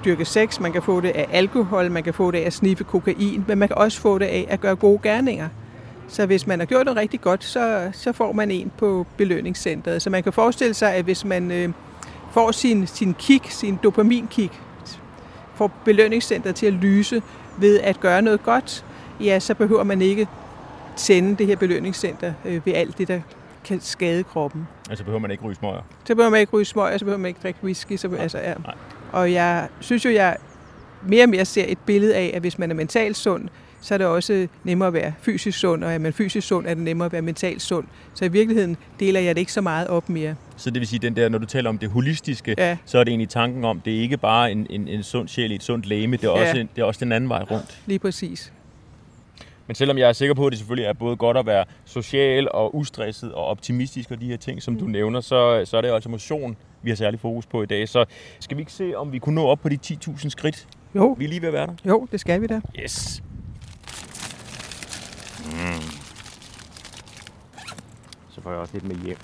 dyrke 0.05 0.25
sex, 0.25 0.59
man 0.59 0.73
kan 0.73 0.81
få 0.81 1.01
det 1.01 1.09
af 1.09 1.27
alkohol, 1.31 1.91
man 1.91 2.03
kan 2.03 2.13
få 2.13 2.31
det 2.31 2.37
af 2.37 2.45
at 2.45 2.53
sniffe 2.53 2.83
kokain, 2.83 3.45
men 3.47 3.57
man 3.57 3.67
kan 3.67 3.77
også 3.77 4.01
få 4.01 4.17
det 4.17 4.25
af 4.25 4.45
at 4.49 4.61
gøre 4.61 4.75
gode 4.75 4.99
gerninger. 5.03 5.49
Så 6.07 6.25
hvis 6.25 6.47
man 6.47 6.59
har 6.59 6.65
gjort 6.65 6.85
noget 6.85 6.97
rigtig 6.97 7.21
godt, 7.21 7.43
så, 7.43 7.89
så 7.93 8.11
får 8.13 8.31
man 8.31 8.51
en 8.51 8.71
på 8.77 9.05
belønningscentret. 9.17 10.01
Så 10.01 10.09
man 10.09 10.23
kan 10.23 10.33
forestille 10.33 10.73
sig, 10.73 10.93
at 10.93 11.03
hvis 11.03 11.25
man 11.25 11.51
øh, 11.51 11.69
får 12.31 12.51
sin, 12.51 12.87
sin 12.87 13.13
kick, 13.13 13.51
sin 13.51 13.79
dopaminkick, 13.83 14.61
får 15.57 15.71
belønningscentret 15.85 16.55
til 16.55 16.65
at 16.65 16.73
lyse 16.73 17.21
ved 17.57 17.79
at 17.79 17.99
gøre 17.99 18.21
noget 18.21 18.43
godt, 18.43 18.85
ja, 19.19 19.39
så 19.39 19.53
behøver 19.53 19.83
man 19.83 20.01
ikke 20.01 20.27
tænde 20.95 21.35
det 21.35 21.47
her 21.47 21.55
belønningscenter 21.55 22.33
øh, 22.45 22.65
ved 22.65 22.73
alt 22.73 22.97
det, 22.97 23.07
der 23.07 23.19
kan 23.63 23.81
skade 23.81 24.23
kroppen. 24.23 24.67
Altså 24.89 25.03
behøver 25.03 25.19
man 25.19 25.31
ikke 25.31 25.43
ryge 25.43 25.55
smøger. 25.55 25.81
Så 26.05 26.15
behøver 26.15 26.29
man 26.29 26.39
ikke 26.39 26.53
ryge 26.53 26.65
smøg, 26.65 26.99
så 26.99 27.05
behøver 27.05 27.19
man 27.19 27.27
ikke 27.27 27.39
drikke 27.43 27.59
whisky. 27.63 27.97
Så, 27.97 28.15
altså, 28.19 28.37
ja. 28.37 28.53
nej. 28.53 28.75
Og 29.11 29.33
jeg 29.33 29.67
synes 29.79 30.05
jo, 30.05 30.09
jeg 30.09 30.37
mere 31.03 31.23
og 31.23 31.29
mere 31.29 31.45
ser 31.45 31.65
et 31.67 31.77
billede 31.85 32.15
af, 32.15 32.31
at 32.33 32.41
hvis 32.41 32.59
man 32.59 32.71
er 32.71 32.75
mentalt 32.75 33.17
sund, 33.17 33.49
så 33.81 33.93
er 33.93 33.97
det 33.97 34.07
også 34.07 34.47
nemmere 34.63 34.87
at 34.87 34.93
være 34.93 35.13
fysisk 35.21 35.59
sund, 35.59 35.83
og 35.83 35.93
er 35.93 35.97
man 35.97 36.13
fysisk 36.13 36.47
sund, 36.47 36.67
er 36.67 36.73
det 36.73 36.83
nemmere 36.83 37.05
at 37.05 37.11
være 37.11 37.21
mentalt 37.21 37.61
sund. 37.61 37.87
Så 38.13 38.25
i 38.25 38.27
virkeligheden 38.27 38.77
deler 38.99 39.19
jeg 39.19 39.35
det 39.35 39.39
ikke 39.39 39.53
så 39.53 39.61
meget 39.61 39.87
op 39.87 40.09
mere. 40.09 40.35
Så 40.57 40.69
det 40.69 40.79
vil 40.79 40.87
sige, 40.87 40.99
den 40.99 41.15
der, 41.15 41.29
når 41.29 41.37
du 41.37 41.45
taler 41.45 41.69
om 41.69 41.77
det 41.77 41.89
holistiske, 41.89 42.55
Ja. 42.57 42.77
så 42.85 42.97
er 42.99 43.03
det 43.03 43.11
egentlig 43.11 43.29
tanken 43.29 43.65
om, 43.65 43.79
det 43.81 43.95
er 43.97 43.99
ikke 44.01 44.17
bare 44.17 44.51
en, 44.51 44.67
en, 44.69 44.87
en 44.87 45.03
sund 45.03 45.27
sjæl 45.27 45.51
i 45.51 45.55
et 45.55 45.63
sundt 45.63 45.85
læme, 45.85 46.17
det 46.17 46.23
er, 46.23 46.37
Ja. 46.39 46.41
også, 46.49 46.67
det 46.75 46.81
er 46.81 46.85
også 46.85 46.99
den 47.05 47.11
anden 47.11 47.29
vej 47.29 47.43
rundt. 47.43 47.81
Lige 47.85 47.99
præcis. 47.99 48.53
Men 49.67 49.75
selvom 49.75 49.97
jeg 49.97 50.09
er 50.09 50.13
sikker 50.13 50.35
på, 50.35 50.45
at 50.47 50.51
det 50.51 50.59
selvfølgelig 50.59 50.85
er 50.87 50.93
både 50.93 51.15
godt 51.15 51.37
at 51.37 51.45
være 51.45 51.65
social 51.85 52.51
og 52.51 52.75
ustresset 52.75 53.31
og 53.33 53.45
optimistisk 53.45 54.11
og 54.11 54.21
de 54.21 54.25
her 54.25 54.37
ting, 54.37 54.63
som 54.63 54.77
du 54.79 54.85
nævner, 54.85 55.21
så, 55.21 55.61
så 55.65 55.77
er 55.77 55.81
det 55.81 55.89
jo 55.89 55.93
altså 55.95 56.09
motion, 56.09 56.57
vi 56.83 56.89
har 56.91 56.95
særlig 56.95 57.19
fokus 57.19 57.45
på 57.45 57.63
i 57.63 57.65
dag. 57.65 57.89
Så 57.89 58.05
skal 58.39 58.57
vi 58.57 58.61
ikke 58.61 58.71
se, 58.73 58.93
om 58.95 59.11
vi 59.11 59.19
kunne 59.19 59.35
nå 59.35 59.45
op 59.47 59.59
på 59.59 59.69
de 59.69 59.77
10.000 59.85 60.29
skridt? 60.29 60.67
Jo, 60.95 61.15
Vi 61.19 61.25
er 61.25 61.29
lige 61.29 61.41
ved 61.41 61.47
at 61.47 61.53
være 61.53 61.67
der. 61.67 61.73
jo, 61.85 62.07
det 62.11 62.19
skal 62.19 62.41
vi 62.41 62.47
da. 62.47 62.61
Yes. 62.79 63.23
Mm. 65.45 65.81
Så 68.29 68.41
får 68.41 68.51
jeg 68.51 68.59
også 68.59 68.73
lidt 68.73 68.83
med 68.87 68.95
hjem. 69.05 69.17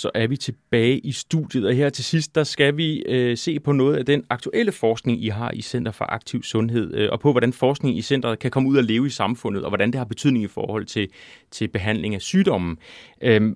Så 0.00 0.10
er 0.14 0.26
vi 0.26 0.36
tilbage 0.36 0.98
i 0.98 1.12
studiet, 1.12 1.66
og 1.66 1.74
her 1.74 1.90
til 1.90 2.04
sidst, 2.04 2.34
der 2.34 2.44
skal 2.44 2.76
vi 2.76 3.02
øh, 3.08 3.36
se 3.36 3.60
på 3.60 3.72
noget 3.72 3.96
af 3.96 4.06
den 4.06 4.24
aktuelle 4.30 4.72
forskning, 4.72 5.24
I 5.24 5.28
har 5.28 5.50
i 5.50 5.62
Center 5.62 5.92
for 5.92 6.04
Aktiv 6.04 6.42
Sundhed, 6.42 6.94
øh, 6.94 7.08
og 7.12 7.20
på 7.20 7.30
hvordan 7.32 7.52
forskning 7.52 7.98
i 7.98 8.02
centret 8.02 8.38
kan 8.38 8.50
komme 8.50 8.68
ud 8.68 8.76
og 8.76 8.84
leve 8.84 9.06
i 9.06 9.10
samfundet, 9.10 9.62
og 9.64 9.70
hvordan 9.70 9.90
det 9.90 9.98
har 9.98 10.04
betydning 10.04 10.44
i 10.44 10.48
forhold 10.48 10.84
til, 10.84 11.08
til 11.50 11.68
behandling 11.68 12.14
af 12.14 12.20
sygdommen. 12.20 12.78
Øh, 13.22 13.54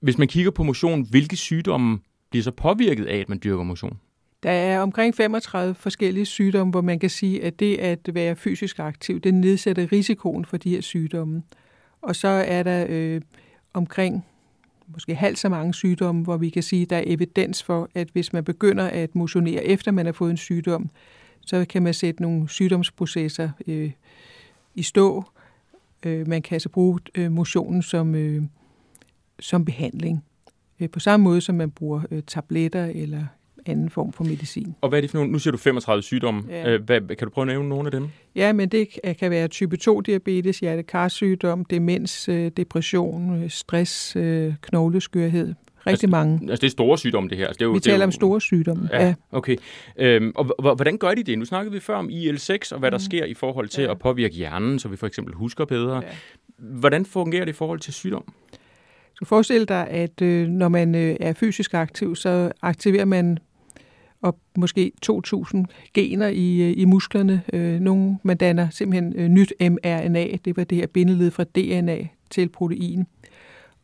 hvis 0.00 0.18
man 0.18 0.28
kigger 0.28 0.50
på 0.50 0.62
motion, 0.62 1.06
hvilke 1.10 1.36
sygdomme 1.36 1.98
bliver 2.30 2.42
så 2.42 2.50
påvirket 2.50 3.06
af, 3.06 3.18
at 3.18 3.28
man 3.28 3.40
dyrker 3.44 3.64
motion? 3.64 3.98
Der 4.42 4.50
er 4.50 4.80
omkring 4.80 5.14
35 5.14 5.74
forskellige 5.74 6.26
sygdomme, 6.26 6.70
hvor 6.70 6.80
man 6.80 6.98
kan 6.98 7.10
sige, 7.10 7.44
at 7.44 7.60
det 7.60 7.76
at 7.78 7.98
være 8.12 8.36
fysisk 8.36 8.78
aktiv, 8.78 9.20
det 9.20 9.34
nedsætter 9.34 9.92
risikoen 9.92 10.44
for 10.44 10.56
de 10.56 10.70
her 10.70 10.80
sygdomme. 10.80 11.42
Og 12.02 12.16
så 12.16 12.28
er 12.28 12.62
der 12.62 12.86
øh, 12.88 13.20
omkring 13.72 14.24
måske 14.86 15.14
halvt 15.14 15.38
så 15.38 15.48
mange 15.48 15.74
sygdomme, 15.74 16.22
hvor 16.22 16.36
vi 16.36 16.50
kan 16.50 16.62
sige, 16.62 16.82
at 16.82 16.90
der 16.90 16.96
er 16.96 17.04
evidens 17.06 17.62
for, 17.62 17.88
at 17.94 18.08
hvis 18.12 18.32
man 18.32 18.44
begynder 18.44 18.84
at 18.84 19.14
motionere 19.14 19.64
efter 19.64 19.90
man 19.90 20.06
har 20.06 20.12
fået 20.12 20.30
en 20.30 20.36
sygdom, 20.36 20.90
så 21.40 21.66
kan 21.68 21.82
man 21.82 21.94
sætte 21.94 22.22
nogle 22.22 22.48
sygdomsprocesser 22.48 23.50
øh, 23.66 23.90
i 24.74 24.82
stå. 24.82 25.24
Øh, 26.06 26.28
man 26.28 26.42
kan 26.42 26.54
altså 26.54 26.68
bruge 26.68 27.00
øh, 27.14 27.32
motionen 27.32 27.82
som, 27.82 28.14
øh, 28.14 28.42
som 29.40 29.64
behandling. 29.64 30.24
Øh, 30.80 30.90
på 30.90 31.00
samme 31.00 31.24
måde 31.24 31.40
som 31.40 31.54
man 31.54 31.70
bruger 31.70 32.02
øh, 32.10 32.22
tabletter 32.22 32.84
eller 32.84 33.26
anden 33.66 33.90
form 33.90 34.12
for 34.12 34.24
medicin. 34.24 34.74
Og 34.80 34.88
hvad 34.88 34.98
er 34.98 35.00
det 35.00 35.10
for 35.10 35.18
nogle? 35.18 35.32
Nu 35.32 35.38
siger 35.38 35.52
du 35.52 35.58
35 35.58 36.02
sygdomme. 36.02 36.42
Ja. 36.48 36.70
Øh, 36.70 36.82
Hvad, 36.84 37.00
kan 37.00 37.18
du 37.26 37.30
prøve 37.30 37.42
at 37.42 37.48
nævne 37.48 37.68
nogle 37.68 37.86
af 37.86 37.90
dem? 37.92 38.08
Ja, 38.36 38.52
men 38.52 38.68
det 38.68 38.88
kan- 39.18 39.30
være 39.30 39.48
type 39.48 39.76
2-diabetes, 39.76 40.58
hjertekarsygdom, 40.60 41.64
demens, 41.64 42.28
øh, 42.28 42.50
depression, 42.56 43.42
øh, 43.42 43.50
stress, 43.50 44.16
knogleskørhed. 44.62 45.54
Rigtig 45.86 45.90
Altså, 45.92 46.06
mange. 46.06 46.38
Altså, 46.50 46.60
det 46.60 46.66
er 46.66 46.70
store 46.70 46.98
sygdomme, 46.98 47.28
det 47.28 47.38
her. 47.38 47.46
Altså, 47.46 47.58
det 47.58 47.62
er 47.64 47.66
jo, 47.66 47.72
Vi 47.72 47.78
det 47.78 47.86
er 47.86 47.90
taler 47.90 48.04
jo, 48.04 48.06
om 48.06 48.12
store 48.12 48.40
sygdomme. 48.40 48.88
Ja, 48.92 49.06
Ja. 49.06 49.14
okay. 49.32 49.56
Øhm, 49.98 50.32
og 50.34 50.74
hvordan 50.74 50.98
gør 50.98 51.10
de 51.14 51.22
det? 51.22 51.38
Nu 51.38 51.44
snakkede 51.44 51.72
vi 51.74 51.80
før 51.80 51.94
om 51.96 52.08
IL-6, 52.10 52.72
og 52.72 52.78
hvad 52.78 52.90
der 52.90 52.98
sker 52.98 53.24
i 53.24 53.34
forhold 53.34 53.68
til 53.68 53.80
Mm. 53.80 53.84
Ja. 53.86 53.90
at 53.90 53.98
påvirke 53.98 54.34
hjernen, 54.34 54.78
så 54.78 54.88
vi 54.88 54.96
for 54.96 55.06
eksempel 55.06 55.34
husker 55.34 55.64
bedre. 55.64 55.96
Ja. 55.96 56.02
Hvordan 56.58 57.04
fungerer 57.06 57.44
det 57.44 57.52
i 57.52 57.54
forhold 57.56 57.80
til 57.80 57.92
sygdom? 57.92 58.24
Du 59.12 59.18
kan 59.18 59.26
forestille 59.26 59.66
dig, 59.66 59.88
at 59.88 60.22
øh, 60.22 60.48
når 60.48 60.68
man 60.68 60.94
øh, 60.94 61.16
er 61.20 61.32
fysisk 61.32 61.74
aktiv, 61.74 62.16
så 62.16 62.52
aktiverer 62.62 63.04
man 63.04 63.38
op 64.22 64.36
måske 64.56 64.92
2.000 65.06 65.64
gener 65.94 66.28
i, 66.28 66.60
øh, 66.60 66.74
i 66.76 66.84
musklerne. 66.84 67.42
Øh, 67.52 67.80
nogle, 67.80 68.18
man 68.22 68.36
danner 68.36 68.70
simpelthen 68.70 69.12
øh, 69.16 69.28
nyt 69.28 69.52
mRNA, 69.60 70.36
det 70.44 70.56
var 70.56 70.64
det 70.64 70.78
her 70.78 70.86
bindeled 70.86 71.30
fra 71.30 71.44
DNA 71.44 72.08
til 72.30 72.48
protein. 72.48 73.06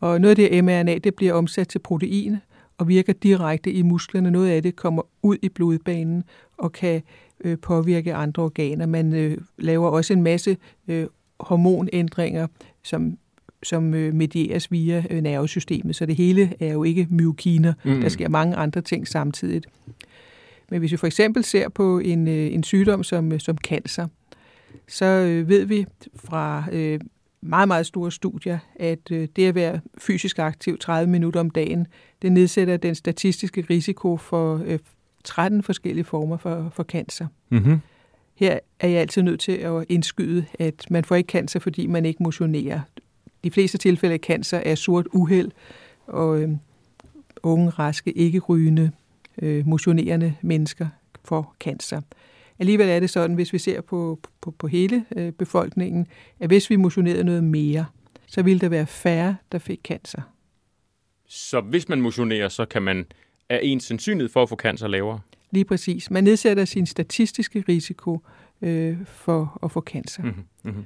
Og 0.01 0.21
noget 0.21 0.31
af 0.31 0.37
det 0.37 0.55
her 0.55 0.63
mRNA, 0.63 0.99
det 0.99 1.15
bliver 1.15 1.33
omsat 1.33 1.69
til 1.69 1.79
protein 1.79 2.37
og 2.79 2.89
virker 2.89 3.13
direkte 3.13 3.73
i 3.73 3.83
musklerne. 3.83 4.31
Noget 4.31 4.49
af 4.51 4.63
det 4.63 4.77
kommer 4.77 5.03
ud 5.23 5.37
i 5.43 5.49
blodbanen 5.49 6.25
og 6.57 6.73
kan 6.73 7.03
øh, 7.45 7.59
påvirke 7.59 8.15
andre 8.15 8.43
organer. 8.43 8.87
Man 8.87 9.13
øh, 9.13 9.39
laver 9.59 9.89
også 9.89 10.13
en 10.13 10.23
masse 10.23 10.57
øh, 10.89 11.07
hormonændringer, 11.41 12.47
som 12.83 13.19
som 13.63 13.95
øh, 13.95 14.15
medieres 14.15 14.73
via 14.73 15.05
øh, 15.11 15.21
nervesystemet. 15.21 15.97
Så 15.97 16.07
det 16.07 16.17
hele 16.17 16.53
er 16.61 16.73
jo 16.73 16.85
ikke 16.85 17.07
myokiner. 17.11 17.73
Mm. 17.85 17.91
Mm. 17.93 18.01
Der 18.01 18.09
sker 18.09 18.29
mange 18.29 18.57
andre 18.57 18.81
ting 18.81 19.09
samtidigt. 19.09 19.67
Men 20.71 20.79
hvis 20.81 20.93
vi 20.93 20.97
for 20.97 21.07
eksempel 21.07 21.45
ser 21.45 21.69
på 21.69 21.99
en, 21.99 22.29
øh, 22.29 22.53
en 22.53 22.63
sygdom 22.63 23.05
som, 23.05 23.33
øh, 23.33 23.41
som 23.41 23.59
cancer, 23.59 24.07
så 24.89 25.05
øh, 25.05 25.49
ved 25.49 25.65
vi 25.65 25.87
fra 26.15 26.65
meget, 27.41 27.69
meget 27.69 27.87
store 27.87 28.13
studier, 28.13 28.59
at 28.77 29.09
det 29.09 29.39
at 29.39 29.55
være 29.55 29.81
fysisk 29.99 30.39
aktiv 30.39 30.79
30 30.79 31.11
minutter 31.11 31.41
om 31.41 31.51
dagen, 31.51 31.87
det 32.23 32.33
nedsætter 32.33 32.77
den 32.77 32.95
statistiske 32.95 33.67
risiko 33.71 34.17
for 34.17 34.63
øh, 34.67 34.79
13 35.25 35.63
forskellige 35.63 36.05
former 36.05 36.37
for, 36.37 36.69
for 36.73 36.83
cancer. 36.83 37.27
Mm-hmm. 37.49 37.81
Her 38.35 38.59
er 38.81 38.89
jeg 38.89 39.01
altid 39.01 39.23
nødt 39.23 39.41
til 39.41 39.53
at 39.53 39.85
indskyde, 39.89 40.45
at 40.59 40.91
man 40.91 41.05
får 41.05 41.15
ikke 41.15 41.29
cancer, 41.29 41.61
fordi 41.61 41.87
man 41.87 42.07
ikke 42.07 42.23
motionerer. 42.23 42.81
De 43.45 43.51
fleste 43.51 43.79
tilfælde 43.79 44.15
af 44.15 44.21
cancer 44.21 44.59
er 44.59 44.75
sort 44.75 45.07
uheld, 45.13 45.51
og 46.07 46.43
øh, 46.43 46.49
unge, 47.43 47.71
raske, 47.71 48.13
ikke 48.13 48.39
rygende, 48.39 48.91
øh, 49.43 49.67
motionerende 49.67 50.35
mennesker 50.43 50.89
får 51.25 51.57
cancer. 51.61 52.01
Alligevel 52.59 52.89
er 52.89 53.01
det 53.01 53.11
sådan, 53.11 53.35
hvis 53.35 53.53
vi 53.53 53.59
ser 53.59 53.81
på, 53.81 54.21
på, 54.41 54.51
på 54.51 54.67
hele 54.67 55.05
øh, 55.17 55.33
befolkningen, 55.33 56.07
at 56.41 56.49
hvis 56.49 56.71
vi 56.71 56.77
motionerede 56.77 57.25
noget 57.25 57.45
mere, 57.45 57.87
så 58.27 58.43
ville 58.43 58.61
der 58.61 58.69
være 58.69 58.87
færre, 58.87 59.37
der 59.53 59.59
fik 59.59 59.81
cancer. 59.85 60.23
Så 61.27 61.61
hvis 61.61 61.89
man 61.89 62.01
motionerer, 62.01 62.49
så 62.49 62.65
kan 62.65 62.83
man 62.83 63.07
er 63.49 63.59
ens 63.59 63.85
sandsynlighed 63.85 64.29
for 64.29 64.43
at 64.43 64.49
få 64.49 64.57
cancer 64.57 64.89
lavere. 64.89 65.21
Lige 65.51 65.65
præcis. 65.65 66.11
Man 66.11 66.25
nedsætter 66.25 66.65
sin 66.65 66.87
statistiske 66.87 67.65
risiko 67.69 68.21
øh, 68.63 68.97
for 69.07 69.59
at 69.63 69.71
få 69.71 69.81
cancer. 69.81 70.23
Mm-hmm. 70.23 70.45
Mm-hmm. 70.63 70.85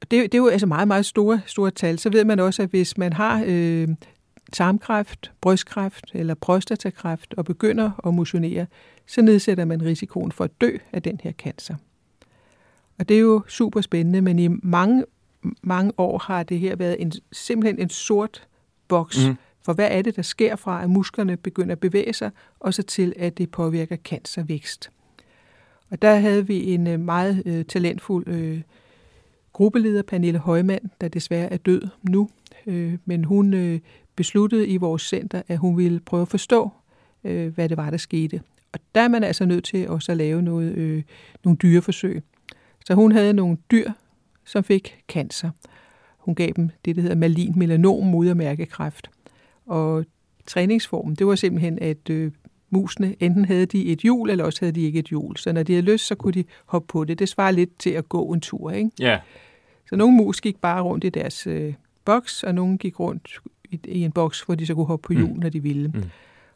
det, 0.00 0.10
det 0.10 0.34
er 0.34 0.38
jo 0.38 0.48
altså 0.48 0.66
meget, 0.66 0.88
meget 0.88 1.06
store, 1.06 1.40
store 1.46 1.70
tal. 1.70 1.98
Så 1.98 2.10
ved 2.10 2.24
man 2.24 2.40
også, 2.40 2.62
at 2.62 2.70
hvis 2.70 2.98
man 2.98 3.12
har 3.12 3.44
øh, 3.46 3.88
tarmkræft, 4.52 5.32
brystkræft 5.40 6.10
eller 6.14 6.34
prostatakræft 6.34 7.34
og 7.36 7.44
begynder 7.44 8.06
at 8.06 8.14
motionere, 8.14 8.66
så 9.06 9.22
nedsætter 9.22 9.64
man 9.64 9.82
risikoen 9.82 10.32
for 10.32 10.44
at 10.44 10.60
dø 10.60 10.76
af 10.92 11.02
den 11.02 11.20
her 11.22 11.32
cancer. 11.32 11.74
Og 12.98 13.08
det 13.08 13.16
er 13.16 13.20
jo 13.20 13.42
super 13.48 13.80
spændende, 13.80 14.20
men 14.20 14.38
i 14.38 14.48
mange, 14.48 15.04
mange 15.62 15.92
år 15.98 16.18
har 16.18 16.42
det 16.42 16.58
her 16.58 16.76
været 16.76 17.02
en, 17.02 17.12
simpelthen 17.32 17.78
en 17.78 17.88
sort 17.88 18.48
boks. 18.88 19.26
Mm. 19.28 19.36
For 19.62 19.72
hvad 19.72 19.88
er 19.90 20.02
det, 20.02 20.16
der 20.16 20.22
sker 20.22 20.56
fra, 20.56 20.82
at 20.82 20.90
musklerne 20.90 21.36
begynder 21.36 21.72
at 21.72 21.80
bevæge 21.80 22.12
sig, 22.12 22.30
og 22.60 22.74
så 22.74 22.82
til, 22.82 23.12
at 23.16 23.38
det 23.38 23.50
påvirker 23.50 23.96
cancervækst. 23.96 24.90
Og 25.90 26.02
der 26.02 26.14
havde 26.14 26.46
vi 26.46 26.72
en 26.74 26.86
øh, 26.86 27.00
meget 27.00 27.42
øh, 27.46 27.64
talentfuld 27.64 28.28
øh, 28.28 28.60
gruppeleder, 29.52 30.02
Pernille 30.02 30.38
Højmand, 30.38 30.82
der 31.00 31.08
desværre 31.08 31.52
er 31.52 31.56
død 31.56 31.82
nu. 32.02 32.30
Øh, 32.66 32.98
men 33.04 33.24
hun 33.24 33.54
øh, 33.54 33.80
besluttede 34.20 34.68
i 34.68 34.76
vores 34.76 35.02
center, 35.02 35.42
at 35.48 35.58
hun 35.58 35.76
ville 35.76 36.00
prøve 36.00 36.22
at 36.22 36.28
forstå, 36.28 36.70
øh, 37.24 37.54
hvad 37.54 37.68
det 37.68 37.76
var, 37.76 37.90
der 37.90 37.96
skete. 37.96 38.40
Og 38.72 38.80
der 38.94 39.00
er 39.00 39.08
man 39.08 39.24
altså 39.24 39.44
nødt 39.44 39.64
til 39.64 39.88
også 39.88 40.12
at 40.12 40.18
lave 40.18 40.42
noget, 40.42 40.74
øh, 40.74 41.02
nogle 41.44 41.56
dyreforsøg. 41.56 42.22
Så 42.86 42.94
hun 42.94 43.12
havde 43.12 43.32
nogle 43.32 43.56
dyr, 43.70 43.90
som 44.44 44.64
fik 44.64 44.98
cancer. 45.08 45.50
Hun 46.18 46.34
gav 46.34 46.50
dem 46.56 46.70
det, 46.84 46.96
der 46.96 47.02
hedder 47.02 47.16
malin 47.16 47.52
melanom 47.56 48.06
modermærkekræft. 48.06 49.10
Og 49.66 50.04
træningsformen, 50.46 51.14
det 51.14 51.26
var 51.26 51.34
simpelthen, 51.34 51.78
at 51.78 52.10
øh, 52.10 52.32
musene 52.70 53.16
enten 53.20 53.44
havde 53.44 53.66
de 53.66 53.86
et 53.86 53.98
hjul, 53.98 54.30
eller 54.30 54.44
også 54.44 54.60
havde 54.60 54.72
de 54.72 54.82
ikke 54.82 54.98
et 54.98 55.06
hjul. 55.06 55.36
Så 55.36 55.52
når 55.52 55.62
de 55.62 55.72
havde 55.72 55.86
lyst, 55.86 56.06
så 56.06 56.14
kunne 56.14 56.32
de 56.32 56.44
hoppe 56.66 56.86
på 56.86 57.04
det. 57.04 57.18
Det 57.18 57.28
svarer 57.28 57.50
lidt 57.50 57.78
til 57.78 57.90
at 57.90 58.08
gå 58.08 58.32
en 58.32 58.40
tur, 58.40 58.70
ikke? 58.70 58.90
Ja. 59.00 59.18
Så 59.88 59.96
nogle 59.96 60.16
mus 60.16 60.40
gik 60.40 60.60
bare 60.60 60.82
rundt 60.82 61.04
i 61.04 61.08
deres 61.08 61.46
øh, 61.46 61.74
boks, 62.04 62.42
og 62.42 62.54
nogle 62.54 62.78
gik 62.78 63.00
rundt 63.00 63.40
i, 63.70 63.80
i 63.84 64.04
en 64.04 64.12
boks, 64.12 64.40
hvor 64.40 64.54
de 64.54 64.66
så 64.66 64.74
kunne 64.74 64.86
hoppe 64.86 65.06
på 65.06 65.12
hjul, 65.12 65.32
mm. 65.32 65.38
når 65.38 65.48
de 65.48 65.62
ville. 65.62 65.88
Mm. 65.88 66.02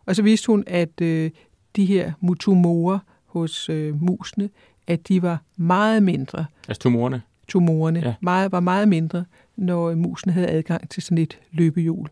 Og 0.06 0.16
så 0.16 0.22
viste 0.22 0.46
hun, 0.46 0.64
at 0.66 1.00
øh, 1.00 1.30
de 1.76 1.84
her 1.84 2.12
tumorer 2.40 2.98
hos 3.26 3.68
øh, 3.68 4.02
musene, 4.02 4.50
at 4.86 5.08
de 5.08 5.22
var 5.22 5.42
meget 5.56 6.02
mindre. 6.02 6.44
Altså 6.68 6.80
tumorerne? 6.80 7.22
Tumorerne 7.48 8.00
ja. 8.04 8.14
meget, 8.20 8.52
var 8.52 8.60
meget 8.60 8.88
mindre, 8.88 9.24
når 9.56 9.94
musene 9.94 10.32
havde 10.32 10.48
adgang 10.48 10.88
til 10.88 11.02
sådan 11.02 11.18
et 11.18 11.38
løbehjul. 11.52 12.08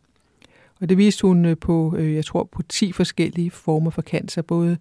Og 0.81 0.89
det 0.89 0.99
viste 0.99 1.27
hun 1.27 1.45
øh, 1.45 1.57
på, 1.57 1.95
øh, 1.99 2.15
jeg 2.15 2.25
tror, 2.25 2.45
på 2.45 2.63
10 2.63 2.93
forskellige 2.93 3.51
former 3.51 3.91
for 3.91 4.03
cancer, 4.03 4.43
både 4.43 4.77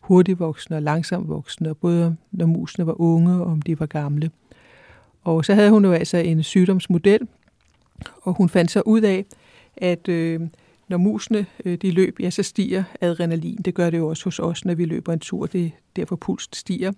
hurtigvoksende 0.00 0.76
og 0.76 0.82
langsomvoksende, 0.82 1.70
og 1.70 1.76
både 1.76 2.16
når 2.32 2.46
musene 2.46 2.86
var 2.86 3.00
unge 3.00 3.32
og 3.34 3.46
om 3.46 3.62
de 3.62 3.80
var 3.80 3.86
gamle. 3.86 4.30
Og 5.24 5.44
så 5.44 5.54
havde 5.54 5.70
hun 5.70 5.84
jo 5.84 5.92
altså 5.92 6.16
en 6.16 6.42
sygdomsmodel, 6.42 7.28
og 8.22 8.32
hun 8.32 8.48
fandt 8.48 8.70
så 8.70 8.82
ud 8.86 9.00
af, 9.00 9.24
at 9.76 10.08
øh, 10.08 10.40
når 10.88 10.96
musene 10.96 11.46
øh, 11.64 11.78
de 11.78 11.90
løb, 11.90 12.20
ja, 12.20 12.30
så 12.30 12.42
stiger 12.42 12.84
adrenalin. 13.00 13.56
Det 13.56 13.74
gør 13.74 13.90
det 13.90 13.98
jo 13.98 14.08
også 14.08 14.24
hos 14.24 14.38
os, 14.38 14.64
når 14.64 14.74
vi 14.74 14.84
løber 14.84 15.12
en 15.12 15.18
tur. 15.18 15.46
Det 15.46 15.64
er 15.64 15.70
derfor 15.96 16.16
puls 16.16 16.48
stiger. 16.52 16.92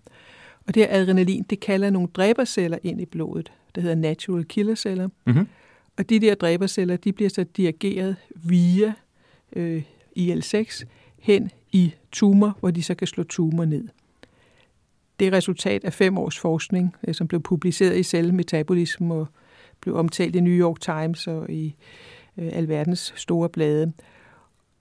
Og 0.66 0.74
det 0.74 0.83
her 0.83 1.01
adrenalin, 1.01 1.43
det 1.51 1.61
kalder 1.61 1.91
nogle 1.91 2.09
dræberceller 2.14 2.79
ind 2.83 3.01
i 3.01 3.07
blodet. 3.07 3.53
Det 3.74 3.83
hedder 3.83 3.97
natural 3.97 4.45
killer 4.45 4.74
celler. 4.74 5.09
Mm-hmm. 5.27 5.49
Og 5.99 6.11
de 6.11 6.20
der 6.20 6.35
dræberceller, 6.35 6.97
de 6.97 7.12
bliver 7.12 7.29
så 7.29 7.45
dirigeret 7.45 8.16
via 8.35 8.93
øh, 9.53 9.83
IL-6 10.18 10.85
hen 11.18 11.51
i 11.72 11.95
tumor, 12.12 12.57
hvor 12.61 12.70
de 12.70 12.83
så 12.83 12.95
kan 12.95 13.07
slå 13.07 13.24
tumor 13.24 13.64
ned. 13.64 13.89
Det 15.20 15.27
er 15.27 15.33
resultat 15.33 15.85
af 15.85 15.93
fem 15.93 16.18
års 16.18 16.39
forskning, 16.39 16.97
øh, 17.09 17.14
som 17.14 17.29
blev 17.29 17.41
publiceret 17.41 17.99
i 17.99 18.03
Cell 18.03 18.35
Metabolism 18.35 19.11
og 19.11 19.27
blev 19.81 19.97
omtalt 19.97 20.37
i 20.37 20.41
New 20.41 20.53
York 20.53 20.81
Times 20.81 21.27
og 21.27 21.51
i 21.51 21.74
øh, 22.39 22.51
alverdens 22.53 23.12
store 23.16 23.49
blade. 23.49 23.93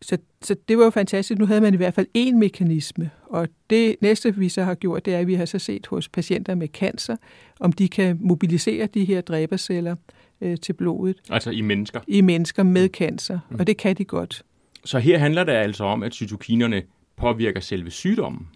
Så, 0.02 0.18
så 0.42 0.56
det 0.68 0.78
var 0.78 0.84
jo 0.84 0.90
fantastisk. 0.90 1.40
Nu 1.40 1.46
havde 1.46 1.62
man 1.62 1.74
i 1.74 1.78
hvert 1.78 1.94
fald 1.94 2.08
én 2.18 2.36
mekanisme, 2.36 3.10
og 3.24 3.48
det 3.70 3.96
næste, 4.02 4.36
vi 4.36 4.50
så 4.50 4.64
har 4.64 4.76
gjort, 4.76 5.06
det 5.06 5.16
er, 5.16 5.20
at 5.20 5.28
vi 5.28 5.34
har 5.34 5.46
så 5.46 5.60
set 5.60 5.88
hos 5.88 6.10
patienter 6.10 6.56
med 6.56 6.68
cancer, 6.68 7.16
om 7.60 7.72
de 7.72 7.88
kan 7.90 8.18
mobilisere 8.22 8.88
de 8.88 9.06
her 9.06 9.22
dræberceller 9.22 9.96
øh, 10.42 10.58
til 10.58 10.74
blodet. 10.74 11.18
Altså 11.30 11.50
i 11.50 11.62
mennesker? 11.62 12.00
I 12.08 12.22
mennesker 12.22 12.64
med 12.64 12.90
cancer, 12.90 13.40
mm. 13.50 13.56
og 13.60 13.68
det 13.68 13.78
kan 13.78 13.96
de 13.96 14.06
godt. 14.06 14.44
Så 14.86 15.00
her 15.00 15.18
handler 15.18 15.44
det 15.44 15.52
altså 15.52 15.84
om, 15.84 16.04
at 16.04 16.14
cytokinerne 16.14 16.82
påvirker 17.18 17.60
selve 17.60 17.92
sygdommen? 17.92 18.48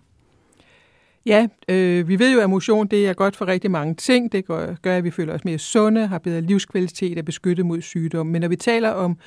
Ja, 1.29 1.47
øh, 1.67 2.07
vi 2.07 2.19
ved 2.19 2.33
jo, 2.33 2.39
at 2.39 2.49
motion 2.49 2.87
det 2.87 3.07
er 3.07 3.13
godt 3.13 3.35
for 3.35 3.47
rigtig 3.47 3.71
mange 3.71 3.95
ting. 3.95 4.31
Det 4.31 4.45
gør, 4.45 4.75
gør, 4.81 4.97
at 4.97 5.03
vi 5.03 5.11
føler 5.11 5.33
os 5.33 5.45
mere 5.45 5.57
sunde, 5.57 6.07
har 6.07 6.17
bedre 6.17 6.41
livskvalitet 6.41 7.17
og 7.17 7.25
beskyttet 7.25 7.65
mod 7.65 7.81
sygdom. 7.81 8.27
Men 8.27 8.41
når 8.41 8.47
vi 8.47 8.55
taler 8.55 8.89
om 8.89 9.17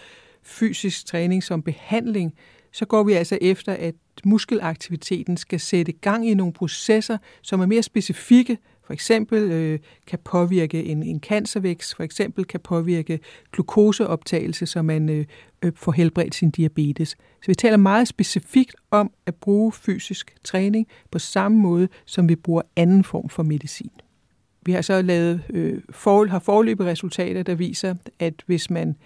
fysisk 0.42 1.06
træning 1.06 1.42
som 1.42 1.62
behandling, 1.62 2.34
så 2.72 2.84
går 2.84 3.02
vi 3.02 3.12
altså 3.12 3.38
efter, 3.40 3.72
at 3.72 3.94
muskelaktiviteten 4.24 5.36
skal 5.36 5.60
sætte 5.60 5.92
gang 5.92 6.28
i 6.28 6.34
nogle 6.34 6.52
processer, 6.52 7.18
som 7.42 7.60
er 7.60 7.66
mere 7.66 7.82
specifikke 7.82 8.58
for 8.92 8.94
eksempel 8.94 9.50
øh, 9.50 9.78
kan 10.06 10.18
påvirke 10.24 10.84
en, 10.84 11.02
en 11.02 11.20
cancervækst, 11.20 11.96
for 11.96 12.02
eksempel 12.02 12.44
kan 12.44 12.60
påvirke 12.60 13.20
glukoseoptagelse, 13.52 14.66
så 14.66 14.82
man 14.82 15.08
øh, 15.08 15.24
øh, 15.62 15.72
får 15.76 15.92
helbredt 15.92 16.34
sin 16.34 16.50
diabetes. 16.50 17.08
Så 17.10 17.46
vi 17.46 17.54
taler 17.54 17.76
meget 17.76 18.08
specifikt 18.08 18.74
om 18.90 19.12
at 19.26 19.34
bruge 19.34 19.72
fysisk 19.72 20.34
træning 20.44 20.86
på 21.10 21.18
samme 21.18 21.58
måde, 21.58 21.88
som 22.04 22.28
vi 22.28 22.36
bruger 22.36 22.62
anden 22.76 23.04
form 23.04 23.28
for 23.28 23.42
medicin. 23.42 23.90
Vi 24.62 24.72
har 24.72 24.82
så 24.82 25.02
lavet 25.02 25.42
øh, 25.50 25.80
for, 25.90 26.24
har 26.24 26.38
forløbige 26.38 26.86
resultater, 26.86 27.42
der 27.42 27.54
viser, 27.54 27.94
at 28.18 28.34
hvis 28.46 28.70
man 28.70 28.96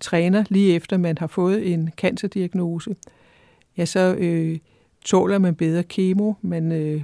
træner 0.00 0.44
lige 0.48 0.74
efter 0.74 0.96
man 0.96 1.18
har 1.18 1.26
fået 1.26 1.72
en 1.72 1.90
cancerdiagnose, 1.96 2.96
ja, 3.76 3.84
så 3.84 4.14
øh, 4.18 4.58
tåler 5.04 5.38
man 5.38 5.54
bedre 5.54 5.82
kemo, 5.82 6.32
man 6.42 6.72
øh, 6.72 7.02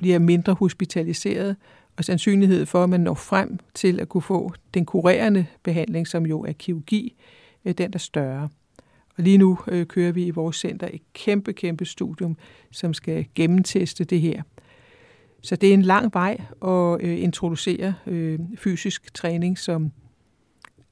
bliver 0.00 0.18
mindre 0.18 0.54
hospitaliseret, 0.54 1.56
og 1.96 2.04
sandsynlighed 2.04 2.66
for, 2.66 2.84
at 2.84 2.90
man 2.90 3.00
når 3.00 3.14
frem 3.14 3.58
til 3.74 4.00
at 4.00 4.08
kunne 4.08 4.22
få 4.22 4.52
den 4.74 4.86
kurerende 4.86 5.46
behandling, 5.62 6.08
som 6.08 6.26
jo 6.26 6.40
er 6.40 6.52
kirurgi, 6.52 7.14
øh, 7.64 7.74
den 7.78 7.90
er 7.94 7.98
større. 7.98 8.48
Og 9.16 9.24
lige 9.24 9.38
nu 9.38 9.58
øh, 9.68 9.86
kører 9.86 10.12
vi 10.12 10.24
i 10.24 10.30
vores 10.30 10.56
center 10.56 10.88
et 10.92 11.02
kæmpe, 11.12 11.52
kæmpe 11.52 11.84
studium, 11.84 12.36
som 12.70 12.94
skal 12.94 13.26
gennemteste 13.34 14.04
det 14.04 14.20
her. 14.20 14.42
Så 15.42 15.56
det 15.56 15.68
er 15.68 15.74
en 15.74 15.82
lang 15.82 16.14
vej 16.14 16.40
at 16.64 17.00
øh, 17.00 17.22
introducere 17.22 17.94
fysisk 18.58 19.14
træning 19.14 19.58
som 19.58 19.92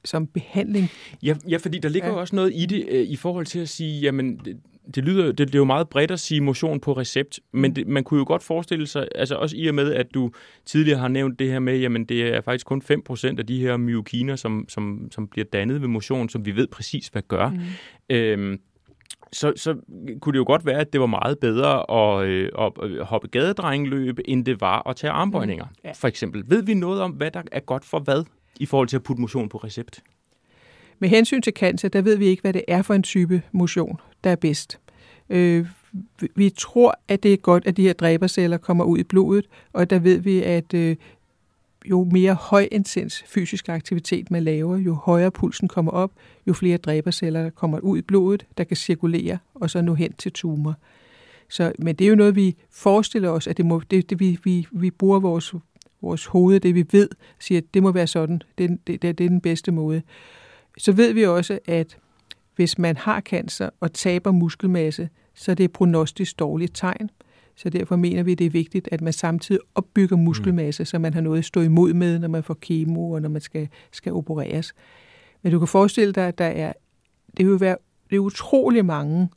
som 0.05 0.27
behandling. 0.27 0.89
Ja, 1.23 1.35
ja 1.47 1.57
fordi 1.57 1.79
der 1.79 1.89
ligger 1.89 2.07
ja. 2.07 2.13
jo 2.13 2.19
også 2.19 2.35
noget 2.35 2.51
i 2.55 2.65
det 2.65 3.05
i 3.07 3.15
forhold 3.15 3.45
til 3.45 3.59
at 3.59 3.69
sige, 3.69 4.01
jamen 4.01 4.41
det 4.95 5.03
lyder 5.03 5.25
det, 5.25 5.37
det 5.37 5.55
er 5.55 5.59
jo 5.59 5.65
meget 5.65 5.89
bredt 5.89 6.11
at 6.11 6.19
sige 6.19 6.41
motion 6.41 6.79
på 6.79 6.93
recept, 6.93 7.39
men 7.51 7.75
det, 7.75 7.87
man 7.87 8.03
kunne 8.03 8.17
jo 8.17 8.25
godt 8.27 8.43
forestille 8.43 8.87
sig, 8.87 9.07
altså 9.15 9.35
også 9.35 9.55
i 9.57 9.67
og 9.67 9.75
med, 9.75 9.93
at 9.93 10.13
du 10.13 10.31
tidligere 10.65 10.99
har 10.99 11.07
nævnt 11.07 11.39
det 11.39 11.51
her 11.51 11.59
med, 11.59 11.77
jamen 11.77 12.05
det 12.05 12.21
er 12.21 12.41
faktisk 12.41 12.65
kun 12.65 12.81
5% 13.09 13.39
af 13.39 13.45
de 13.45 13.59
her 13.59 13.77
myokiner, 13.77 14.35
som, 14.35 14.65
som, 14.69 15.07
som 15.11 15.27
bliver 15.27 15.45
dannet 15.53 15.81
ved 15.81 15.87
motion, 15.87 16.29
som 16.29 16.45
vi 16.45 16.55
ved 16.55 16.67
præcis, 16.67 17.07
hvad 17.07 17.21
gør. 17.27 17.49
Mm. 17.49 17.59
Øhm, 18.09 18.59
så, 19.31 19.53
så 19.55 19.75
kunne 20.21 20.33
det 20.33 20.39
jo 20.39 20.43
godt 20.47 20.65
være, 20.65 20.79
at 20.79 20.93
det 20.93 21.01
var 21.01 21.07
meget 21.07 21.39
bedre 21.39 21.91
at, 21.91 22.27
øh, 22.27 22.49
at 22.59 22.71
hoppe 23.05 23.27
gadedrengløb, 23.27 24.19
end 24.25 24.45
det 24.45 24.61
var 24.61 24.89
at 24.89 24.95
tage 24.95 25.11
armbøjninger, 25.11 25.65
mm. 25.65 25.75
ja. 25.83 25.91
for 25.91 26.07
eksempel. 26.07 26.43
Ved 26.47 26.63
vi 26.63 26.73
noget 26.73 27.01
om, 27.01 27.11
hvad 27.11 27.31
der 27.31 27.41
er 27.51 27.59
godt 27.59 27.85
for 27.85 27.99
hvad 27.99 28.23
i 28.59 28.65
forhold 28.65 28.87
til 28.87 28.95
at 28.95 29.03
putte 29.03 29.21
motion 29.21 29.49
på 29.49 29.57
recept? 29.57 30.01
Med 30.99 31.09
hensyn 31.09 31.41
til 31.41 31.53
cancer, 31.53 31.89
der 31.89 32.01
ved 32.01 32.17
vi 32.17 32.25
ikke, 32.25 32.41
hvad 32.41 32.53
det 32.53 32.63
er 32.67 32.81
for 32.81 32.93
en 32.93 33.03
type 33.03 33.41
motion, 33.51 33.99
der 34.23 34.29
er 34.29 34.35
bedst. 34.35 34.79
Øh, 35.29 35.65
vi 36.35 36.49
tror, 36.49 36.99
at 37.07 37.23
det 37.23 37.33
er 37.33 37.37
godt, 37.37 37.67
at 37.67 37.77
de 37.77 37.81
her 37.81 37.93
dræberceller 37.93 38.57
kommer 38.57 38.83
ud 38.83 38.97
i 38.97 39.03
blodet, 39.03 39.45
og 39.73 39.89
der 39.89 39.99
ved 39.99 40.17
vi, 40.17 40.43
at 40.43 40.73
øh, 40.73 40.95
jo 41.85 42.03
mere 42.11 42.33
højintens 42.33 43.23
fysisk 43.27 43.69
aktivitet 43.69 44.31
man 44.31 44.43
laver, 44.43 44.77
jo 44.77 44.93
højere 44.93 45.31
pulsen 45.31 45.67
kommer 45.67 45.91
op, 45.91 46.11
jo 46.47 46.53
flere 46.53 46.77
dræberceller 46.77 47.43
der 47.43 47.49
kommer 47.49 47.79
ud 47.79 47.97
i 47.97 48.01
blodet, 48.01 48.45
der 48.57 48.63
kan 48.63 48.77
cirkulere 48.77 49.37
og 49.55 49.69
så 49.69 49.81
nå 49.81 49.93
hen 49.93 50.13
til 50.13 50.31
tumor. 50.31 50.75
Så, 51.49 51.71
men 51.79 51.95
det 51.95 52.05
er 52.05 52.09
jo 52.09 52.15
noget, 52.15 52.35
vi 52.35 52.55
forestiller 52.71 53.29
os, 53.29 53.47
at 53.47 53.57
det, 53.57 53.65
må, 53.65 53.81
det, 53.91 54.09
det 54.09 54.19
vi, 54.19 54.39
vi, 54.43 54.67
vi 54.71 54.91
bruger 54.91 55.19
vores, 55.19 55.53
vores 56.01 56.25
hoved, 56.25 56.59
det 56.59 56.75
vi 56.75 56.85
ved, 56.91 57.09
siger, 57.39 57.57
at 57.57 57.73
det 57.73 57.83
må 57.83 57.91
være 57.91 58.07
sådan, 58.07 58.41
det, 58.57 58.69
det, 58.87 59.01
det, 59.01 59.17
det 59.17 59.25
er 59.25 59.29
den 59.29 59.41
bedste 59.41 59.71
måde. 59.71 60.01
Så 60.79 60.91
ved 60.91 61.13
vi 61.13 61.25
også, 61.25 61.59
at 61.65 61.97
hvis 62.55 62.77
man 62.77 62.97
har 62.97 63.21
cancer 63.21 63.69
og 63.79 63.93
taber 63.93 64.31
muskelmasse, 64.31 65.09
så 65.33 65.53
det 65.53 65.63
er 65.63 65.67
prognostisk 65.67 66.39
dårligt 66.39 66.75
tegn. 66.75 67.09
Så 67.55 67.69
derfor 67.69 67.95
mener 67.95 68.23
vi, 68.23 68.35
det 68.35 68.45
er 68.45 68.49
vigtigt, 68.49 68.89
at 68.91 69.01
man 69.01 69.13
samtidig 69.13 69.61
opbygger 69.75 70.17
muskelmasse, 70.17 70.85
så 70.85 70.99
man 70.99 71.13
har 71.13 71.21
noget 71.21 71.37
at 71.37 71.45
stå 71.45 71.61
imod 71.61 71.93
med, 71.93 72.19
når 72.19 72.27
man 72.27 72.43
får 72.43 72.57
kemo 72.61 73.11
og 73.11 73.21
når 73.21 73.29
man 73.29 73.41
skal, 73.41 73.69
skal 73.91 74.13
opereres. 74.13 74.73
Men 75.41 75.51
du 75.51 75.59
kan 75.59 75.67
forestille 75.67 76.13
dig, 76.13 76.27
at 76.27 76.37
der 76.37 76.45
er, 76.45 76.73
det 77.37 77.47
vil 77.47 77.59
være 77.59 77.77
det 78.09 78.15
er 78.15 78.19
utrolig 78.19 78.85
mange 78.85 79.29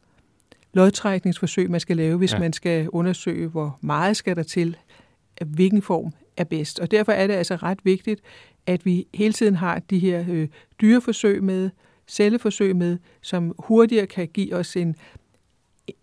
lodtrækningsforsøg, 0.75 1.71
man 1.71 1.81
skal 1.81 1.97
lave, 1.97 2.19
hvis 2.19 2.33
ja. 2.33 2.39
man 2.39 2.53
skal 2.53 2.89
undersøge, 2.89 3.49
hvor 3.49 3.79
meget 3.81 4.17
skal 4.17 4.37
der 4.37 4.43
til, 4.43 4.77
hvilken 5.47 5.83
form 5.83 6.13
er 6.37 6.45
bedst. 6.45 6.81
Og 6.81 6.91
derfor 6.91 7.13
er 7.13 7.27
det 7.27 7.35
altså 7.35 7.57
ret 7.57 7.79
vigtigt, 7.85 8.21
at 8.67 8.87
vi 8.87 9.07
hele 9.15 9.33
tiden 9.33 9.55
har 9.55 9.79
de 9.79 9.99
her 9.99 10.25
øh, 10.29 10.49
dyreforsøg 10.81 11.43
med, 11.43 11.71
celleforsøg 12.09 12.77
med, 12.77 12.99
som 13.21 13.55
hurtigere 13.59 14.07
kan 14.07 14.29
give 14.29 14.55
os 14.55 14.77
en, 14.77 14.97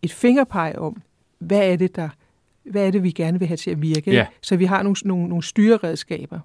et 0.01 0.11
fingerpeg 0.11 0.75
om, 0.77 1.01
hvad 1.39 1.71
er 1.71 1.75
det, 1.75 1.95
der, 1.95 2.09
hvad 2.63 2.87
er 2.87 2.91
det, 2.91 3.03
vi 3.03 3.11
gerne 3.11 3.39
vil 3.39 3.47
have 3.47 3.57
til 3.57 3.71
at 3.71 3.81
virke. 3.81 4.11
Ja. 4.11 4.27
Så 4.41 4.55
vi 4.55 4.65
har 4.65 4.83
nogle, 4.83 4.95
nogle, 5.05 5.27
nogle 5.27 5.43
styreredskaber. 5.43 6.39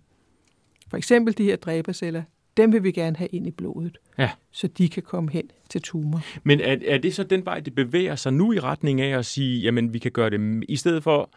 For 0.89 0.97
eksempel 0.97 1.39
de 1.39 1.45
her 1.45 1.57
dræberceller, 1.57 2.23
dem 2.57 2.73
vil 2.73 2.83
vi 2.83 2.93
gerne 2.93 3.17
have 3.17 3.29
ind 3.29 3.47
i 3.47 3.51
blodet, 3.51 3.99
Ja. 4.19 4.31
så 4.51 4.67
de 4.67 4.89
kan 4.89 5.03
komme 5.03 5.31
hen 5.31 5.51
til 5.71 5.83
tumor. 5.83 6.23
Men 6.43 6.61
er, 6.61 6.77
er 6.87 6.99
det 6.99 7.15
så 7.15 7.23
den 7.25 7.45
vej, 7.45 7.61
det 7.61 7.75
bevæger 7.75 8.17
sig 8.17 8.33
nu 8.33 8.53
i 8.53 8.59
retning 8.61 9.01
af 9.01 9.19
at 9.19 9.27
sige, 9.27 9.61
jamen 9.61 9.93
vi 9.93 9.99
kan 9.99 10.11
gøre 10.11 10.31
det, 10.31 10.65
i 10.69 10.77
stedet 10.77 11.03
for 11.03 11.31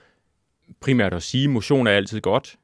primært 0.80 1.14
at 1.14 1.24
sige, 1.24 1.48
motion 1.48 1.88
er 1.88 1.92
altid 1.92 2.22
godt. 2.22 2.56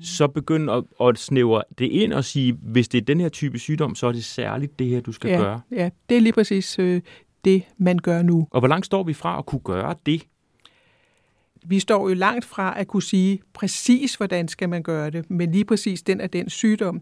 Så 0.00 0.28
begynde 0.28 0.72
at, 0.72 0.84
at 1.08 1.18
snævre 1.18 1.62
det 1.78 1.84
ind 1.84 2.12
og 2.12 2.24
sige, 2.24 2.52
hvis 2.52 2.88
det 2.88 2.98
er 2.98 3.04
den 3.04 3.20
her 3.20 3.28
type 3.28 3.58
sygdom, 3.58 3.94
så 3.94 4.06
er 4.06 4.12
det 4.12 4.24
særligt 4.24 4.78
det 4.78 4.86
her, 4.86 5.00
du 5.00 5.12
skal 5.12 5.30
ja, 5.30 5.38
gøre. 5.38 5.60
Ja, 5.70 5.90
det 6.08 6.16
er 6.16 6.20
lige 6.20 6.32
præcis 6.32 6.78
øh, 6.78 7.00
det, 7.44 7.62
man 7.78 7.98
gør 7.98 8.22
nu. 8.22 8.48
Og 8.50 8.60
hvor 8.60 8.68
langt 8.68 8.86
står 8.86 9.02
vi 9.02 9.14
fra 9.14 9.38
at 9.38 9.46
kunne 9.46 9.60
gøre 9.64 9.94
det? 10.06 10.26
Vi 11.66 11.80
står 11.80 12.08
jo 12.08 12.14
langt 12.14 12.44
fra 12.44 12.80
at 12.80 12.86
kunne 12.86 13.02
sige 13.02 13.40
præcis, 13.52 14.14
hvordan 14.14 14.48
skal 14.48 14.68
man 14.68 14.82
gøre 14.82 15.10
det, 15.10 15.30
men 15.30 15.52
lige 15.52 15.64
præcis 15.64 16.02
den 16.02 16.20
og 16.20 16.32
den 16.32 16.50
sygdom. 16.50 17.00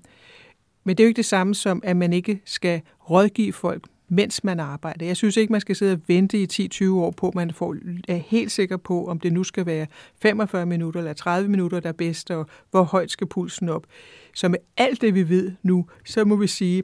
Men 0.84 0.96
det 0.96 1.02
er 1.02 1.06
jo 1.06 1.08
ikke 1.08 1.16
det 1.16 1.24
samme 1.24 1.54
som, 1.54 1.80
at 1.84 1.96
man 1.96 2.12
ikke 2.12 2.40
skal 2.44 2.80
rådgive 3.10 3.52
folk, 3.52 3.84
mens 4.08 4.44
man 4.44 4.60
arbejder. 4.60 5.06
Jeg 5.06 5.16
synes 5.16 5.36
ikke, 5.36 5.52
man 5.52 5.60
skal 5.60 5.76
sidde 5.76 5.92
og 5.92 6.00
vente 6.06 6.38
i 6.42 6.68
10-20 6.84 6.90
år 6.90 7.10
på, 7.10 7.28
at 7.28 7.34
man 7.34 7.50
får, 7.50 7.76
er 8.08 8.16
helt 8.16 8.52
sikker 8.52 8.76
på, 8.76 9.06
om 9.06 9.20
det 9.20 9.32
nu 9.32 9.44
skal 9.44 9.66
være 9.66 9.86
45 10.22 10.66
minutter 10.66 11.00
eller 11.00 11.12
30 11.12 11.48
minutter, 11.48 11.80
der 11.80 11.88
er 11.88 11.92
bedst, 11.92 12.30
og 12.30 12.46
hvor 12.70 12.82
højt 12.82 13.10
skal 13.10 13.26
pulsen 13.26 13.68
op. 13.68 13.86
Så 14.34 14.48
med 14.48 14.58
alt 14.76 15.00
det, 15.00 15.14
vi 15.14 15.28
ved 15.28 15.52
nu, 15.62 15.86
så 16.04 16.24
må 16.24 16.36
vi 16.36 16.46
sige, 16.46 16.82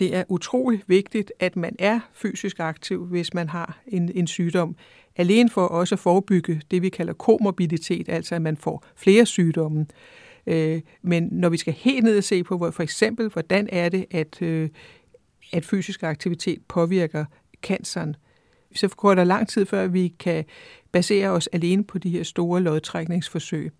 det 0.00 0.16
er 0.16 0.24
utrolig 0.28 0.82
vigtigt, 0.86 1.32
at 1.40 1.56
man 1.56 1.76
er 1.78 2.00
fysisk 2.12 2.60
aktiv, 2.60 3.06
hvis 3.06 3.34
man 3.34 3.48
har 3.48 3.78
en, 3.86 4.10
en 4.14 4.26
sygdom. 4.26 4.76
Alene 5.16 5.50
for 5.50 5.66
også 5.66 5.94
at 5.94 5.98
forebygge 5.98 6.60
det, 6.70 6.82
vi 6.82 6.88
kalder 6.88 7.12
komorbiditet, 7.12 8.08
altså 8.08 8.34
at 8.34 8.42
man 8.42 8.56
får 8.56 8.84
flere 8.96 9.26
sygdomme. 9.26 9.86
Øh, 10.46 10.80
men 11.02 11.28
når 11.32 11.48
vi 11.48 11.56
skal 11.56 11.72
helt 11.72 12.04
ned 12.04 12.18
og 12.18 12.24
se 12.24 12.44
på, 12.44 12.56
hvor, 12.56 12.70
for 12.70 12.82
eksempel, 12.82 13.28
hvordan 13.28 13.68
er 13.72 13.88
det, 13.88 14.06
at, 14.10 14.42
øh, 14.42 14.68
at 15.52 15.64
fysisk 15.64 16.02
aktivitet 16.02 16.58
påvirker 16.68 17.24
canceren, 17.62 18.16
så 18.74 18.88
går 18.88 19.14
der 19.14 19.24
lang 19.24 19.48
tid 19.48 19.66
før, 19.66 19.86
vi 19.86 20.08
kan 20.18 20.44
basere 20.92 21.28
os 21.28 21.46
alene 21.52 21.84
på 21.84 21.98
de 21.98 22.10
her 22.10 22.22
store 22.22 22.60
lodtrækningsforsøg. 22.60 23.72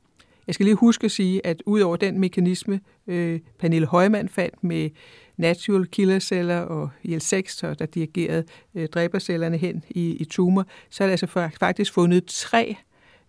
Jeg 0.47 0.55
skal 0.55 0.65
lige 0.65 0.77
huske 0.77 1.05
at 1.05 1.11
sige, 1.11 1.47
at 1.47 1.63
udover 1.67 1.97
den 1.97 2.21
mekanisme, 2.21 2.81
øh, 3.07 3.41
Pernille 3.59 3.87
Højmand 3.87 4.29
fandt 4.29 4.65
med 4.65 4.91
natural 5.37 5.87
killer 5.87 6.19
celler 6.19 6.59
og 6.59 6.91
IL-6, 7.05 7.75
der 7.75 7.87
dirigerede 7.95 8.45
øh, 8.75 8.89
dræbercellerne 8.89 9.57
hen 9.57 9.85
i, 9.91 10.17
i 10.17 10.25
tumor, 10.25 10.67
så 10.91 11.05
er 11.05 11.07
der 11.09 11.13
altså 11.13 11.51
faktisk 11.61 11.93
fundet 11.93 12.25
tre 12.27 12.77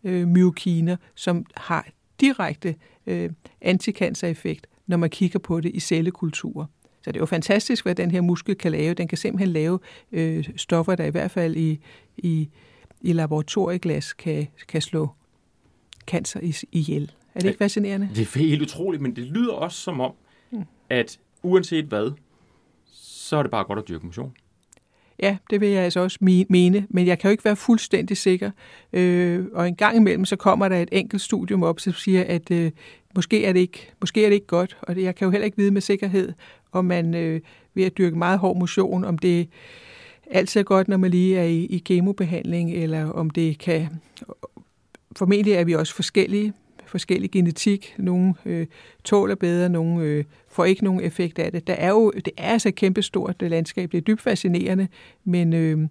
øh, 0.03 0.27
myokiner, 0.27 0.95
som 1.15 1.45
har 1.55 1.87
direkte 2.21 2.75
øh, 3.07 3.29
antikancereffekt, 3.61 4.67
når 4.87 4.97
man 4.97 5.09
kigger 5.09 5.39
på 5.39 5.61
det 5.61 5.71
i 5.75 5.79
cellekulturer. 5.79 6.65
Så 7.09 7.13
det 7.13 7.17
er 7.17 7.21
jo 7.21 7.25
fantastisk, 7.25 7.85
hvad 7.85 7.95
den 7.95 8.11
her 8.11 8.21
muskel 8.21 8.55
kan 8.55 8.71
lave. 8.71 8.93
Den 8.93 9.07
kan 9.07 9.17
simpelthen 9.17 9.53
lave 9.53 9.79
øh, 10.11 10.49
stoffer, 10.55 10.95
der 10.95 11.05
i 11.05 11.09
hvert 11.09 11.31
fald 11.31 11.55
i, 11.55 11.79
i, 12.17 12.49
i 13.01 13.13
laboratorieglas 13.13 14.13
kan, 14.13 14.47
kan 14.67 14.81
slå 14.81 15.09
cancer 16.07 16.39
ihjel. 16.71 17.11
Er 17.35 17.39
det 17.39 17.47
ikke 17.47 17.57
fascinerende? 17.57 18.09
Det 18.15 18.35
er 18.35 18.39
helt 18.39 18.61
utroligt, 18.61 19.01
men 19.01 19.15
det 19.15 19.23
lyder 19.23 19.53
også 19.53 19.77
som 19.77 19.99
om, 19.99 20.11
at 20.89 21.19
uanset 21.43 21.85
hvad, 21.85 22.11
så 22.93 23.37
er 23.37 23.41
det 23.43 23.51
bare 23.51 23.63
godt 23.63 23.79
at 23.79 23.87
dyrke 23.87 24.05
motion. 24.05 24.33
Ja, 25.19 25.37
det 25.49 25.61
vil 25.61 25.69
jeg 25.69 25.83
altså 25.83 25.99
også 25.99 26.17
mene, 26.49 26.87
men 26.89 27.07
jeg 27.07 27.19
kan 27.19 27.29
jo 27.29 27.31
ikke 27.31 27.45
være 27.45 27.55
fuldstændig 27.55 28.17
sikker. 28.17 28.51
Øh, 28.93 29.45
og 29.53 29.67
en 29.67 29.75
gang 29.75 29.97
imellem, 29.97 30.25
så 30.25 30.35
kommer 30.35 30.69
der 30.69 30.77
et 30.77 30.89
enkelt 30.91 31.21
studium 31.21 31.63
op, 31.63 31.79
som 31.79 31.93
siger, 31.93 32.23
at 32.27 32.51
øh, 32.51 32.71
måske, 33.15 33.45
er 33.45 33.53
det 33.53 33.59
ikke, 33.59 33.91
måske 34.01 34.25
er 34.25 34.29
det 34.29 34.35
ikke 34.35 34.47
godt, 34.47 34.77
og 34.81 34.95
det, 34.95 35.03
jeg 35.03 35.15
kan 35.15 35.25
jo 35.25 35.31
heller 35.31 35.45
ikke 35.45 35.57
vide 35.57 35.71
med 35.71 35.81
sikkerhed, 35.81 36.33
om 36.71 36.85
man 36.85 37.15
øh, 37.15 37.41
ved 37.73 37.83
at 37.83 37.97
dyrke 37.97 38.17
meget 38.17 38.39
hård 38.39 38.57
motion, 38.57 39.03
om 39.03 39.17
det 39.17 39.49
altid 40.31 40.59
er 40.59 40.63
godt, 40.63 40.87
når 40.87 40.97
man 40.97 41.11
lige 41.11 41.37
er 41.37 41.43
i, 41.43 41.65
i 41.65 41.77
kemobehandling, 41.77 42.71
eller 42.73 43.05
om 43.05 43.29
det 43.29 43.57
kan... 43.57 43.87
Formentlig 45.17 45.53
er 45.53 45.63
vi 45.63 45.75
også 45.75 45.95
forskellige, 45.95 46.53
forskellig 46.85 47.31
genetik. 47.31 47.95
Nogle 47.97 48.33
øh, 48.45 48.67
tåler 49.03 49.35
bedre, 49.35 49.69
nogle 49.69 50.03
øh, 50.03 50.23
får 50.47 50.65
ikke 50.65 50.83
nogen 50.83 51.01
effekt 51.01 51.39
af 51.39 51.51
det. 51.51 51.67
Der 51.67 51.73
er 51.73 51.89
jo, 51.89 52.11
det 52.11 52.29
er 52.37 52.47
altså 52.47 52.69
et 52.69 52.75
kæmpestort 52.75 53.35
landskab. 53.41 53.91
Det 53.91 53.97
er 53.97 54.01
dybt 54.01 54.21
fascinerende, 54.21 54.87
men 55.23 55.53
øh, 55.53 55.87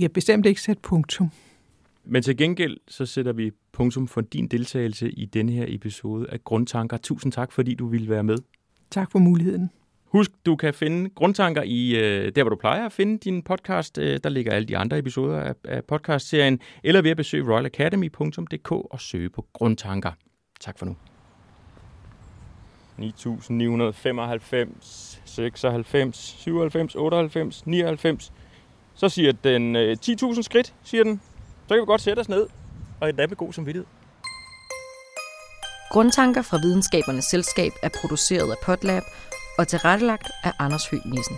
kan 0.00 0.10
bestemt 0.10 0.46
ikke 0.46 0.60
sætte 0.60 0.82
punktum. 0.82 1.30
Men 2.04 2.22
til 2.22 2.36
gengæld, 2.36 2.76
så 2.88 3.06
sætter 3.06 3.32
vi 3.32 3.50
punktum 3.72 4.08
for 4.08 4.20
din 4.20 4.46
deltagelse 4.46 5.10
i 5.10 5.24
denne 5.24 5.52
her 5.52 5.64
episode 5.68 6.30
af 6.30 6.44
Grundtanker. 6.44 6.96
Tusind 6.96 7.32
tak, 7.32 7.52
fordi 7.52 7.74
du 7.74 7.86
ville 7.86 8.08
være 8.08 8.24
med. 8.24 8.38
Tak 8.90 9.12
for 9.12 9.18
muligheden. 9.18 9.70
Husk, 10.14 10.30
du 10.46 10.56
kan 10.56 10.74
finde 10.74 11.10
grundtanker 11.10 11.62
i 11.62 11.96
øh, 11.96 12.32
der, 12.34 12.42
hvor 12.42 12.50
du 12.50 12.56
plejer 12.56 12.86
at 12.86 12.92
finde 12.92 13.18
din 13.18 13.42
podcast. 13.42 13.98
Øh, 13.98 14.20
der 14.24 14.30
ligger 14.30 14.52
alle 14.52 14.68
de 14.68 14.76
andre 14.76 14.98
episoder 14.98 15.40
af, 15.40 15.54
af 15.64 15.84
podcastserien, 15.84 16.60
eller 16.84 17.02
ved 17.02 17.10
at 17.10 17.16
besøge 17.16 17.52
royalacademy.dk 17.52 18.72
og 18.72 19.00
søge 19.00 19.30
på 19.30 19.46
grundtanker. 19.52 20.12
Tak 20.60 20.78
for 20.78 20.86
nu. 20.86 20.96
9.995, 22.98 25.18
96, 25.24 26.36
97, 26.38 26.94
98, 26.94 27.66
99. 27.66 28.32
Så 28.94 29.08
siger 29.08 29.32
den 29.32 29.76
øh, 29.76 29.96
10.000 30.06 30.42
skridt, 30.42 30.74
siger 30.84 31.04
den. 31.04 31.20
Så 31.68 31.74
kan 31.74 31.80
vi 31.80 31.86
godt 31.86 32.00
sætte 32.00 32.20
os 32.20 32.28
ned 32.28 32.46
og 33.00 33.08
et 33.08 33.16
med 33.16 33.28
god 33.28 33.52
samvittighed. 33.52 33.86
Grundtanker 35.90 36.42
fra 36.42 36.56
Videnskabernes 36.56 37.24
Selskab 37.24 37.72
er 37.82 37.88
produceret 38.00 38.50
af 38.50 38.56
Potlab 38.64 39.02
og 39.58 39.68
tilrettelagt 39.68 40.30
af 40.44 40.52
Anders 40.58 40.86
Høgh 40.90 41.06
Nissen. 41.06 41.36